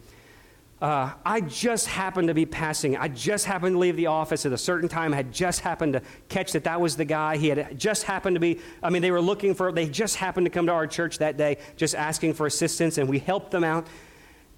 uh, 0.81 1.11
I 1.25 1.41
just 1.41 1.87
happened 1.87 2.29
to 2.29 2.33
be 2.33 2.45
passing. 2.45 2.95
I 2.95 3.09
just 3.09 3.45
happened 3.45 3.75
to 3.75 3.79
leave 3.79 3.97
the 3.97 4.07
office 4.07 4.45
at 4.45 4.53
a 4.53 4.57
certain 4.57 4.87
time. 4.87 5.11
I 5.11 5.17
had 5.17 5.33
just 5.33 5.59
happened 5.59 5.93
to 5.93 6.01
catch 6.29 6.53
that 6.53 6.63
that 6.63 6.79
was 6.79 6.95
the 6.95 7.03
guy. 7.03 7.35
He 7.35 7.49
had 7.49 7.77
just 7.77 8.03
happened 8.03 8.37
to 8.37 8.39
be, 8.39 8.61
I 8.81 8.89
mean, 8.89 9.01
they 9.01 9.11
were 9.11 9.19
looking 9.19 9.53
for, 9.53 9.73
they 9.73 9.89
just 9.89 10.15
happened 10.15 10.45
to 10.45 10.49
come 10.49 10.67
to 10.67 10.71
our 10.71 10.87
church 10.87 11.17
that 11.17 11.35
day, 11.35 11.57
just 11.75 11.95
asking 11.95 12.35
for 12.35 12.45
assistance, 12.45 12.97
and 12.97 13.09
we 13.09 13.19
helped 13.19 13.51
them 13.51 13.65
out. 13.65 13.87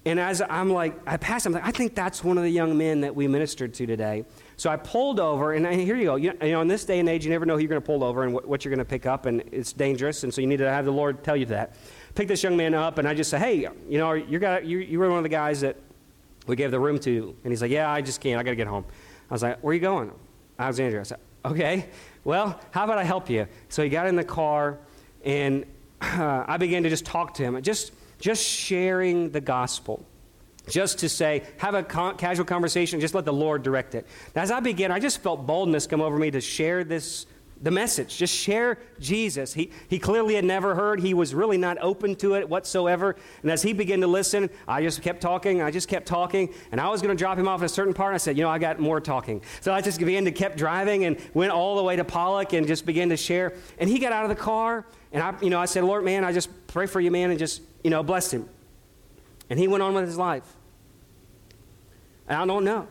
And 0.04 0.18
as 0.18 0.42
I'm 0.48 0.70
like, 0.70 0.94
I 1.06 1.16
passed, 1.16 1.46
I'm 1.46 1.52
like, 1.52 1.66
I 1.66 1.70
think 1.72 1.94
that's 1.94 2.22
one 2.22 2.36
of 2.36 2.44
the 2.44 2.50
young 2.50 2.76
men 2.76 3.00
that 3.00 3.14
we 3.14 3.26
ministered 3.26 3.74
to 3.74 3.86
today. 3.86 4.24
So 4.62 4.70
I 4.70 4.76
pulled 4.76 5.18
over, 5.18 5.54
and 5.54 5.66
here 5.66 5.96
you 5.96 6.04
go. 6.04 6.14
You, 6.14 6.34
you 6.40 6.52
know, 6.52 6.60
in 6.60 6.68
this 6.68 6.84
day 6.84 7.00
and 7.00 7.08
age, 7.08 7.24
you 7.24 7.32
never 7.32 7.44
know 7.44 7.54
who 7.54 7.62
you're 7.62 7.68
going 7.68 7.82
to 7.82 7.84
pull 7.84 8.04
over 8.04 8.22
and 8.22 8.32
what, 8.32 8.46
what 8.46 8.64
you're 8.64 8.70
going 8.70 8.78
to 8.78 8.88
pick 8.88 9.06
up, 9.06 9.26
and 9.26 9.42
it's 9.50 9.72
dangerous, 9.72 10.22
and 10.22 10.32
so 10.32 10.40
you 10.40 10.46
need 10.46 10.58
to 10.58 10.70
have 10.70 10.84
the 10.84 10.92
Lord 10.92 11.24
tell 11.24 11.36
you 11.36 11.46
that. 11.46 11.74
Pick 12.14 12.28
this 12.28 12.44
young 12.44 12.56
man 12.56 12.72
up, 12.72 12.98
and 12.98 13.08
I 13.08 13.12
just 13.12 13.28
say, 13.28 13.40
hey, 13.40 13.68
you 13.88 13.98
know, 13.98 14.12
you 14.12 14.38
got 14.38 14.64
you, 14.64 14.78
you 14.78 15.00
were 15.00 15.08
one 15.08 15.18
of 15.18 15.24
the 15.24 15.30
guys 15.30 15.62
that 15.62 15.78
we 16.46 16.54
gave 16.54 16.70
the 16.70 16.78
room 16.78 17.00
to, 17.00 17.36
and 17.42 17.52
he's 17.52 17.60
like, 17.60 17.72
yeah, 17.72 17.90
I 17.90 18.02
just 18.02 18.20
can't. 18.20 18.38
I 18.38 18.44
got 18.44 18.50
to 18.50 18.56
get 18.56 18.68
home. 18.68 18.84
I 19.28 19.34
was 19.34 19.42
like, 19.42 19.58
where 19.64 19.72
are 19.72 19.74
you 19.74 19.80
going? 19.80 20.12
Alexandria. 20.60 21.00
I 21.00 21.02
said, 21.02 21.18
okay. 21.44 21.86
Well, 22.22 22.60
how 22.70 22.84
about 22.84 22.98
I 22.98 23.02
help 23.02 23.28
you? 23.28 23.48
So 23.68 23.82
he 23.82 23.88
got 23.88 24.06
in 24.06 24.14
the 24.14 24.22
car, 24.22 24.78
and 25.24 25.66
uh, 26.00 26.44
I 26.46 26.56
began 26.56 26.84
to 26.84 26.88
just 26.88 27.04
talk 27.04 27.34
to 27.34 27.42
him, 27.42 27.60
just 27.62 27.94
just 28.20 28.44
sharing 28.44 29.30
the 29.30 29.40
gospel 29.40 30.06
just 30.68 30.98
to 31.00 31.08
say, 31.08 31.42
have 31.58 31.74
a 31.74 31.82
con- 31.82 32.16
casual 32.16 32.44
conversation, 32.46 33.00
just 33.00 33.14
let 33.14 33.24
the 33.24 33.32
Lord 33.32 33.62
direct 33.62 33.94
it. 33.94 34.06
As 34.34 34.50
I 34.50 34.60
began, 34.60 34.92
I 34.92 34.98
just 34.98 35.22
felt 35.22 35.46
boldness 35.46 35.86
come 35.86 36.00
over 36.00 36.16
me 36.16 36.30
to 36.30 36.40
share 36.40 36.84
this, 36.84 37.26
the 37.60 37.70
message. 37.70 38.16
Just 38.16 38.34
share 38.34 38.78
Jesus. 39.00 39.54
He, 39.54 39.70
he 39.88 39.98
clearly 39.98 40.34
had 40.34 40.44
never 40.44 40.74
heard. 40.74 41.00
He 41.00 41.14
was 41.14 41.34
really 41.34 41.58
not 41.58 41.78
open 41.80 42.14
to 42.16 42.34
it 42.34 42.48
whatsoever. 42.48 43.16
And 43.42 43.50
as 43.50 43.62
he 43.62 43.72
began 43.72 44.00
to 44.00 44.06
listen, 44.06 44.50
I 44.66 44.82
just 44.82 45.02
kept 45.02 45.20
talking. 45.20 45.62
I 45.62 45.70
just 45.70 45.88
kept 45.88 46.06
talking. 46.06 46.52
And 46.70 46.80
I 46.80 46.88
was 46.88 47.02
going 47.02 47.16
to 47.16 47.20
drop 47.20 47.38
him 47.38 47.48
off 47.48 47.60
at 47.60 47.66
a 47.66 47.68
certain 47.68 47.94
part. 47.94 48.14
I 48.14 48.18
said, 48.18 48.36
you 48.36 48.42
know, 48.44 48.50
I 48.50 48.58
got 48.58 48.78
more 48.78 49.00
talking. 49.00 49.42
So 49.60 49.72
I 49.72 49.80
just 49.80 49.98
began 49.98 50.24
to 50.24 50.32
keep 50.32 50.54
driving 50.56 51.04
and 51.04 51.18
went 51.34 51.52
all 51.52 51.76
the 51.76 51.82
way 51.82 51.96
to 51.96 52.04
Pollock 52.04 52.52
and 52.52 52.66
just 52.66 52.86
began 52.86 53.08
to 53.08 53.16
share. 53.16 53.54
And 53.78 53.90
he 53.90 53.98
got 53.98 54.12
out 54.12 54.24
of 54.24 54.28
the 54.28 54.42
car. 54.42 54.86
And 55.12 55.22
I, 55.22 55.34
you 55.42 55.50
know, 55.50 55.60
I 55.60 55.66
said, 55.66 55.84
Lord, 55.84 56.04
man, 56.04 56.24
I 56.24 56.32
just 56.32 56.48
pray 56.68 56.86
for 56.86 57.00
you, 57.00 57.10
man, 57.10 57.30
and 57.30 57.38
just, 57.38 57.62
you 57.84 57.90
know, 57.90 58.02
bless 58.02 58.32
him. 58.32 58.48
And 59.50 59.58
he 59.58 59.68
went 59.68 59.82
on 59.82 59.94
with 59.94 60.06
his 60.06 60.16
life. 60.16 60.44
And 62.28 62.38
I 62.38 62.46
don't 62.46 62.64
know. 62.64 62.88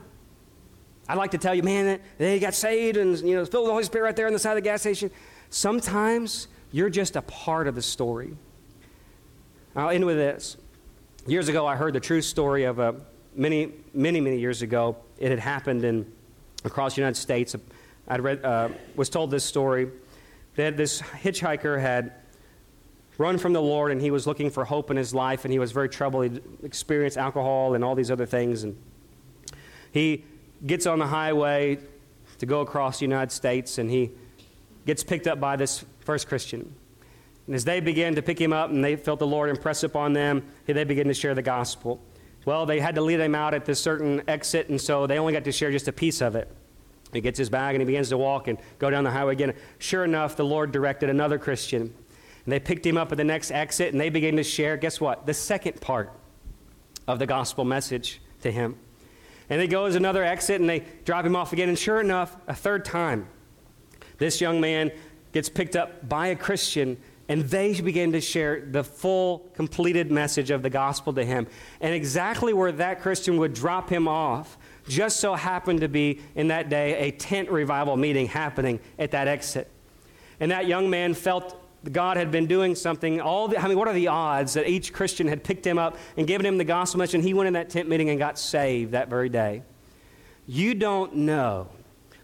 I'd 1.08 1.18
like 1.18 1.32
to 1.32 1.38
tell 1.38 1.56
you, 1.56 1.64
man, 1.64 2.00
they 2.18 2.40
got 2.40 2.54
saved 2.54 2.98
and 2.98 3.18
you 3.20 3.36
know, 3.36 3.46
filled 3.46 3.64
with 3.64 3.70
the 3.70 3.74
Holy 3.74 3.84
Spirit 3.84 4.06
right 4.06 4.16
there 4.16 4.28
on 4.28 4.34
the 4.34 4.40
side 4.40 4.52
of 4.52 4.58
the 4.58 4.62
gas 4.62 4.82
station. 4.82 5.12
Sometimes 5.50 6.48
you're 6.72 6.90
just 6.90 7.16
a 7.16 7.22
part 7.24 7.68
of 7.68 7.76
the 7.76 7.82
story. 7.82 8.36
I'll 9.76 9.90
end 9.90 10.06
with 10.06 10.18
this. 10.18 10.58
Years 11.28 11.50
ago, 11.50 11.66
I 11.66 11.76
heard 11.76 11.94
the 11.94 12.00
true 12.00 12.22
story 12.22 12.64
of 12.64 12.80
a 12.80 12.96
many, 13.36 13.74
many, 13.94 14.22
many 14.22 14.38
years 14.38 14.62
ago. 14.62 14.98
It 15.18 15.30
had 15.30 15.40
happened 15.40 15.84
in 15.84 16.12
across 16.64 16.96
the 16.96 17.02
United 17.02 17.20
States. 17.20 17.56
I 18.08 18.18
read, 18.18 18.44
uh, 18.44 18.70
was 18.96 19.10
told 19.10 19.32
this 19.32 19.44
story 19.44 19.90
that 20.56 20.78
this 20.78 21.02
hitchhiker 21.02 21.80
had 21.80 22.14
run 23.22 23.38
from 23.38 23.54
the 23.54 23.62
Lord 23.62 23.92
and 23.92 24.02
he 24.02 24.10
was 24.10 24.26
looking 24.26 24.50
for 24.50 24.66
hope 24.66 24.90
in 24.90 24.98
his 24.98 25.14
life 25.14 25.46
and 25.46 25.54
he 25.54 25.60
was 25.60 25.72
very 25.72 25.88
troubled. 25.88 26.32
He 26.32 26.42
experienced 26.64 27.18
alcohol 27.18 27.76
and 27.76 27.84
all 27.84 27.94
these 27.94 28.10
other 28.10 28.26
things. 28.26 28.64
And 28.64 28.76
he 29.92 30.26
gets 30.66 30.88
on 30.88 30.98
the 30.98 31.08
highway 31.08 31.78
to 32.40 32.46
go 32.46 32.62
across 32.62 33.00
the 33.00 33.06
United 33.06 33.32
States 33.32 33.78
and 33.78 33.90
he 33.90 34.12
gets 34.88 35.04
picked 35.04 35.28
up 35.28 35.40
by 35.40 35.56
this 35.56 35.86
first 36.00 36.28
Christian. 36.28 36.74
And 37.46 37.56
as 37.56 37.64
they 37.64 37.80
begin 37.80 38.16
to 38.16 38.24
pick 38.24 38.40
him 38.42 38.54
up 38.54 38.72
and 38.72 38.84
they 38.84 38.96
felt 38.96 39.20
the 39.20 39.28
Lord 39.28 39.50
impress 39.50 39.84
upon 39.84 40.14
them, 40.14 40.44
they 40.66 40.84
begin 40.84 41.08
to 41.08 41.14
share 41.14 41.36
the 41.36 41.42
gospel. 41.44 42.02
Well, 42.46 42.66
they 42.66 42.80
had 42.80 42.96
to 42.96 43.02
lead 43.02 43.20
him 43.20 43.36
out 43.36 43.54
at 43.54 43.66
this 43.66 43.80
certain 43.80 44.24
exit, 44.28 44.70
and 44.70 44.82
so 44.82 45.06
they 45.06 45.20
only 45.20 45.34
got 45.34 45.44
to 45.44 45.52
share 45.52 45.72
just 45.72 45.88
a 45.88 45.92
piece 45.92 46.22
of 46.22 46.36
it. 46.36 46.50
He 47.14 47.22
gets 47.22 47.38
his 47.38 47.50
bag 47.50 47.76
and 47.76 47.82
he 47.82 47.86
begins 47.86 48.10
to 48.10 48.18
walk 48.18 48.48
and 48.48 48.58
go 48.80 48.90
down 48.90 49.04
the 49.04 49.12
highway 49.12 49.34
again. 49.34 49.54
Sure 49.78 50.04
enough, 50.06 50.36
the 50.36 50.46
Lord 50.46 50.72
directed 50.72 51.10
another 51.10 51.38
Christian. 51.38 51.94
And 52.46 52.52
they 52.52 52.60
picked 52.60 52.86
him 52.86 52.98
up 52.98 53.12
at 53.12 53.18
the 53.18 53.24
next 53.24 53.52
exit 53.52 53.92
and 53.92 54.02
they 54.02 54.10
began 54.10 54.36
to 54.38 54.44
share, 54.44 54.78
guess 54.78 55.00
what? 55.00 55.26
The 55.26 55.34
second 55.34 55.80
part 55.82 56.12
of 57.08 57.20
the 57.20 57.26
gospel 57.26 57.66
message 57.66 58.22
to 58.42 58.52
him. 58.52 58.78
And 59.50 59.60
they 59.60 59.68
go 59.68 59.86
another 59.86 60.24
exit 60.24 60.62
and 60.62 60.70
they 60.70 60.84
drop 61.04 61.26
him 61.26 61.36
off 61.36 61.54
again. 61.54 61.70
And 61.70 61.78
sure 61.78 62.00
enough, 62.00 62.36
a 62.48 62.56
third 62.56 62.86
time, 62.86 63.28
this 64.18 64.40
young 64.40 64.62
man 64.62 64.92
gets 65.34 65.50
picked 65.50 65.76
up 65.76 66.08
by 66.08 66.28
a 66.28 66.36
Christian 66.36 66.98
and 67.28 67.44
they 67.44 67.80
begin 67.80 68.12
to 68.12 68.20
share 68.20 68.66
the 68.66 68.84
full, 68.84 69.50
completed 69.54 70.12
message 70.12 70.52
of 70.52 70.64
the 70.64 70.70
gospel 70.70 71.14
to 71.14 71.24
him. 71.24 71.48
And 71.80 71.94
exactly 71.94 72.54
where 72.54 72.72
that 72.74 73.02
Christian 73.02 73.38
would 73.38 73.54
drop 73.54 73.90
him 73.90 74.08
off 74.08 74.58
just 74.88 75.20
so 75.20 75.36
happened 75.36 75.82
to 75.82 75.88
be 75.88 76.22
in 76.36 76.50
that 76.50 76.70
day 76.70 77.08
a 77.08 77.12
tent 77.12 77.50
revival 77.50 77.96
meeting 77.96 78.28
happening 78.28 78.80
at 79.00 79.12
that 79.12 79.28
exit. 79.28 79.70
And 80.40 80.52
that 80.52 80.68
young 80.68 80.90
man 80.90 81.14
felt 81.14 81.61
God 81.90 82.18
had 82.18 82.32
been 82.32 82.46
doing 82.46 82.76
something. 82.76 83.20
All 83.22 83.48
the, 83.48 83.60
I 83.60 83.68
mean, 83.68 83.78
what 83.78 83.88
are 83.88 83.94
the 83.94 84.08
odds 84.08 84.54
that 84.54 84.70
each 84.70 84.94
Christian 84.94 85.28
had 85.28 85.44
picked 85.44 85.66
him 85.66 85.78
up 85.78 85.98
and 86.16 86.28
given 86.28 86.46
him 86.46 86.58
the 86.58 86.64
gospel 86.64 87.00
message, 87.00 87.16
and 87.16 87.24
he 87.24 87.34
went 87.34 87.48
in 87.48 87.54
that 87.54 87.70
tent 87.70 87.90
meeting 87.90 88.10
and 88.10 88.20
got 88.20 88.38
saved 88.38 88.92
that 88.92 89.10
very 89.10 89.30
day? 89.30 89.64
You 90.46 90.74
don't 90.74 91.16
know 91.16 91.70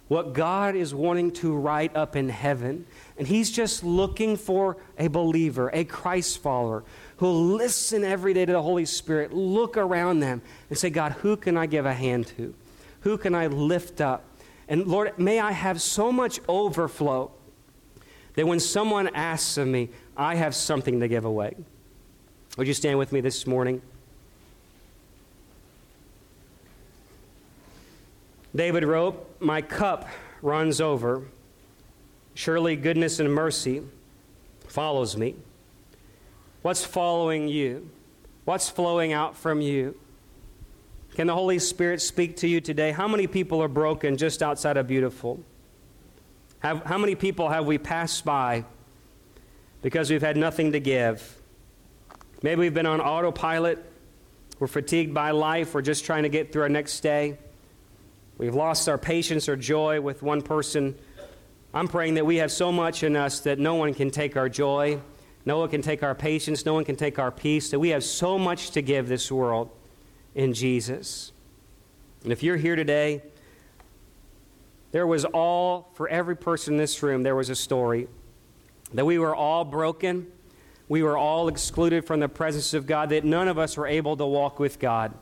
what 0.07 0.33
God 0.33 0.75
is 0.75 0.93
wanting 0.93 1.31
to 1.31 1.53
write 1.53 1.95
up 1.95 2.15
in 2.15 2.29
heaven. 2.29 2.85
And 3.17 3.27
He's 3.27 3.51
just 3.51 3.83
looking 3.83 4.37
for 4.37 4.77
a 4.97 5.07
believer, 5.07 5.69
a 5.73 5.83
Christ 5.83 6.39
follower, 6.39 6.83
who'll 7.17 7.43
listen 7.43 8.03
every 8.03 8.33
day 8.33 8.45
to 8.45 8.53
the 8.53 8.61
Holy 8.61 8.85
Spirit, 8.85 9.33
look 9.33 9.75
around 9.75 10.19
them, 10.19 10.41
and 10.69 10.77
say, 10.77 10.89
God, 10.89 11.13
who 11.13 11.35
can 11.35 11.57
I 11.57 11.65
give 11.65 11.85
a 11.85 11.93
hand 11.93 12.27
to? 12.37 12.53
Who 13.01 13.17
can 13.17 13.35
I 13.35 13.47
lift 13.47 14.01
up? 14.01 14.23
And 14.67 14.85
Lord, 14.87 15.17
may 15.17 15.39
I 15.39 15.51
have 15.51 15.81
so 15.81 16.11
much 16.11 16.39
overflow 16.47 17.31
that 18.37 18.45
when 18.45 18.59
someone 18.59 19.07
asks 19.15 19.57
of 19.57 19.67
me, 19.67 19.89
I 20.15 20.35
have 20.35 20.53
something 20.53 20.99
to 20.99 21.07
give 21.07 21.25
away. 21.25 21.55
Would 22.55 22.67
you 22.67 22.73
stand 22.75 22.99
with 22.99 23.11
me 23.11 23.19
this 23.19 23.47
morning? 23.47 23.81
David 28.55 28.83
wrote, 28.83 29.27
My 29.39 29.63
cup 29.63 30.07
runs 30.43 30.79
over. 30.79 31.23
Surely 32.35 32.75
goodness 32.75 33.19
and 33.19 33.33
mercy 33.33 33.81
follows 34.67 35.17
me. 35.17 35.35
What's 36.61 36.85
following 36.85 37.47
you? 37.47 37.89
What's 38.45 38.69
flowing 38.69 39.13
out 39.13 39.35
from 39.35 39.61
you? 39.61 39.99
Can 41.15 41.25
the 41.25 41.33
Holy 41.33 41.57
Spirit 41.57 42.03
speak 42.03 42.37
to 42.37 42.47
you 42.47 42.61
today? 42.61 42.91
How 42.91 43.07
many 43.07 43.25
people 43.25 43.63
are 43.63 43.67
broken 43.67 44.15
just 44.15 44.43
outside 44.43 44.77
of 44.77 44.85
beautiful? 44.85 45.39
Have, 46.59 46.83
how 46.83 46.97
many 46.97 47.15
people 47.15 47.49
have 47.49 47.65
we 47.65 47.77
passed 47.77 48.25
by 48.25 48.65
because 49.81 50.09
we've 50.09 50.21
had 50.21 50.37
nothing 50.37 50.71
to 50.71 50.79
give? 50.79 51.39
Maybe 52.41 52.61
we've 52.61 52.73
been 52.73 52.85
on 52.85 52.99
autopilot. 52.99 53.83
We're 54.59 54.67
fatigued 54.67 55.13
by 55.13 55.31
life. 55.31 55.73
We're 55.73 55.81
just 55.81 56.05
trying 56.05 56.23
to 56.23 56.29
get 56.29 56.51
through 56.51 56.63
our 56.63 56.69
next 56.69 57.01
day. 57.01 57.37
We've 58.37 58.55
lost 58.55 58.87
our 58.89 58.97
patience 58.97 59.49
or 59.49 59.55
joy 59.55 60.01
with 60.01 60.21
one 60.21 60.41
person. 60.41 60.95
I'm 61.73 61.87
praying 61.87 62.15
that 62.15 62.25
we 62.25 62.37
have 62.37 62.51
so 62.51 62.71
much 62.71 63.03
in 63.03 63.15
us 63.15 63.39
that 63.41 63.59
no 63.59 63.75
one 63.75 63.93
can 63.93 64.09
take 64.09 64.37
our 64.37 64.49
joy, 64.49 64.99
no 65.45 65.59
one 65.59 65.69
can 65.69 65.81
take 65.81 66.01
our 66.01 66.15
patience, 66.15 66.65
no 66.65 66.73
one 66.73 66.85
can 66.85 66.95
take 66.95 67.19
our 67.19 67.31
peace, 67.31 67.71
that 67.71 67.79
we 67.79 67.89
have 67.89 68.03
so 68.03 68.37
much 68.39 68.71
to 68.71 68.81
give 68.81 69.07
this 69.07 69.31
world 69.31 69.69
in 70.33 70.53
Jesus. 70.53 71.31
And 72.23 72.31
if 72.31 72.41
you're 72.41 72.57
here 72.57 72.75
today, 72.75 73.21
there 74.91 75.07
was 75.07 75.25
all, 75.25 75.91
for 75.93 76.07
every 76.07 76.35
person 76.35 76.75
in 76.75 76.77
this 76.77 77.01
room, 77.03 77.23
there 77.23 77.35
was 77.35 77.49
a 77.49 77.55
story. 77.55 78.07
That 78.93 79.05
we 79.05 79.19
were 79.19 79.35
all 79.35 79.65
broken, 79.65 80.27
we 80.87 81.03
were 81.03 81.17
all 81.17 81.49
excluded 81.49 82.05
from 82.05 82.21
the 82.21 82.29
presence 82.29 82.73
of 82.73 82.87
God, 82.87 83.09
that 83.09 83.25
none 83.25 83.47
of 83.47 83.57
us 83.57 83.75
were 83.75 83.87
able 83.87 84.15
to 84.17 84.25
walk 84.25 84.59
with 84.59 84.79
God. 84.79 85.13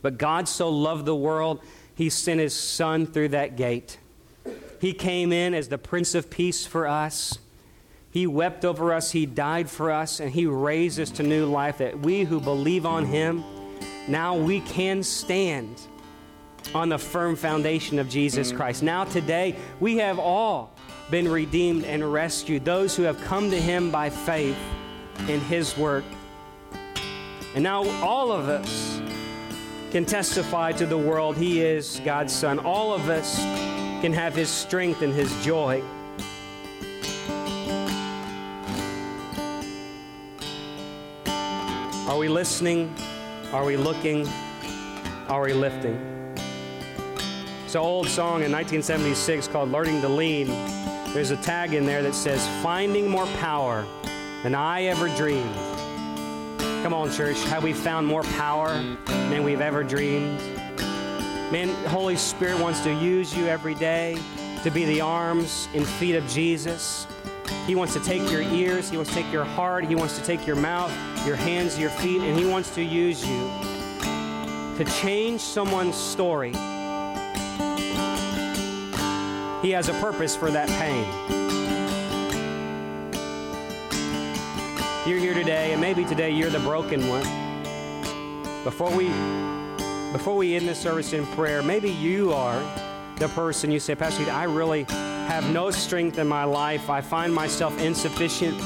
But 0.00 0.16
God 0.16 0.48
so 0.48 0.68
loved 0.68 1.06
the 1.06 1.16
world 1.16 1.60
he 1.98 2.10
sent 2.10 2.38
his 2.38 2.54
son 2.54 3.06
through 3.06 3.30
that 3.30 3.56
gate. 3.56 3.98
He 4.80 4.92
came 4.92 5.32
in 5.32 5.52
as 5.52 5.66
the 5.66 5.78
Prince 5.78 6.14
of 6.14 6.30
Peace 6.30 6.64
for 6.64 6.86
us. 6.86 7.40
He 8.12 8.24
wept 8.24 8.64
over 8.64 8.92
us, 8.92 9.10
He 9.10 9.26
died 9.26 9.68
for 9.68 9.90
us, 9.90 10.20
and 10.20 10.30
He 10.30 10.46
raised 10.46 11.00
us 11.00 11.10
to 11.10 11.24
new 11.24 11.46
life 11.46 11.78
that 11.78 11.98
we 11.98 12.22
who 12.22 12.40
believe 12.40 12.86
on 12.86 13.04
Him, 13.04 13.42
now 14.06 14.36
we 14.36 14.60
can 14.60 15.02
stand 15.02 15.80
on 16.74 16.88
the 16.88 16.98
firm 16.98 17.36
foundation 17.36 17.98
of 17.98 18.08
Jesus 18.08 18.52
Christ. 18.52 18.82
Now, 18.82 19.04
today, 19.04 19.56
we 19.80 19.96
have 19.98 20.18
all 20.18 20.72
been 21.10 21.28
redeemed 21.30 21.84
and 21.84 22.12
rescued, 22.12 22.64
those 22.64 22.94
who 22.94 23.04
have 23.04 23.20
come 23.22 23.50
to 23.50 23.60
Him 23.60 23.90
by 23.90 24.10
faith 24.10 24.58
in 25.28 25.40
His 25.40 25.76
work. 25.76 26.04
And 27.54 27.64
now, 27.64 27.88
all 28.02 28.30
of 28.30 28.48
us 28.48 29.00
can 29.90 30.04
testify 30.04 30.72
to 30.72 30.86
the 30.86 30.98
world 30.98 31.36
He 31.36 31.62
is 31.62 32.00
God's 32.04 32.32
Son. 32.32 32.58
All 32.58 32.92
of 32.92 33.08
us 33.08 33.38
can 34.02 34.12
have 34.12 34.34
His 34.34 34.50
strength 34.50 35.02
and 35.02 35.12
His 35.12 35.32
joy. 35.44 35.82
Are 42.06 42.18
we 42.18 42.28
listening? 42.28 42.94
Are 43.52 43.64
we 43.64 43.76
looking? 43.76 44.28
Are 45.28 45.42
we 45.42 45.52
lifting? 45.52 46.17
It's 47.68 47.74
an 47.74 47.82
old 47.82 48.08
song 48.08 48.42
in 48.42 48.50
1976 48.50 49.46
called 49.48 49.70
Learning 49.70 50.00
to 50.00 50.08
Lean. 50.08 50.46
There's 51.12 51.32
a 51.32 51.36
tag 51.36 51.74
in 51.74 51.84
there 51.84 52.02
that 52.02 52.14
says, 52.14 52.48
Finding 52.62 53.10
more 53.10 53.26
power 53.40 53.84
than 54.42 54.54
I 54.54 54.84
ever 54.84 55.06
dreamed. 55.08 55.54
Come 56.82 56.94
on, 56.94 57.12
church. 57.12 57.38
Have 57.48 57.62
we 57.62 57.74
found 57.74 58.06
more 58.06 58.22
power 58.22 58.70
than 59.04 59.44
we've 59.44 59.60
ever 59.60 59.84
dreamed? 59.84 60.40
Man, 61.52 61.68
Holy 61.88 62.16
Spirit 62.16 62.58
wants 62.58 62.80
to 62.84 62.90
use 62.90 63.36
you 63.36 63.48
every 63.48 63.74
day 63.74 64.16
to 64.62 64.70
be 64.70 64.86
the 64.86 65.02
arms 65.02 65.68
and 65.74 65.86
feet 65.86 66.14
of 66.14 66.26
Jesus. 66.26 67.06
He 67.66 67.74
wants 67.74 67.92
to 67.92 68.00
take 68.00 68.30
your 68.30 68.40
ears, 68.40 68.88
He 68.88 68.96
wants 68.96 69.12
to 69.14 69.22
take 69.22 69.30
your 69.30 69.44
heart, 69.44 69.84
He 69.84 69.94
wants 69.94 70.16
to 70.16 70.24
take 70.24 70.46
your 70.46 70.56
mouth, 70.56 70.90
your 71.26 71.36
hands, 71.36 71.78
your 71.78 71.90
feet, 71.90 72.22
and 72.22 72.38
He 72.38 72.46
wants 72.46 72.74
to 72.76 72.82
use 72.82 73.28
you 73.28 73.50
to 74.78 74.86
change 75.02 75.42
someone's 75.42 75.96
story. 75.96 76.54
He 79.62 79.70
has 79.70 79.88
a 79.88 79.94
purpose 79.94 80.36
for 80.36 80.52
that 80.52 80.68
pain. 80.68 81.04
You're 85.08 85.18
here 85.18 85.34
today, 85.34 85.72
and 85.72 85.80
maybe 85.80 86.04
today 86.04 86.30
you're 86.30 86.50
the 86.50 86.60
broken 86.60 87.08
one. 87.08 87.24
Before 88.62 88.94
we 88.94 89.08
before 90.12 90.36
we 90.36 90.54
end 90.54 90.68
this 90.68 90.78
service 90.78 91.12
in 91.12 91.26
prayer, 91.28 91.62
maybe 91.62 91.90
you 91.90 92.32
are 92.32 92.62
the 93.16 93.28
person 93.28 93.70
you 93.70 93.80
say, 93.80 93.94
Pastor, 93.94 94.30
I 94.30 94.44
really 94.44 94.84
have 94.84 95.50
no 95.52 95.70
strength 95.70 96.18
in 96.18 96.28
my 96.28 96.44
life. 96.44 96.88
I 96.88 97.00
find 97.00 97.34
myself 97.34 97.78
insufficient. 97.80 98.58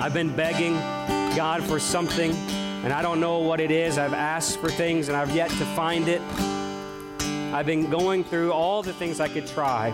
I've 0.00 0.14
been 0.14 0.34
begging 0.34 0.74
God 1.36 1.62
for 1.62 1.78
something, 1.78 2.32
and 2.32 2.92
I 2.92 3.02
don't 3.02 3.20
know 3.20 3.38
what 3.38 3.60
it 3.60 3.70
is. 3.70 3.98
I've 3.98 4.14
asked 4.14 4.58
for 4.58 4.68
things, 4.68 5.08
and 5.08 5.16
I've 5.16 5.34
yet 5.34 5.50
to 5.50 5.64
find 5.76 6.08
it. 6.08 6.20
I've 7.50 7.64
been 7.64 7.88
going 7.88 8.24
through 8.24 8.52
all 8.52 8.82
the 8.82 8.92
things 8.92 9.20
I 9.20 9.28
could 9.28 9.46
try 9.46 9.90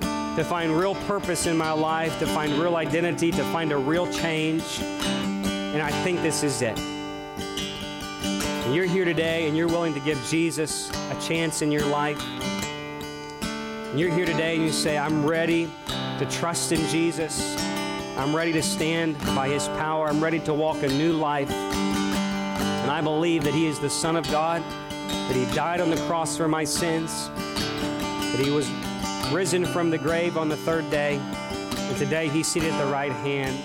to 0.00 0.44
find 0.44 0.76
real 0.76 0.96
purpose 1.06 1.46
in 1.46 1.56
my 1.56 1.70
life, 1.70 2.18
to 2.18 2.26
find 2.26 2.52
real 2.54 2.74
identity, 2.74 3.30
to 3.30 3.44
find 3.52 3.70
a 3.70 3.76
real 3.76 4.12
change. 4.12 4.64
And 4.80 5.80
I 5.80 5.90
think 6.02 6.22
this 6.22 6.42
is 6.42 6.60
it. 6.60 6.76
And 6.78 8.74
you're 8.74 8.84
here 8.84 9.04
today 9.04 9.46
and 9.46 9.56
you're 9.56 9.68
willing 9.68 9.94
to 9.94 10.00
give 10.00 10.20
Jesus 10.28 10.90
a 10.90 11.20
chance 11.20 11.62
in 11.62 11.70
your 11.70 11.86
life. 11.86 12.20
And 13.42 13.98
you're 13.98 14.12
here 14.12 14.26
today 14.26 14.56
and 14.56 14.64
you 14.64 14.72
say, 14.72 14.98
I'm 14.98 15.24
ready 15.24 15.70
to 16.18 16.26
trust 16.30 16.72
in 16.72 16.84
Jesus. 16.88 17.56
I'm 18.16 18.34
ready 18.34 18.52
to 18.54 18.62
stand 18.62 19.16
by 19.36 19.48
his 19.48 19.68
power. 19.68 20.08
I'm 20.08 20.22
ready 20.22 20.40
to 20.40 20.52
walk 20.52 20.82
a 20.82 20.88
new 20.88 21.12
life. 21.12 21.50
And 21.50 22.90
I 22.90 23.00
believe 23.00 23.44
that 23.44 23.54
he 23.54 23.66
is 23.66 23.78
the 23.78 23.88
Son 23.88 24.16
of 24.16 24.28
God, 24.32 24.64
that 25.08 25.34
he 25.34 25.44
died 25.54 25.80
on 25.80 25.90
the 25.90 25.96
cross 26.06 26.36
for 26.36 26.48
my 26.48 26.64
sins, 26.64 27.28
that 27.30 28.40
he 28.42 28.50
was 28.50 28.70
risen 29.32 29.64
from 29.64 29.90
the 29.90 29.98
grave 29.98 30.36
on 30.36 30.48
the 30.48 30.56
third 30.56 30.88
day, 30.90 31.16
and 31.16 31.96
today 31.96 32.28
he's 32.28 32.46
seated 32.46 32.72
at 32.72 32.84
the 32.84 32.90
right 32.90 33.12
hand 33.12 33.58